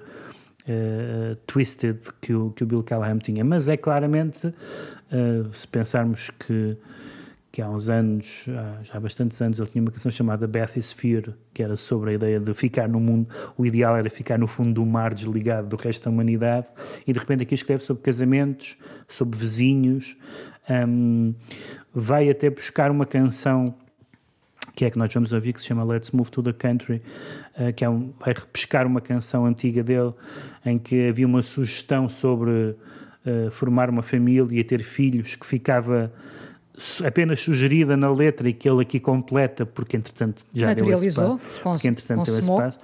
Uh, 0.62 1.34
twisted 1.46 1.98
que 2.20 2.32
o, 2.32 2.50
que 2.52 2.62
o 2.62 2.66
Bill 2.66 2.84
Callahan 2.84 3.18
tinha, 3.18 3.44
mas 3.44 3.68
é 3.68 3.76
claramente, 3.76 4.46
uh, 4.46 5.52
se 5.52 5.66
pensarmos 5.66 6.30
que 6.30 6.78
que 7.52 7.60
há 7.60 7.68
uns 7.68 7.90
anos, 7.90 8.46
já 8.82 8.96
há 8.96 9.00
bastantes 9.00 9.40
anos, 9.42 9.58
ele 9.58 9.68
tinha 9.68 9.82
uma 9.82 9.90
canção 9.90 10.10
chamada 10.10 10.48
Bathysphere, 10.48 11.34
que 11.52 11.62
era 11.62 11.76
sobre 11.76 12.12
a 12.12 12.14
ideia 12.14 12.40
de 12.40 12.54
ficar 12.54 12.88
no 12.88 12.98
mundo, 12.98 13.28
o 13.58 13.66
ideal 13.66 13.94
era 13.94 14.08
ficar 14.08 14.38
no 14.38 14.46
fundo 14.46 14.72
do 14.72 14.86
mar, 14.86 15.12
desligado 15.12 15.68
do 15.68 15.76
resto 15.76 16.04
da 16.04 16.10
humanidade, 16.10 16.66
e 17.06 17.12
de 17.12 17.18
repente 17.18 17.42
aqui 17.42 17.54
escreve 17.54 17.82
sobre 17.82 18.02
casamentos, 18.02 18.78
sobre 19.06 19.38
vizinhos, 19.38 20.16
um, 20.88 21.34
vai 21.92 22.30
até 22.30 22.48
buscar 22.48 22.90
uma 22.90 23.04
canção 23.04 23.74
que 24.74 24.84
é 24.84 24.90
que 24.90 24.98
nós 24.98 25.12
vamos 25.12 25.32
ouvir, 25.32 25.52
que 25.52 25.60
se 25.60 25.68
chama 25.68 25.84
Let's 25.84 26.10
Move 26.10 26.30
to 26.30 26.42
the 26.42 26.52
Country, 26.52 27.02
uh, 27.58 27.72
que 27.74 27.84
é 27.84 27.88
um, 27.88 28.12
vai 28.18 28.34
repescar 28.34 28.86
uma 28.86 29.00
canção 29.00 29.46
antiga 29.46 29.82
dele, 29.82 30.12
em 30.64 30.78
que 30.78 31.08
havia 31.08 31.26
uma 31.26 31.42
sugestão 31.42 32.08
sobre 32.08 32.50
uh, 32.50 33.50
formar 33.50 33.90
uma 33.90 34.02
família 34.02 34.60
e 34.60 34.64
ter 34.64 34.82
filhos, 34.82 35.34
que 35.34 35.46
ficava 35.46 36.12
apenas 37.04 37.40
sugerida 37.40 37.96
na 37.96 38.10
letra 38.10 38.48
e 38.48 38.52
que 38.52 38.68
ele 38.68 38.82
aqui 38.82 38.98
completa, 38.98 39.66
porque 39.66 39.96
entretanto 39.96 40.44
já 40.54 40.68
Materializou, 40.68 41.38
deu 41.62 41.74
esse 41.74 41.88
entretanto 41.88 42.24
deu 42.24 42.38
esse 42.38 42.48
passo. 42.48 42.78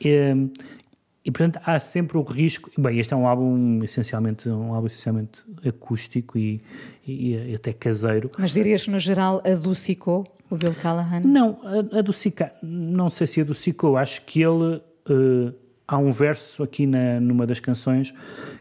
E, 0.00 0.50
e 1.24 1.30
portanto 1.30 1.60
há 1.64 1.78
sempre 1.78 2.18
o 2.18 2.22
risco. 2.22 2.70
Bem, 2.76 2.98
este 2.98 3.14
é 3.14 3.16
um 3.16 3.26
álbum 3.26 3.82
essencialmente 3.84 4.48
um 4.48 4.74
álbum 4.74 4.86
essencialmente 4.86 5.38
acústico 5.64 6.36
e, 6.36 6.60
e, 7.06 7.34
e 7.34 7.54
até 7.54 7.72
caseiro. 7.72 8.30
Mas 8.36 8.52
dirias 8.52 8.82
que 8.82 8.90
no 8.90 8.98
geral 8.98 9.40
adocicou 9.44 10.24
o 10.54 10.58
Bill 10.58 10.74
Callahan? 10.74 11.20
Não, 11.20 11.58
adocicar, 11.92 12.52
não 12.62 13.08
sei 13.10 13.26
se 13.26 13.40
adocicou, 13.40 13.96
acho 13.96 14.24
que 14.24 14.42
ele 14.42 14.76
uh, 14.76 15.54
há 15.86 15.98
um 15.98 16.12
verso 16.12 16.62
aqui 16.62 16.86
na, 16.86 17.20
numa 17.20 17.46
das 17.46 17.60
canções 17.60 18.14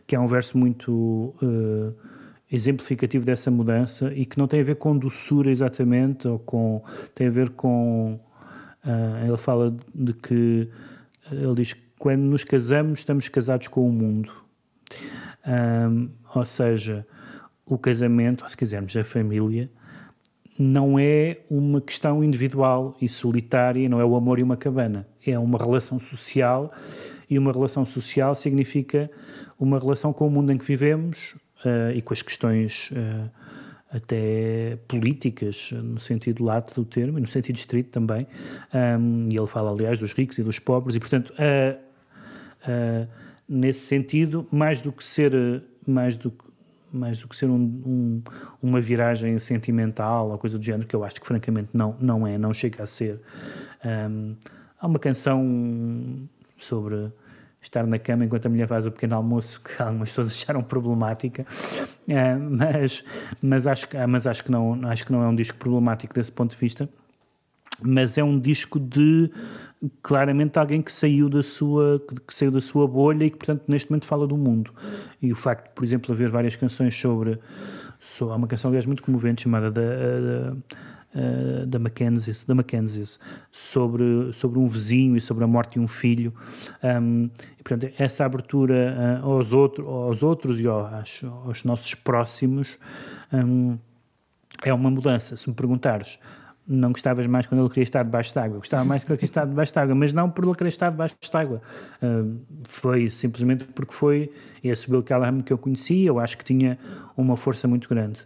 que 0.07 0.15
é 0.15 0.19
um 0.19 0.27
verso 0.27 0.57
muito 0.57 1.35
uh, 1.41 1.93
exemplificativo 2.51 3.25
dessa 3.25 3.49
mudança 3.49 4.11
e 4.13 4.25
que 4.25 4.37
não 4.37 4.47
tem 4.47 4.59
a 4.59 4.63
ver 4.63 4.75
com 4.75 4.97
doçura 4.97 5.49
exatamente, 5.49 6.27
ou 6.27 6.37
com. 6.37 6.83
tem 7.15 7.27
a 7.27 7.31
ver 7.31 7.49
com. 7.51 8.19
Uh, 8.83 9.25
ele 9.25 9.37
fala 9.37 9.75
de 9.95 10.13
que. 10.13 10.69
Ele 11.31 11.55
diz 11.55 11.73
que 11.73 11.81
quando 11.97 12.21
nos 12.21 12.43
casamos, 12.43 12.99
estamos 12.99 13.29
casados 13.29 13.67
com 13.67 13.87
o 13.87 13.91
mundo. 13.91 14.33
Um, 15.47 16.09
ou 16.35 16.43
seja, 16.43 17.05
o 17.65 17.77
casamento, 17.77 18.43
ou 18.43 18.49
se 18.49 18.57
quisermos, 18.57 18.97
a 18.97 19.03
família, 19.03 19.69
não 20.61 20.99
é 20.99 21.39
uma 21.49 21.81
questão 21.81 22.23
individual 22.23 22.95
e 23.01 23.09
solitária, 23.09 23.89
não 23.89 23.99
é 23.99 24.05
o 24.05 24.15
amor 24.15 24.37
e 24.37 24.43
uma 24.43 24.55
cabana. 24.55 25.07
É 25.25 25.37
uma 25.37 25.57
relação 25.57 25.99
social 25.99 26.71
e 27.29 27.39
uma 27.39 27.51
relação 27.51 27.83
social 27.83 28.35
significa 28.35 29.09
uma 29.59 29.79
relação 29.79 30.13
com 30.13 30.27
o 30.27 30.29
mundo 30.29 30.51
em 30.51 30.57
que 30.57 30.65
vivemos, 30.65 31.35
uh, 31.65 31.91
e 31.95 32.01
com 32.01 32.13
as 32.13 32.21
questões 32.21 32.91
uh, 32.91 33.29
até 33.89 34.77
políticas, 34.87 35.71
no 35.71 35.99
sentido 35.99 36.43
lato 36.43 36.75
do 36.75 36.85
termo, 36.85 37.17
e 37.17 37.21
no 37.21 37.27
sentido 37.27 37.55
estrito 37.55 37.89
também. 37.89 38.27
Um, 38.73 39.27
e 39.29 39.37
ele 39.37 39.47
fala, 39.47 39.71
aliás, 39.71 39.99
dos 39.99 40.13
ricos 40.13 40.37
e 40.37 40.43
dos 40.43 40.59
pobres, 40.59 40.95
e 40.95 40.99
portanto, 40.99 41.33
uh, 41.33 43.07
nesse 43.49 43.81
sentido, 43.81 44.47
mais 44.51 44.81
do 44.81 44.91
que 44.91 45.03
ser, 45.03 45.33
mais 45.85 46.17
do 46.17 46.31
que 46.31 46.50
mais 46.91 47.19
do 47.19 47.27
que 47.27 47.35
ser 47.35 47.49
um, 47.49 47.55
um, 47.85 48.21
uma 48.61 48.81
viragem 48.81 49.37
sentimental 49.39 50.29
ou 50.29 50.37
coisa 50.37 50.57
do 50.57 50.63
género, 50.63 50.87
que 50.87 50.95
eu 50.95 51.03
acho 51.03 51.19
que 51.19 51.27
francamente 51.27 51.69
não, 51.73 51.95
não 51.99 52.27
é, 52.27 52.37
não 52.37 52.53
chega 52.53 52.83
a 52.83 52.85
ser. 52.85 53.19
Um, 53.85 54.35
há 54.79 54.87
uma 54.87 54.99
canção 54.99 56.27
sobre 56.57 57.11
estar 57.61 57.85
na 57.85 57.99
cama 57.99 58.25
enquanto 58.25 58.47
a 58.47 58.49
mulher 58.49 58.67
faz 58.67 58.85
o 58.85 58.91
pequeno 58.91 59.15
almoço, 59.15 59.61
que 59.61 59.79
algumas 59.81 60.09
pessoas 60.09 60.29
acharam 60.29 60.63
problemática, 60.63 61.43
uh, 61.43 62.39
mas, 62.39 63.03
mas, 63.41 63.67
acho, 63.67 63.87
que, 63.87 64.07
mas 64.07 64.27
acho, 64.27 64.43
que 64.43 64.51
não, 64.51 64.79
acho 64.87 65.05
que 65.05 65.11
não 65.11 65.23
é 65.23 65.27
um 65.27 65.35
disco 65.35 65.57
problemático 65.57 66.13
desse 66.13 66.31
ponto 66.31 66.51
de 66.51 66.57
vista, 66.57 66.89
mas 67.83 68.17
é 68.17 68.23
um 68.23 68.39
disco 68.39 68.79
de 68.79 69.31
claramente 70.03 70.59
alguém 70.59 70.81
que 70.81 70.91
saiu 70.91 71.27
da 71.27 71.41
sua 71.41 71.99
que 72.27 72.35
saiu 72.35 72.51
da 72.51 72.61
sua 72.61 72.87
bolha 72.87 73.25
e 73.25 73.29
que 73.29 73.37
portanto 73.37 73.63
neste 73.67 73.89
momento 73.89 74.05
fala 74.05 74.27
do 74.27 74.37
mundo 74.37 74.71
e 75.21 75.31
o 75.31 75.35
facto 75.35 75.69
de 75.69 75.73
por 75.73 75.83
exemplo 75.83 76.13
haver 76.13 76.29
várias 76.29 76.55
canções 76.55 76.95
sobre, 76.95 77.39
sobre 77.99 78.33
há 78.33 78.37
uma 78.37 78.47
canção 78.47 78.69
aliás 78.69 78.85
muito 78.85 79.01
comovente 79.01 79.41
chamada 79.41 79.71
da, 79.71 79.81
da 79.81 80.55
uh, 81.15 81.65
da 81.65 81.79
Mackenzie, 81.79 82.33
da 82.47 82.55
Mackenzie 82.55 83.03
sobre, 83.51 84.31
sobre 84.33 84.59
um 84.59 84.67
vizinho 84.67 85.15
e 85.15 85.21
sobre 85.21 85.43
a 85.43 85.47
morte 85.47 85.73
de 85.73 85.79
um 85.79 85.87
filho. 85.87 86.33
Um, 86.83 87.29
e, 87.59 87.63
portanto, 87.63 87.93
essa 87.97 88.25
abertura 88.25 89.21
uh, 89.23 89.25
aos, 89.25 89.53
outro, 89.53 89.87
aos 89.87 90.23
outros 90.23 90.59
e 90.59 90.67
aos, 90.67 91.21
aos 91.45 91.63
nossos 91.63 91.93
próximos 91.95 92.67
um, 93.31 93.77
é 94.63 94.73
uma 94.73 94.89
mudança. 94.89 95.35
Se 95.35 95.49
me 95.49 95.55
perguntares, 95.55 96.19
não 96.71 96.91
gostavas 96.91 97.27
mais 97.27 97.45
quando 97.45 97.61
ele 97.61 97.69
queria 97.69 97.83
estar 97.83 98.03
debaixo 98.03 98.33
d'água. 98.33 98.57
Gostava 98.57 98.85
mais 98.85 99.03
quando 99.03 99.11
ele 99.11 99.19
queria 99.19 99.31
estar 99.31 99.45
debaixo 99.45 99.73
d'água, 99.73 99.95
mas 99.95 100.13
não 100.13 100.29
por 100.29 100.45
ele 100.45 100.55
querer 100.55 100.69
estar 100.69 100.89
debaixo 100.89 101.15
d'água. 101.31 101.61
Uh, 102.01 102.39
foi 102.63 103.09
simplesmente 103.09 103.65
porque 103.65 103.93
foi 103.93 104.31
esse 104.63 104.89
Bill 104.89 105.03
Callahan 105.03 105.41
que 105.41 105.51
eu 105.51 105.57
conhecia, 105.57 106.07
eu 106.07 106.19
acho 106.19 106.37
que 106.37 106.45
tinha 106.45 106.77
uma 107.17 107.35
força 107.35 107.67
muito 107.67 107.89
grande. 107.89 108.19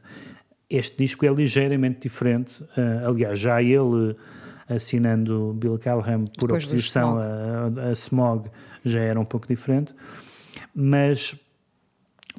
Este 0.70 0.98
disco 0.98 1.26
é 1.26 1.30
ligeiramente 1.30 2.02
diferente, 2.02 2.64
uh, 2.64 3.08
aliás, 3.08 3.40
já 3.40 3.62
ele 3.62 4.16
assinando 4.68 5.54
Bill 5.54 5.78
Callahan 5.78 6.26
por 6.40 6.48
Depois 6.48 6.66
oposição 6.66 7.18
a, 7.20 7.90
a, 7.90 7.92
Smog 7.92 8.50
já 8.84 9.00
era 9.00 9.20
um 9.20 9.26
pouco 9.26 9.48
diferente, 9.48 9.94
mas 10.74 11.36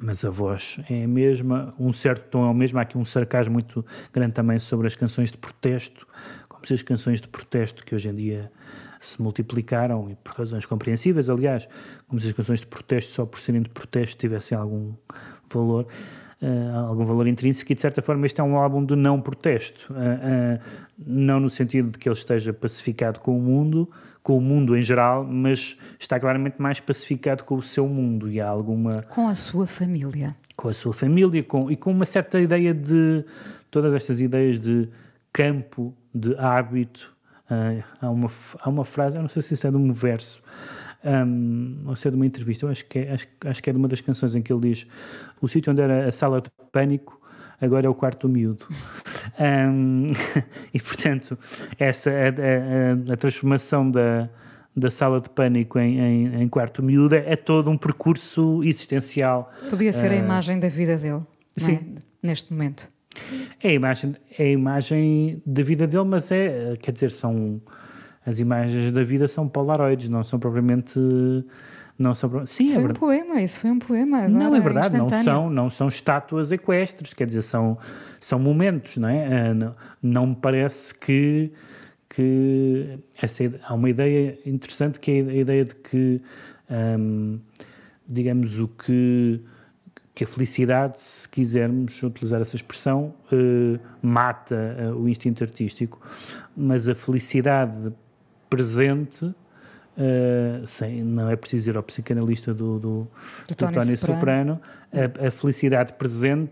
mas 0.01 0.23
a 0.23 0.29
voz 0.29 0.79
é 0.89 1.03
a 1.03 1.07
mesma, 1.07 1.69
um 1.79 1.91
certo 1.91 2.29
tom 2.29 2.45
é 2.45 2.49
o 2.49 2.53
mesmo, 2.53 2.79
há 2.79 2.83
aqui 2.83 2.97
um 2.97 3.05
sarcasmo 3.05 3.53
muito 3.53 3.85
grande 4.13 4.33
também 4.33 4.59
sobre 4.59 4.87
as 4.87 4.95
canções 4.95 5.31
de 5.31 5.37
protesto, 5.37 6.07
como 6.47 6.65
se 6.65 6.73
as 6.73 6.81
canções 6.81 7.21
de 7.21 7.27
protesto 7.27 7.83
que 7.83 7.95
hoje 7.95 8.09
em 8.09 8.15
dia 8.15 8.51
se 8.99 9.21
multiplicaram, 9.21 10.09
e 10.09 10.15
por 10.15 10.33
razões 10.33 10.65
compreensíveis, 10.65 11.29
aliás, 11.29 11.67
como 12.07 12.19
se 12.19 12.27
as 12.27 12.33
canções 12.33 12.61
de 12.61 12.67
protesto 12.67 13.11
só 13.11 13.25
por 13.25 13.39
serem 13.39 13.61
de 13.61 13.69
protesto 13.69 14.17
tivessem 14.17 14.57
algum 14.57 14.93
valor, 15.51 15.87
uh, 16.41 16.77
algum 16.87 17.05
valor 17.05 17.27
intrínseco 17.27 17.71
e 17.71 17.75
de 17.75 17.81
certa 17.81 18.01
forma 18.01 18.25
este 18.25 18.41
é 18.41 18.43
um 18.43 18.57
álbum 18.57 18.83
de 18.83 18.95
não 18.95 19.21
protesto, 19.21 19.93
uh, 19.93 20.59
não 20.97 21.39
no 21.39 21.49
sentido 21.49 21.91
de 21.91 21.97
que 21.97 22.09
ele 22.09 22.15
esteja 22.15 22.53
pacificado 22.53 23.19
com 23.19 23.37
o 23.37 23.41
mundo, 23.41 23.89
com 24.27 24.37
o 24.37 24.41
mundo 24.41 24.75
em 24.75 24.81
geral, 24.81 25.23
mas 25.23 25.77
está 25.97 26.19
claramente 26.19 26.61
mais 26.61 26.81
pacificado 26.81 27.45
com 27.45 27.55
o 27.55 27.61
seu 27.61 27.87
mundo 27.87 28.29
e 28.29 28.41
há 28.41 28.49
alguma... 28.49 28.91
Com 29.03 29.25
a 29.25 29.35
sua 29.35 29.65
família. 29.65 30.35
Com 30.57 30.67
a 30.67 30.73
sua 30.73 30.93
família 30.93 31.41
com, 31.41 31.71
e 31.71 31.77
com 31.77 31.91
uma 31.91 32.05
certa 32.05 32.37
ideia 32.37 32.73
de... 32.73 33.23
Todas 33.71 33.93
estas 33.93 34.19
ideias 34.19 34.59
de 34.59 34.89
campo, 35.31 35.95
de 36.13 36.35
hábito, 36.35 37.15
uh, 37.49 37.81
há, 38.01 38.09
uma, 38.09 38.29
há 38.59 38.69
uma 38.69 38.83
frase, 38.83 39.15
eu 39.15 39.21
não 39.21 39.29
sei 39.29 39.41
se 39.41 39.53
isso 39.53 39.65
é 39.65 39.71
de 39.71 39.77
um 39.77 39.93
verso, 39.93 40.41
um, 41.05 41.83
ou 41.85 41.95
se 41.95 42.09
é 42.09 42.11
de 42.11 42.17
uma 42.17 42.25
entrevista, 42.25 42.65
eu 42.65 42.69
acho 42.69 42.85
que, 42.85 42.99
é, 42.99 43.13
acho, 43.13 43.27
acho 43.45 43.63
que 43.63 43.69
é 43.69 43.73
de 43.73 43.79
uma 43.79 43.87
das 43.87 44.01
canções 44.01 44.35
em 44.35 44.41
que 44.41 44.51
ele 44.51 44.73
diz 44.73 44.85
o 45.39 45.47
sítio 45.47 45.71
onde 45.71 45.81
era 45.81 46.05
a 46.05 46.11
sala 46.11 46.41
de 46.41 46.49
pânico 46.69 47.21
agora 47.59 47.87
é 47.87 47.89
o 47.89 47.95
quarto 47.95 48.27
do 48.27 48.33
miúdo. 48.33 48.65
Um, 49.39 50.13
e, 50.73 50.79
portanto, 50.79 51.37
essa 51.77 52.09
a, 52.09 52.13
a, 52.13 53.13
a, 53.13 53.17
transformação 53.17 53.91
da, 53.91 54.29
da 54.75 54.89
sala 54.89 55.19
de 55.19 55.29
pânico 55.29 55.77
em, 55.77 55.99
em, 55.99 56.41
em 56.43 56.47
quarto 56.47 56.81
miúdo 56.81 57.13
é, 57.13 57.33
é 57.33 57.35
todo 57.35 57.69
um 57.69 57.77
percurso 57.77 58.63
existencial. 58.63 59.51
Podia 59.69 59.91
ser 59.91 60.09
uh, 60.11 60.13
a 60.13 60.15
imagem 60.15 60.59
da 60.59 60.69
vida 60.69 60.97
dele, 60.97 61.21
sim. 61.57 61.75
É? 61.75 62.27
neste 62.27 62.53
momento. 62.53 62.89
É 63.61 63.69
a, 63.69 63.73
imagem, 63.73 64.15
é 64.39 64.43
a 64.43 64.49
imagem 64.49 65.41
da 65.45 65.61
vida 65.61 65.85
dele, 65.85 66.05
mas 66.05 66.31
é, 66.31 66.77
quer 66.77 66.93
dizer, 66.93 67.11
são 67.11 67.61
as 68.25 68.39
imagens 68.39 68.91
da 68.91 69.03
vida 69.03 69.25
são 69.25 69.47
polaroides, 69.47 70.09
não 70.09 70.21
são 70.21 70.37
propriamente 70.37 70.99
não 71.97 72.13
são 72.13 72.45
sim 72.45 72.63
isso 72.63 72.77
é 72.77 72.81
foi 72.81 72.89
um 72.89 72.93
poema 72.93 73.41
isso 73.41 73.59
foi 73.59 73.71
um 73.71 73.79
poema 73.79 74.17
agora, 74.19 74.29
não 74.29 74.55
é 74.55 74.59
verdade 74.59 74.97
não 74.97 75.09
são 75.09 75.49
não 75.49 75.69
são 75.69 75.87
estátuas 75.87 76.51
equestres 76.51 77.13
quer 77.13 77.25
dizer 77.25 77.41
são 77.41 77.77
são 78.19 78.39
momentos 78.39 78.97
não 78.97 79.09
é? 79.09 79.49
Ah, 79.49 79.53
não, 79.53 79.75
não 80.01 80.27
me 80.27 80.35
parece 80.35 80.93
que 80.93 81.51
que 82.09 82.99
essa 83.21 83.43
há 83.63 83.73
uma 83.73 83.89
ideia 83.89 84.37
interessante 84.45 84.99
que 84.99 85.11
é 85.11 85.19
a 85.21 85.35
ideia 85.35 85.65
de 85.65 85.75
que 85.75 86.21
hum, 86.69 87.39
digamos 88.07 88.59
o 88.59 88.67
que 88.67 89.41
que 90.17 90.23
a 90.23 90.27
felicidade, 90.27 90.99
se 90.99 91.29
quisermos 91.29 92.01
utilizar 92.01 92.41
essa 92.41 92.55
expressão, 92.55 93.13
uh, 93.31 93.79
mata 94.01 94.75
uh, 94.89 94.99
o 94.99 95.07
instinto 95.07 95.43
artístico, 95.43 96.01
mas 96.55 96.89
a 96.89 96.95
felicidade 96.95 97.93
presente, 98.49 99.31
uh, 99.97 100.65
sem, 100.65 101.03
não 101.03 101.29
é 101.29 101.35
preciso 101.35 101.71
ir 101.71 101.77
ao 101.77 101.83
psicanalista 101.83 102.53
do, 102.53 102.79
do, 102.79 103.07
do, 103.47 103.55
do 103.55 103.55
Tony, 103.55 103.97
Soprano, 103.97 103.97
Soprano. 103.97 104.61
A, 104.93 105.27
a, 105.27 105.31
felicidade 105.31 105.93
presente, 105.93 106.51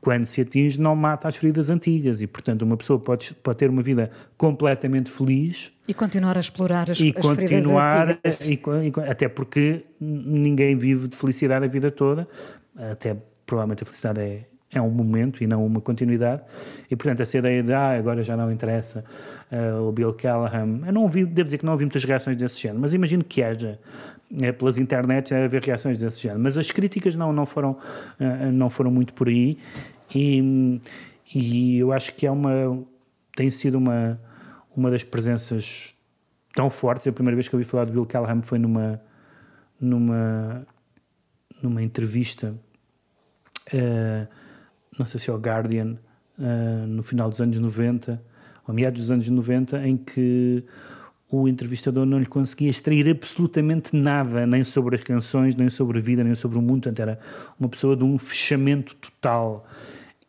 quando 0.00 0.24
se 0.24 0.40
atinge, 0.40 0.80
não 0.80 0.96
mata 0.96 1.28
as 1.28 1.36
feridas 1.36 1.68
antigas. 1.68 2.22
E, 2.22 2.26
portanto, 2.26 2.62
uma 2.62 2.76
pessoa 2.76 2.98
pode, 2.98 3.34
pode 3.34 3.58
ter 3.58 3.68
uma 3.68 3.82
vida 3.82 4.10
completamente 4.36 5.10
feliz 5.10 5.70
e 5.86 5.94
continuar 5.94 6.36
a 6.36 6.40
explorar 6.40 6.90
as, 6.90 7.00
e 7.00 7.12
as 7.16 7.26
continuar, 7.26 8.06
feridas 8.06 8.40
antigas. 8.40 8.84
E, 8.84 8.88
e, 8.88 9.10
até 9.10 9.28
porque 9.28 9.84
ninguém 10.00 10.76
vive 10.76 11.08
de 11.08 11.16
felicidade 11.16 11.64
a 11.64 11.68
vida 11.68 11.90
toda, 11.90 12.26
até 12.76 13.16
provavelmente 13.44 13.82
a 13.82 13.86
felicidade 13.86 14.20
é, 14.20 14.44
é 14.72 14.80
um 14.80 14.90
momento 14.90 15.42
e 15.42 15.46
não 15.46 15.64
uma 15.64 15.80
continuidade. 15.80 16.42
E, 16.90 16.96
portanto, 16.96 17.20
essa 17.20 17.38
ideia 17.38 17.62
de 17.62 17.72
ah, 17.72 17.96
agora 17.96 18.22
já 18.22 18.36
não 18.36 18.52
interessa 18.52 19.04
uh, 19.50 19.82
o 19.82 19.92
Bill 19.92 20.12
Callahan, 20.14 20.80
eu 20.86 20.92
não 20.92 21.02
ouvi, 21.02 21.24
devo 21.24 21.44
dizer 21.44 21.58
que 21.58 21.64
não 21.64 21.72
ouvi 21.72 21.84
muitas 21.84 22.04
reações 22.04 22.36
desse 22.36 22.60
género, 22.60 22.80
mas 22.80 22.94
imagino 22.94 23.24
que 23.24 23.42
haja. 23.42 23.78
É, 24.40 24.52
pelas 24.52 24.78
internet 24.78 25.34
a 25.34 25.44
haver 25.44 25.60
reações 25.60 25.98
desse 25.98 26.22
género, 26.22 26.40
mas 26.40 26.56
as 26.56 26.70
críticas 26.70 27.16
não, 27.16 27.32
não, 27.32 27.44
foram, 27.44 27.72
uh, 27.72 28.52
não 28.52 28.70
foram 28.70 28.88
muito 28.88 29.12
por 29.12 29.26
aí 29.26 29.58
e, 30.14 30.80
e 31.34 31.78
eu 31.80 31.92
acho 31.92 32.14
que 32.14 32.28
é 32.28 32.30
uma 32.30 32.80
tem 33.34 33.50
sido 33.50 33.76
uma, 33.76 34.20
uma 34.76 34.90
das 34.90 35.02
presenças 35.02 35.94
tão 36.54 36.68
fortes. 36.68 37.06
A 37.06 37.12
primeira 37.12 37.34
vez 37.34 37.48
que 37.48 37.54
eu 37.54 37.58
ouvi 37.58 37.68
falar 37.68 37.86
de 37.86 37.92
Bill 37.92 38.06
Callahan 38.06 38.42
foi 38.42 38.58
numa, 38.58 39.00
numa, 39.80 40.66
numa 41.62 41.82
entrevista 41.82 42.54
uh, 43.72 44.28
não 44.98 45.06
sei 45.06 45.20
se 45.20 45.30
é 45.30 45.32
o 45.32 45.38
Guardian, 45.38 45.96
uh, 46.38 46.86
no 46.86 47.02
final 47.02 47.28
dos 47.28 47.40
anos 47.40 47.58
90, 47.58 48.22
ou 48.66 48.74
meados 48.74 49.00
dos 49.00 49.10
anos 49.10 49.28
90, 49.28 49.86
em 49.86 49.96
que 49.96 50.64
o 51.30 51.46
entrevistador 51.46 52.04
não 52.04 52.18
lhe 52.18 52.26
conseguia 52.26 52.68
extrair 52.68 53.08
absolutamente 53.08 53.94
nada, 53.94 54.46
nem 54.46 54.64
sobre 54.64 54.96
as 54.96 55.02
canções, 55.02 55.54
nem 55.54 55.70
sobre 55.70 55.98
a 55.98 56.00
vida, 56.00 56.24
nem 56.24 56.34
sobre 56.34 56.58
o 56.58 56.62
mundo. 56.62 56.82
Portanto, 56.82 57.00
era 57.00 57.20
uma 57.58 57.68
pessoa 57.68 57.96
de 57.96 58.02
um 58.02 58.18
fechamento 58.18 58.96
total. 58.96 59.66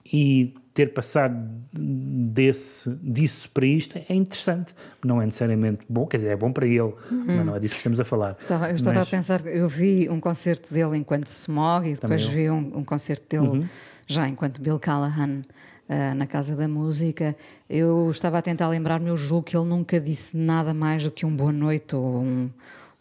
E 0.06 0.54
ter 0.74 0.94
passado 0.94 1.36
desse, 1.74 2.90
disso 3.02 3.50
para 3.52 3.66
isto 3.66 3.98
é 3.98 4.14
interessante. 4.14 4.74
Não 5.04 5.22
é 5.22 5.26
necessariamente 5.26 5.86
bom, 5.90 6.06
quer 6.08 6.18
dizer, 6.18 6.30
é 6.30 6.36
bom 6.36 6.52
para 6.52 6.66
ele, 6.66 6.80
uhum. 6.80 7.26
mas 7.28 7.46
não 7.46 7.56
é 7.56 7.60
disso 7.60 7.76
que 7.76 7.80
estamos 7.80 8.00
a 8.00 8.06
falar. 8.06 8.38
Estava, 8.40 8.70
eu 8.70 8.76
estava 8.76 9.00
mas... 9.00 9.08
a 9.08 9.12
pensar, 9.12 9.46
eu 9.46 9.68
vi 9.68 10.10
um 10.10 10.20
concerto 10.20 10.74
dele 10.74 10.98
enquanto 10.98 11.28
Smog 11.28 11.90
e 11.90 11.94
depois 11.94 12.26
vi 12.26 12.50
um, 12.50 12.80
um, 12.80 12.84
concerto 12.84 13.26
dele 13.30 13.60
uhum. 13.60 13.68
já 14.08 14.28
enquanto 14.28 14.62
Bill 14.62 14.80
Callahan. 14.80 15.42
Uh, 15.90 16.16
na 16.16 16.26
Casa 16.26 16.56
da 16.56 16.70
Música, 16.70 17.36
eu 17.70 18.10
estava 18.10 18.38
a 18.38 18.42
tentar 18.42 18.70
lembrar-me, 18.70 19.10
eu 19.10 19.18
julgo 19.18 19.44
que 19.44 19.58
ele 19.58 19.66
nunca 19.66 20.00
disse 20.00 20.38
nada 20.38 20.74
mais 20.74 21.04
do 21.04 21.12
que 21.12 21.26
um 21.26 21.36
boa 21.36 21.52
noite 21.52 21.98
ou 21.98 22.22
um, 22.22 22.50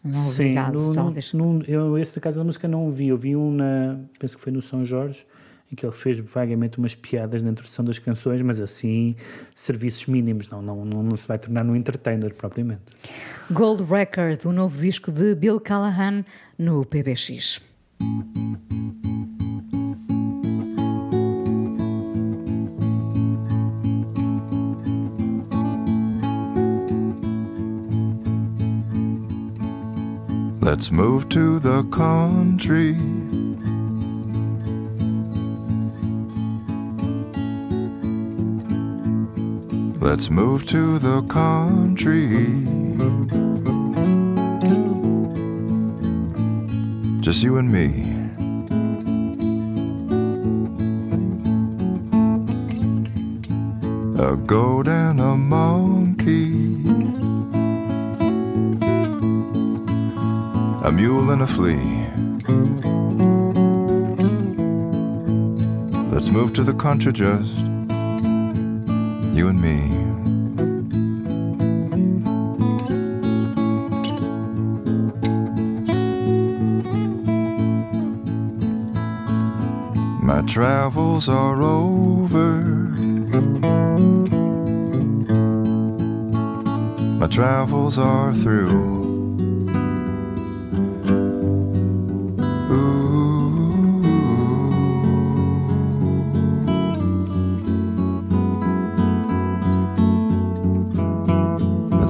um 0.03 0.11
Sim, 0.11 0.31
obrigado, 0.31 0.73
no, 0.73 0.93
talvez. 0.93 1.31
No, 1.31 1.63
eu 1.65 1.97
esse 1.97 2.15
da 2.15 2.19
Casa 2.19 2.39
da 2.39 2.43
Música 2.43 2.67
não 2.67 2.91
vi, 2.91 3.07
eu 3.07 3.15
vi 3.15 3.33
um 3.33 3.49
na, 3.49 3.97
penso 4.19 4.35
que 4.35 4.43
foi 4.43 4.51
no 4.51 4.61
São 4.61 4.83
Jorge, 4.83 5.25
em 5.71 5.75
que 5.75 5.85
ele 5.85 5.93
fez 5.93 6.19
vagamente 6.19 6.77
umas 6.77 6.93
piadas 6.93 7.41
na 7.41 7.51
introdução 7.51 7.85
das 7.85 7.97
canções, 7.97 8.41
mas 8.41 8.59
assim, 8.59 9.15
serviços 9.55 10.05
mínimos, 10.05 10.49
não, 10.49 10.61
não, 10.61 10.75
não, 10.85 11.15
se 11.15 11.27
vai 11.27 11.39
tornar 11.39 11.65
um 11.65 11.75
entertainer 11.75 12.33
propriamente. 12.33 12.81
Gold 13.49 13.83
Record, 13.83 14.45
o 14.45 14.51
novo 14.51 14.77
disco 14.77 15.11
de 15.11 15.33
Bill 15.33 15.59
Callahan 15.59 16.25
no 16.59 16.85
PBX. 16.85 17.61
Let's 30.61 30.89
move 30.89 31.27
to 31.29 31.59
the 31.59 31.83
country. 31.91 32.95
Let's 40.01 40.31
move 40.31 40.65
to 40.69 40.97
the 40.97 41.21
country. 41.21 42.27
Just 47.21 47.43
you 47.43 47.57
and 47.57 47.71
me. 47.71 47.85
A 54.19 54.35
goat 54.35 54.87
and 54.87 55.21
a 55.21 55.35
monkey. 55.35 56.81
A 60.83 60.91
mule 60.91 61.29
and 61.29 61.43
a 61.43 61.47
flea. 61.47 62.07
Let's 66.11 66.29
move 66.29 66.53
to 66.53 66.63
the 66.63 66.73
country 66.73 67.13
just 67.13 67.60
you 69.33 69.47
and 69.47 69.61
me. 69.61 69.87
My 80.21 80.41
travels 80.47 81.29
are 81.29 81.61
over. 81.61 82.61
My 87.19 87.27
travels 87.27 87.97
are 87.97 88.33
through. 88.33 89.00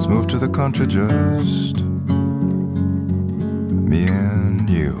Let's 0.02 0.10
move 0.10 0.26
to 0.30 0.38
the 0.38 0.48
country 0.48 0.88
just 0.88 1.76
me 3.70 4.08
and 4.08 4.68
you. 4.68 4.98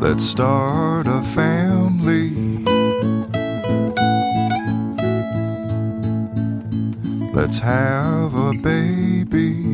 Let's 0.00 0.22
start 0.22 1.08
a 1.08 1.20
family. 1.34 2.30
Let's 7.34 7.58
have 7.58 8.32
a 8.32 8.52
baby. 8.52 9.69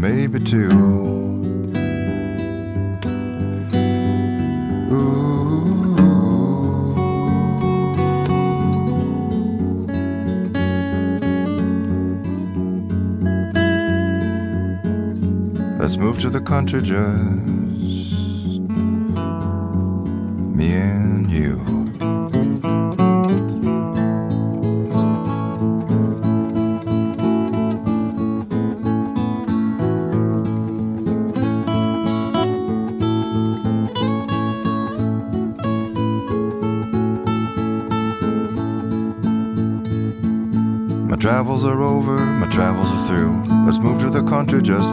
maybe 0.00 0.38
two. 0.38 0.68
Ooh. 4.92 5.96
Let's 15.78 15.96
move 15.96 16.20
to 16.20 16.30
the 16.30 16.40
country 16.40 16.82
Joe. 16.82 17.55
travels 41.56 41.72
are 41.72 41.82
over, 41.82 42.18
my 42.18 42.46
travels 42.48 42.90
are 42.90 43.06
through. 43.08 43.32
Let's 43.64 43.78
move 43.78 43.98
to 44.00 44.10
the 44.10 44.22
country 44.22 44.60
just 44.60 44.90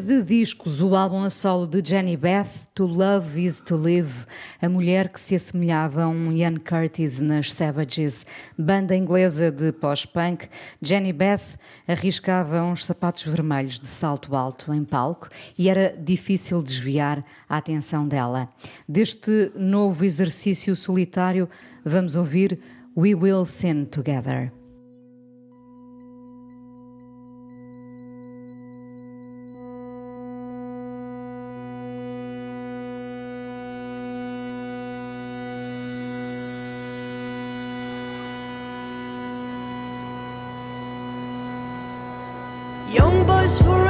De 0.00 0.24
discos, 0.24 0.80
o 0.80 0.96
álbum 0.96 1.22
a 1.22 1.30
solo 1.30 1.68
de 1.68 1.80
Jenny 1.82 2.16
Beth, 2.16 2.66
To 2.74 2.84
Love 2.84 3.44
Is 3.44 3.62
To 3.62 3.76
Live, 3.76 4.26
a 4.60 4.68
mulher 4.68 5.08
que 5.08 5.20
se 5.20 5.36
assemelhava 5.36 6.02
a 6.02 6.08
um 6.08 6.32
Ian 6.32 6.56
Curtis 6.56 7.20
nas 7.20 7.52
Savages, 7.52 8.26
banda 8.58 8.96
inglesa 8.96 9.52
de 9.52 9.70
pós-punk, 9.70 10.48
Jenny 10.82 11.12
Beth 11.12 11.56
arriscava 11.86 12.62
uns 12.64 12.84
sapatos 12.84 13.22
vermelhos 13.22 13.78
de 13.78 13.86
salto 13.86 14.34
alto 14.34 14.74
em 14.74 14.82
palco 14.82 15.28
e 15.56 15.68
era 15.68 15.96
difícil 15.96 16.60
desviar 16.60 17.24
a 17.48 17.58
atenção 17.58 18.08
dela. 18.08 18.48
Deste 18.88 19.52
novo 19.54 20.04
exercício 20.04 20.74
solitário, 20.74 21.48
vamos 21.84 22.16
ouvir 22.16 22.58
We 22.96 23.14
Will 23.14 23.44
Sin 23.44 23.84
Together. 23.84 24.63
was 43.44 43.60
for 43.60 43.83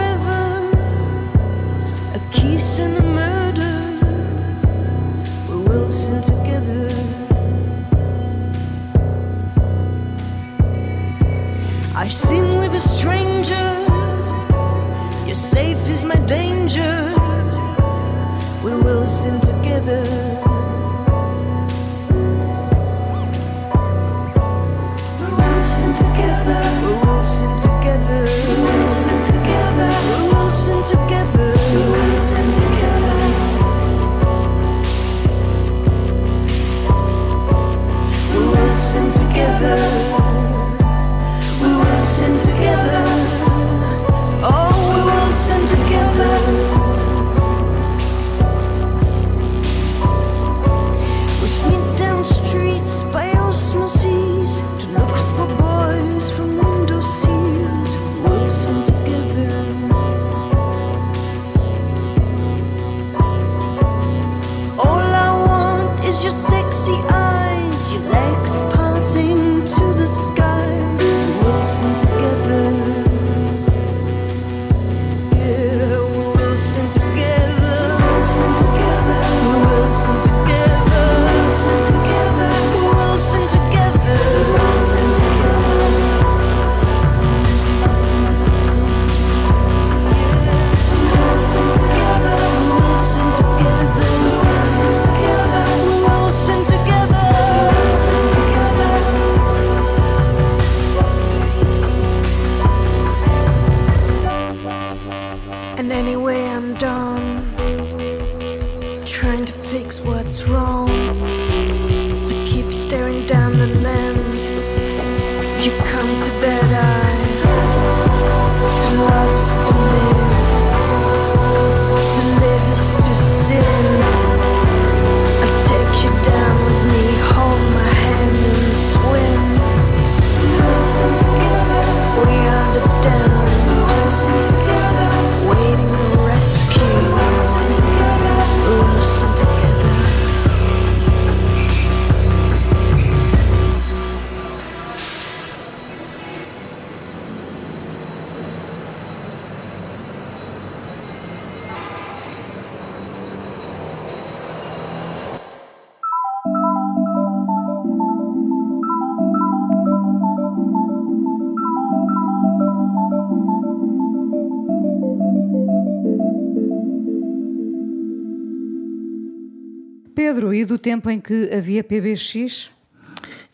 tempo 170.84 171.08
em 171.08 171.18
que 171.18 171.50
havia 171.50 171.82
PBX? 171.82 172.70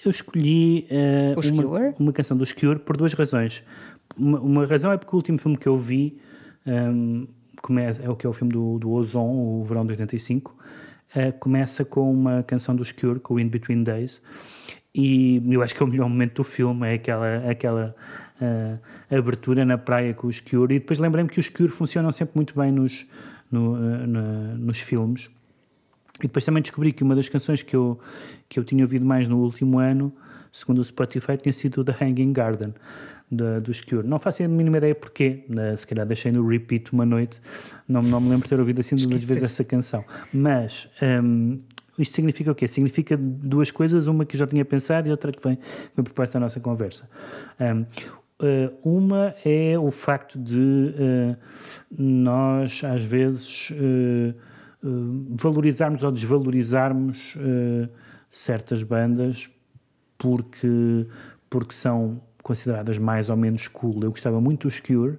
Eu 0.05 0.11
escolhi 0.11 0.89
uh, 0.91 1.49
uma, 1.53 1.95
uma, 1.97 2.12
canção 2.12 2.37
do 2.37 2.45
Skewer 2.45 2.81
por 2.81 2.97
duas 2.97 3.12
razões. 3.12 3.62
Uma, 4.18 4.41
uma, 4.41 4.66
razão 4.66 4.91
é 4.91 4.99
porque 4.99 5.14
o 5.14 5.16
último 5.16 5.39
filme 5.39 5.57
que 5.57 5.68
eu 5.68 5.78
vi 5.78 6.18
um, 6.66 7.28
começa, 7.62 8.03
é 8.03 8.09
o 8.09 8.16
que 8.16 8.26
é 8.26 8.28
o 8.28 8.33
filme 8.33 8.53
do, 8.53 8.81
do 8.81 8.91
Ozon, 8.91 9.31
o 9.31 9.62
Verão 9.62 9.87
de 9.87 9.93
85, 9.93 10.51
uh, 10.51 10.55
eh, 11.14 11.33
começa 11.33 11.85
com 11.85 12.11
uma 12.12 12.43
canção 12.43 12.74
do 12.74 12.85
Skewer, 12.85 13.20
com 13.20 13.39
In 13.39 13.47
Between 13.47 13.85
Days, 13.85 14.20
e 14.93 15.41
eu 15.49 15.62
acho 15.62 15.72
que 15.72 15.81
é 15.81 15.87
o 15.87 15.89
melhor 15.89 16.09
momento 16.09 16.37
do 16.37 16.45
filme, 16.45 16.89
é 16.89 16.95
aquela, 16.95 17.49
aquela 17.49 17.95
uh, 18.41 19.16
abertura 19.16 19.64
na 19.64 19.78
praia 19.78 20.12
com 20.14 20.26
o 20.26 20.33
Skewer. 20.33 20.72
e 20.72 20.81
depois 20.81 20.99
lembrei-me 20.99 21.31
que 21.31 21.39
os 21.39 21.47
Skewer 21.47 21.70
funcionam 21.70 22.11
sempre 22.11 22.33
muito 22.35 22.59
bem 22.59 22.72
nos, 22.72 23.07
no, 23.53 23.76
nos 24.57 24.81
filmes 24.81 25.31
e 26.18 26.22
depois 26.22 26.44
também 26.44 26.62
descobri 26.62 26.92
que 26.92 27.02
uma 27.02 27.14
das 27.14 27.28
canções 27.28 27.62
que 27.62 27.74
eu, 27.74 27.98
que 28.48 28.58
eu 28.58 28.64
tinha 28.64 28.84
ouvido 28.84 29.04
mais 29.04 29.28
no 29.28 29.38
último 29.38 29.78
ano, 29.78 30.12
segundo 30.52 30.78
o 30.78 30.84
Spotify, 30.84 31.36
tinha 31.36 31.52
sido 31.52 31.84
The 31.84 31.96
Hanging 32.00 32.32
Garden, 32.32 32.74
da, 33.30 33.61
dos 33.61 33.80
Cure. 33.80 34.06
Não 34.06 34.18
faço 34.18 34.42
a 34.42 34.48
mínima 34.48 34.78
ideia 34.78 34.94
porquê, 34.94 35.44
né? 35.48 35.76
se 35.76 35.86
calhar 35.86 36.04
deixei 36.06 36.32
no 36.32 36.46
repeat 36.46 36.92
uma 36.92 37.06
noite, 37.06 37.40
não, 37.88 38.02
não 38.02 38.20
me 38.20 38.28
lembro 38.28 38.44
de 38.44 38.50
ter 38.50 38.58
ouvido 38.58 38.80
assim 38.80 38.96
duas 38.96 39.26
vezes 39.26 39.42
essa 39.42 39.64
canção. 39.64 40.04
Mas 40.34 40.88
um, 41.22 41.61
isto 41.98 42.14
significa 42.14 42.50
o 42.50 42.54
quê? 42.54 42.66
Significa 42.66 43.16
duas 43.16 43.70
coisas, 43.70 44.06
uma 44.06 44.24
que 44.24 44.36
já 44.36 44.46
tinha 44.46 44.64
pensado 44.64 45.08
e 45.08 45.11
outra 45.11 45.30
que 45.30 45.42
vem, 45.42 45.58
vem 45.94 46.04
proposta 46.04 46.38
à 46.38 46.40
nossa 46.40 46.61
conversa. 46.61 47.08
Um, 47.61 47.84
Uh, 48.40 48.72
uma 48.82 49.34
é 49.44 49.78
o 49.78 49.90
facto 49.90 50.38
de 50.38 50.56
uh, 50.58 51.36
nós, 51.90 52.80
às 52.82 53.02
vezes, 53.02 53.68
uh, 53.72 54.34
valorizarmos 54.83 56.03
ou 56.03 56.11
desvalorizarmos 56.11 57.37
certas 58.31 58.83
bandas 58.83 59.51
porque, 60.16 61.07
porque 61.49 61.74
são 61.74 62.20
consideradas 62.43 62.99
mais 62.99 63.28
ou 63.28 63.37
menos 63.37 63.66
cool. 63.68 64.03
Eu 64.03 64.11
gostava 64.11 64.41
muito 64.41 64.68
dos 64.68 64.78
Cure 64.81 65.18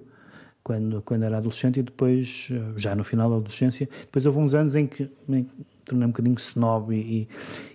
quando, 0.62 1.02
quando 1.02 1.24
era 1.24 1.38
adolescente 1.38 1.80
e 1.80 1.82
depois, 1.82 2.48
eh, 2.50 2.72
já 2.76 2.94
no 2.94 3.04
final 3.04 3.28
da 3.28 3.36
adolescência, 3.36 3.88
depois 4.00 4.24
houve 4.26 4.38
uns 4.38 4.54
anos 4.54 4.76
em 4.76 4.86
que 4.86 5.10
me 5.26 5.46
tornei 5.84 6.06
um 6.06 6.10
bocadinho 6.10 6.36
snob 6.38 6.94
e, 6.94 7.28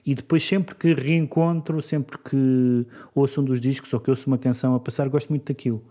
e 0.05 0.15
depois 0.15 0.45
sempre 0.45 0.73
que 0.75 0.93
reencontro, 0.93 1.81
sempre 1.81 2.17
que 2.17 2.85
ouço 3.13 3.41
um 3.41 3.43
dos 3.43 3.59
discos 3.59 3.93
ou 3.93 3.99
que 3.99 4.09
ouço 4.09 4.27
uma 4.27 4.37
canção 4.37 4.73
a 4.73 4.79
passar, 4.79 5.09
gosto 5.09 5.29
muito 5.29 5.45
daquilo. 5.45 5.83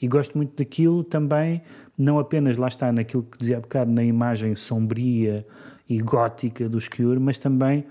E 0.00 0.08
gosto 0.08 0.36
muito 0.36 0.56
daquilo 0.56 1.04
também, 1.04 1.62
não 1.96 2.18
apenas 2.18 2.56
lá 2.56 2.68
está 2.68 2.92
naquilo 2.92 3.22
que 3.22 3.38
dizia 3.38 3.58
há 3.58 3.60
bocado, 3.60 3.90
na 3.90 4.04
imagem 4.04 4.54
sombria 4.54 5.46
e 5.88 6.00
gótica 6.00 6.68
dos 6.68 6.88
Cure, 6.88 7.18
mas 7.18 7.38
também 7.38 7.84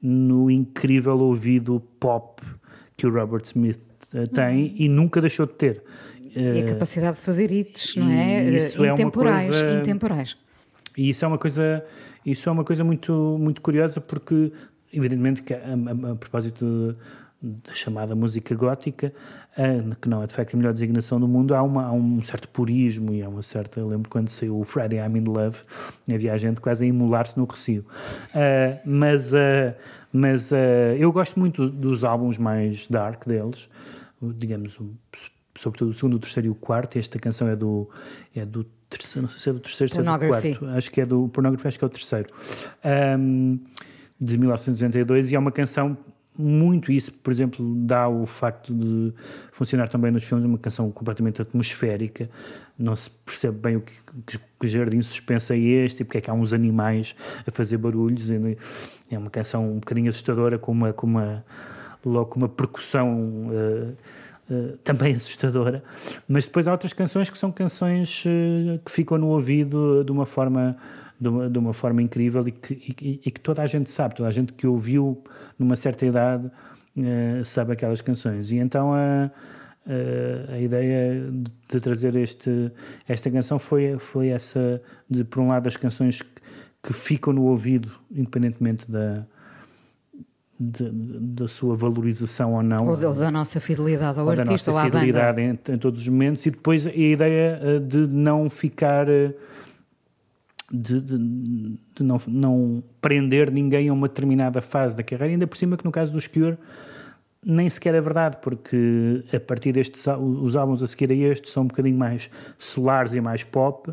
no 0.00 0.50
incrível 0.50 1.18
ouvido 1.18 1.82
pop 1.98 2.42
que 2.96 3.06
o 3.06 3.12
Robert 3.12 3.42
Smith 3.44 3.80
eh, 4.14 4.24
tem 4.24 4.64
uhum. 4.64 4.74
e 4.76 4.88
nunca 4.88 5.20
deixou 5.20 5.46
de 5.46 5.52
ter. 5.54 5.82
E 6.34 6.38
a 6.38 6.58
eh, 6.58 6.62
capacidade 6.62 7.16
de 7.16 7.22
fazer 7.22 7.50
hits, 7.50 7.96
não 7.96 8.10
é? 8.10 8.44
Isso 8.50 8.84
intemporais, 8.84 9.60
é 9.60 9.64
coisa, 9.64 9.78
intemporais. 9.78 10.36
E 10.96 11.08
isso 11.08 11.24
é 11.24 11.28
uma 11.28 11.38
coisa, 11.38 11.84
isso 12.24 12.48
é 12.48 12.52
uma 12.52 12.64
coisa 12.64 12.84
muito, 12.84 13.36
muito 13.38 13.60
curiosa 13.60 14.00
porque, 14.00 14.52
evidentemente, 14.92 15.42
que 15.42 15.54
a, 15.54 15.58
a, 15.58 16.12
a 16.12 16.14
propósito 16.14 16.96
da 17.42 17.72
chamada 17.74 18.14
música 18.14 18.54
gótica, 18.54 19.12
que 20.00 20.08
não 20.08 20.22
é 20.22 20.26
de 20.26 20.34
facto 20.34 20.54
a 20.54 20.56
melhor 20.56 20.72
designação 20.72 21.18
do 21.18 21.26
mundo, 21.26 21.54
há, 21.54 21.62
uma, 21.62 21.86
há 21.86 21.92
um 21.92 22.22
certo 22.22 22.48
purismo 22.48 23.12
e 23.14 23.22
há 23.22 23.28
uma 23.28 23.42
certa. 23.42 23.80
Eu 23.80 23.88
lembro 23.88 24.10
quando 24.10 24.28
saiu 24.28 24.58
o 24.58 24.64
Friday 24.64 24.98
I'm 24.98 25.16
in 25.16 25.24
Love, 25.24 25.58
havia 26.12 26.36
gente 26.36 26.60
quase 26.60 26.84
a 26.84 26.86
imular-se 26.86 27.38
no 27.38 27.44
recio. 27.44 27.84
Uh, 28.34 28.78
mas 28.84 29.32
uh, 29.32 29.74
mas 30.12 30.50
uh, 30.50 30.54
eu 30.98 31.12
gosto 31.12 31.38
muito 31.38 31.68
dos 31.68 32.04
álbuns 32.04 32.36
mais 32.36 32.88
dark 32.88 33.26
deles 33.26 33.68
digamos, 34.22 34.78
sobretudo 35.56 35.90
o 35.90 35.94
segundo, 35.94 36.14
o 36.14 36.18
terceiro 36.18 36.48
e 36.48 36.50
o 36.50 36.54
quarto. 36.54 36.98
Esta 36.98 37.18
canção 37.18 37.48
é 37.48 37.56
do, 37.56 37.88
é 38.34 38.44
do 38.44 38.64
terceiro, 38.88 39.22
não 39.22 39.28
sei 39.28 39.38
se 39.38 39.50
é 39.50 39.52
do 39.52 39.60
terceiro, 39.60 39.92
se 39.92 40.00
é 40.00 40.02
do 40.02 40.28
quarto. 40.28 40.66
Acho 40.76 40.90
que 40.90 41.00
é 41.00 41.06
do 41.06 41.28
Pornography, 41.28 41.68
acho 41.68 41.78
que 41.78 41.84
é 41.84 41.86
o 41.86 41.90
terceiro. 41.90 42.28
Um, 43.18 43.58
de 44.20 44.36
1992 44.36 45.32
e 45.32 45.34
é 45.34 45.38
uma 45.38 45.50
canção 45.50 45.96
muito 46.40 46.90
isso, 46.90 47.12
por 47.12 47.32
exemplo, 47.32 47.74
dá 47.84 48.08
o 48.08 48.26
facto 48.26 48.74
de 48.74 49.12
funcionar 49.52 49.88
também 49.88 50.10
nos 50.10 50.24
filmes, 50.24 50.46
uma 50.46 50.58
canção 50.58 50.90
completamente 50.90 51.42
atmosférica, 51.42 52.28
não 52.78 52.96
se 52.96 53.10
percebe 53.10 53.58
bem 53.58 53.76
o 53.76 53.80
que, 53.80 53.92
que, 54.26 54.38
que 54.38 54.66
jardim 54.66 55.02
suspenso 55.02 55.52
é 55.52 55.58
este 55.58 56.02
e 56.02 56.04
porque 56.04 56.18
é 56.18 56.20
que 56.20 56.30
há 56.30 56.34
uns 56.34 56.52
animais 56.52 57.14
a 57.46 57.50
fazer 57.50 57.76
barulhos, 57.76 58.30
é 58.30 59.18
uma 59.18 59.30
canção 59.30 59.70
um 59.70 59.78
bocadinho 59.78 60.08
assustadora 60.08 60.58
com 60.58 60.72
uma, 60.72 60.92
com 60.92 61.06
uma 61.06 61.44
logo 62.04 62.34
uma 62.36 62.48
percussão 62.48 63.48
uh, 63.48 63.96
uh, 64.50 64.76
também 64.78 65.14
assustadora, 65.16 65.82
mas 66.28 66.46
depois 66.46 66.66
há 66.66 66.72
outras 66.72 66.92
canções 66.92 67.30
que 67.30 67.38
são 67.38 67.52
canções 67.52 68.24
uh, 68.24 68.78
que 68.84 68.90
ficam 68.90 69.18
no 69.18 69.28
ouvido 69.28 70.02
de 70.04 70.12
uma 70.12 70.26
forma 70.26 70.76
de 71.20 71.28
uma, 71.28 71.50
de 71.50 71.58
uma 71.58 71.72
forma 71.72 72.02
incrível 72.02 72.46
e 72.46 72.52
que, 72.52 72.74
e, 72.74 73.20
e 73.26 73.30
que, 73.30 73.40
toda 73.40 73.62
a 73.62 73.66
gente 73.66 73.90
sabe, 73.90 74.14
toda 74.14 74.28
a 74.28 74.32
gente 74.32 74.52
que 74.52 74.66
ouviu 74.66 75.22
numa 75.58 75.76
certa 75.76 76.06
idade 76.06 76.50
sabe 77.44 77.72
aquelas 77.72 78.00
canções. 78.00 78.50
E 78.50 78.56
então 78.56 78.92
a 78.92 79.30
a 80.52 80.58
ideia 80.58 81.30
de 81.70 81.80
trazer 81.80 82.14
este, 82.14 82.70
esta 83.08 83.30
canção 83.30 83.58
foi, 83.58 83.98
foi 83.98 84.28
essa 84.28 84.80
de, 85.08 85.24
por 85.24 85.40
um 85.40 85.48
lado, 85.48 85.66
as 85.66 85.76
canções 85.76 86.22
que, 86.22 86.28
que 86.82 86.92
ficam 86.92 87.32
no 87.32 87.44
ouvido, 87.44 87.90
independentemente 88.10 88.90
da, 88.90 89.26
da 90.60 91.48
sua 91.48 91.74
valorização 91.74 92.54
ou 92.54 92.62
não. 92.62 92.86
Ou 92.86 93.14
da 93.14 93.30
nossa 93.30 93.60
fidelidade 93.60 94.18
ao 94.18 94.26
ou 94.26 94.32
artista 94.32 94.70
ou 94.70 94.78
à 94.78 94.84
fidelidade 94.84 95.40
em, 95.40 95.58
em, 95.68 95.78
todos 95.78 96.02
os 96.02 96.08
momentos. 96.08 96.44
E 96.44 96.50
depois 96.50 96.86
a 96.86 96.92
ideia 96.92 97.58
eh, 97.62 97.78
de 97.78 98.06
não 98.06 98.50
ficar 98.50 99.08
eh, 99.08 99.34
de, 100.70 101.00
de, 101.00 101.18
de, 101.18 102.02
não, 102.02 102.20
não 102.28 102.82
prender 103.00 103.50
ninguém 103.50 103.88
a 103.88 103.92
uma 103.92 104.08
determinada 104.08 104.60
fase 104.60 104.96
da 104.96 105.02
carreira, 105.02 105.32
ainda 105.32 105.46
por 105.46 105.56
cima 105.56 105.76
que 105.76 105.84
no 105.84 105.90
caso 105.90 106.12
dos 106.12 106.26
Cure 106.26 106.56
nem 107.44 107.70
sequer 107.70 107.94
é 107.94 108.00
verdade, 108.00 108.36
porque 108.42 109.24
a 109.34 109.40
partir 109.40 109.72
destes 109.72 110.06
os 110.06 110.54
álbuns 110.56 110.82
a 110.82 110.86
seguir 110.86 111.10
a 111.10 111.14
estes 111.14 111.52
são 111.52 111.62
um 111.62 111.66
bocadinho 111.66 111.96
mais 111.96 112.30
solares 112.58 113.14
e 113.14 113.20
mais 113.20 113.42
pop, 113.42 113.92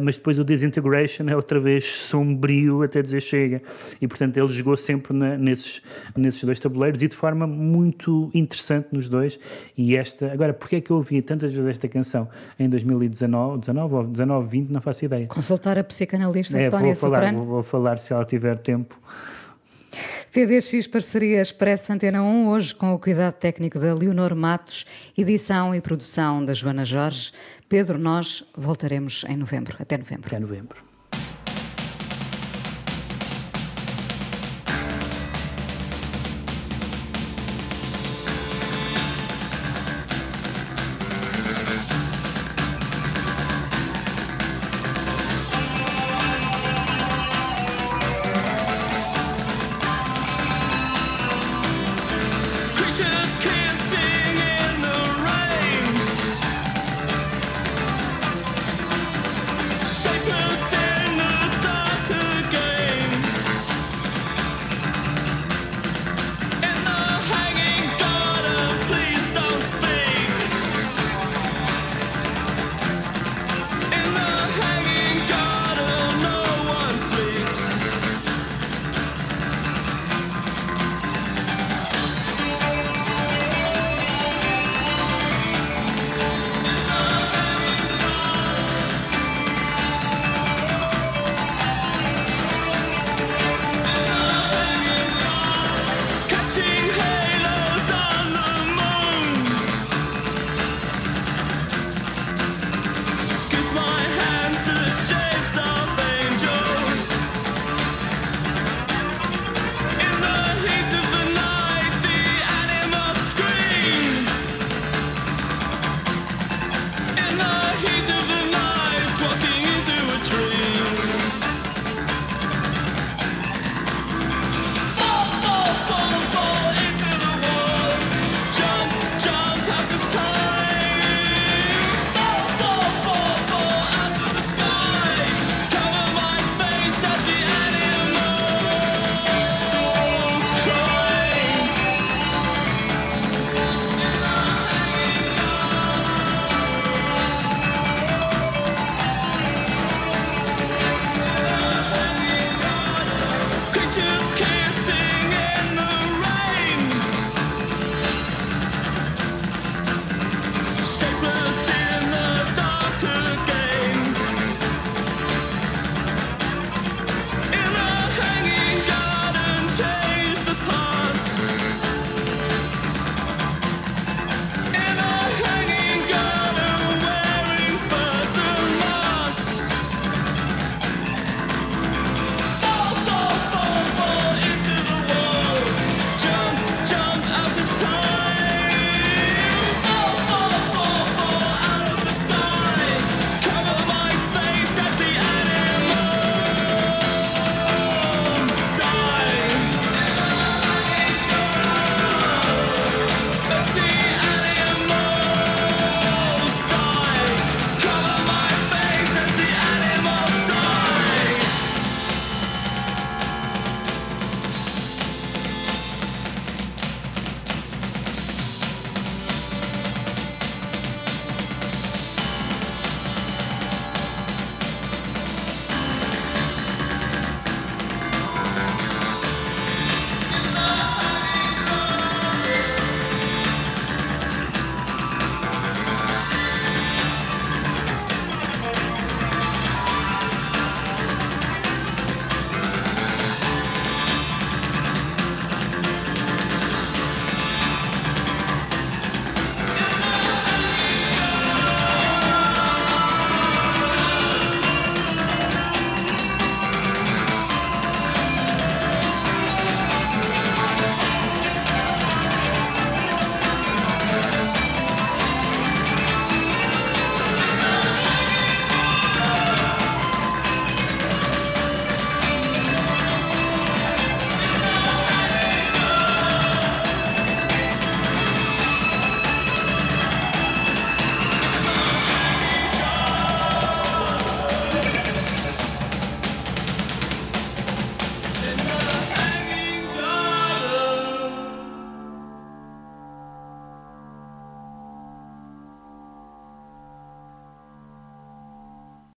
mas 0.00 0.16
depois 0.16 0.38
o 0.38 0.44
Disintegration 0.44 1.24
é 1.28 1.36
outra 1.36 1.60
vez 1.60 1.96
sombrio 1.96 2.82
até 2.82 3.02
dizer 3.02 3.20
chega. 3.20 3.62
E 4.00 4.08
portanto 4.08 4.36
ele 4.36 4.48
jogou 4.48 4.76
sempre 4.76 5.12
na, 5.12 5.36
nesses, 5.36 5.82
nesses 6.16 6.42
dois 6.42 6.58
tabuleiros 6.58 7.02
e 7.02 7.08
de 7.08 7.14
forma 7.14 7.46
muito 7.46 8.30
interessante 8.32 8.88
nos 8.92 9.08
dois. 9.08 9.38
E 9.76 9.96
esta. 9.96 10.32
Agora, 10.32 10.52
porquê 10.54 10.76
é 10.76 10.80
que 10.80 10.90
eu 10.90 10.96
ouvi 10.96 11.20
tantas 11.20 11.52
vezes 11.52 11.68
esta 11.68 11.88
canção 11.88 12.28
em 12.58 12.68
2019 12.68 13.58
19, 13.58 13.94
ou 13.94 14.04
19, 14.04 14.48
20? 14.48 14.70
Não 14.70 14.80
faço 14.80 15.04
ideia. 15.04 15.26
Consultar 15.26 15.78
a 15.78 15.84
psicanalista 15.84 16.58
é, 16.58 16.68
Tónia 16.68 16.94
vou 16.94 17.10
falar, 17.10 17.32
vou, 17.32 17.44
vou 17.44 17.62
falar 17.62 17.98
se 17.98 18.12
ela 18.12 18.24
tiver 18.24 18.58
tempo. 18.58 18.98
PBX 20.34 20.88
Parceria 20.88 21.40
Expresso 21.40 21.92
Antena 21.92 22.20
1, 22.20 22.48
hoje 22.48 22.74
com 22.74 22.92
o 22.92 22.98
cuidado 22.98 23.34
técnico 23.34 23.78
da 23.78 23.94
Leonor 23.94 24.34
Matos, 24.34 24.84
edição 25.16 25.72
e 25.72 25.80
produção 25.80 26.44
da 26.44 26.52
Joana 26.52 26.84
Jorge. 26.84 27.30
Pedro, 27.68 28.00
nós 28.00 28.42
voltaremos 28.52 29.24
em 29.28 29.36
novembro. 29.36 29.76
Até 29.78 29.96
novembro. 29.96 30.26
Até 30.26 30.40
novembro. 30.40 30.93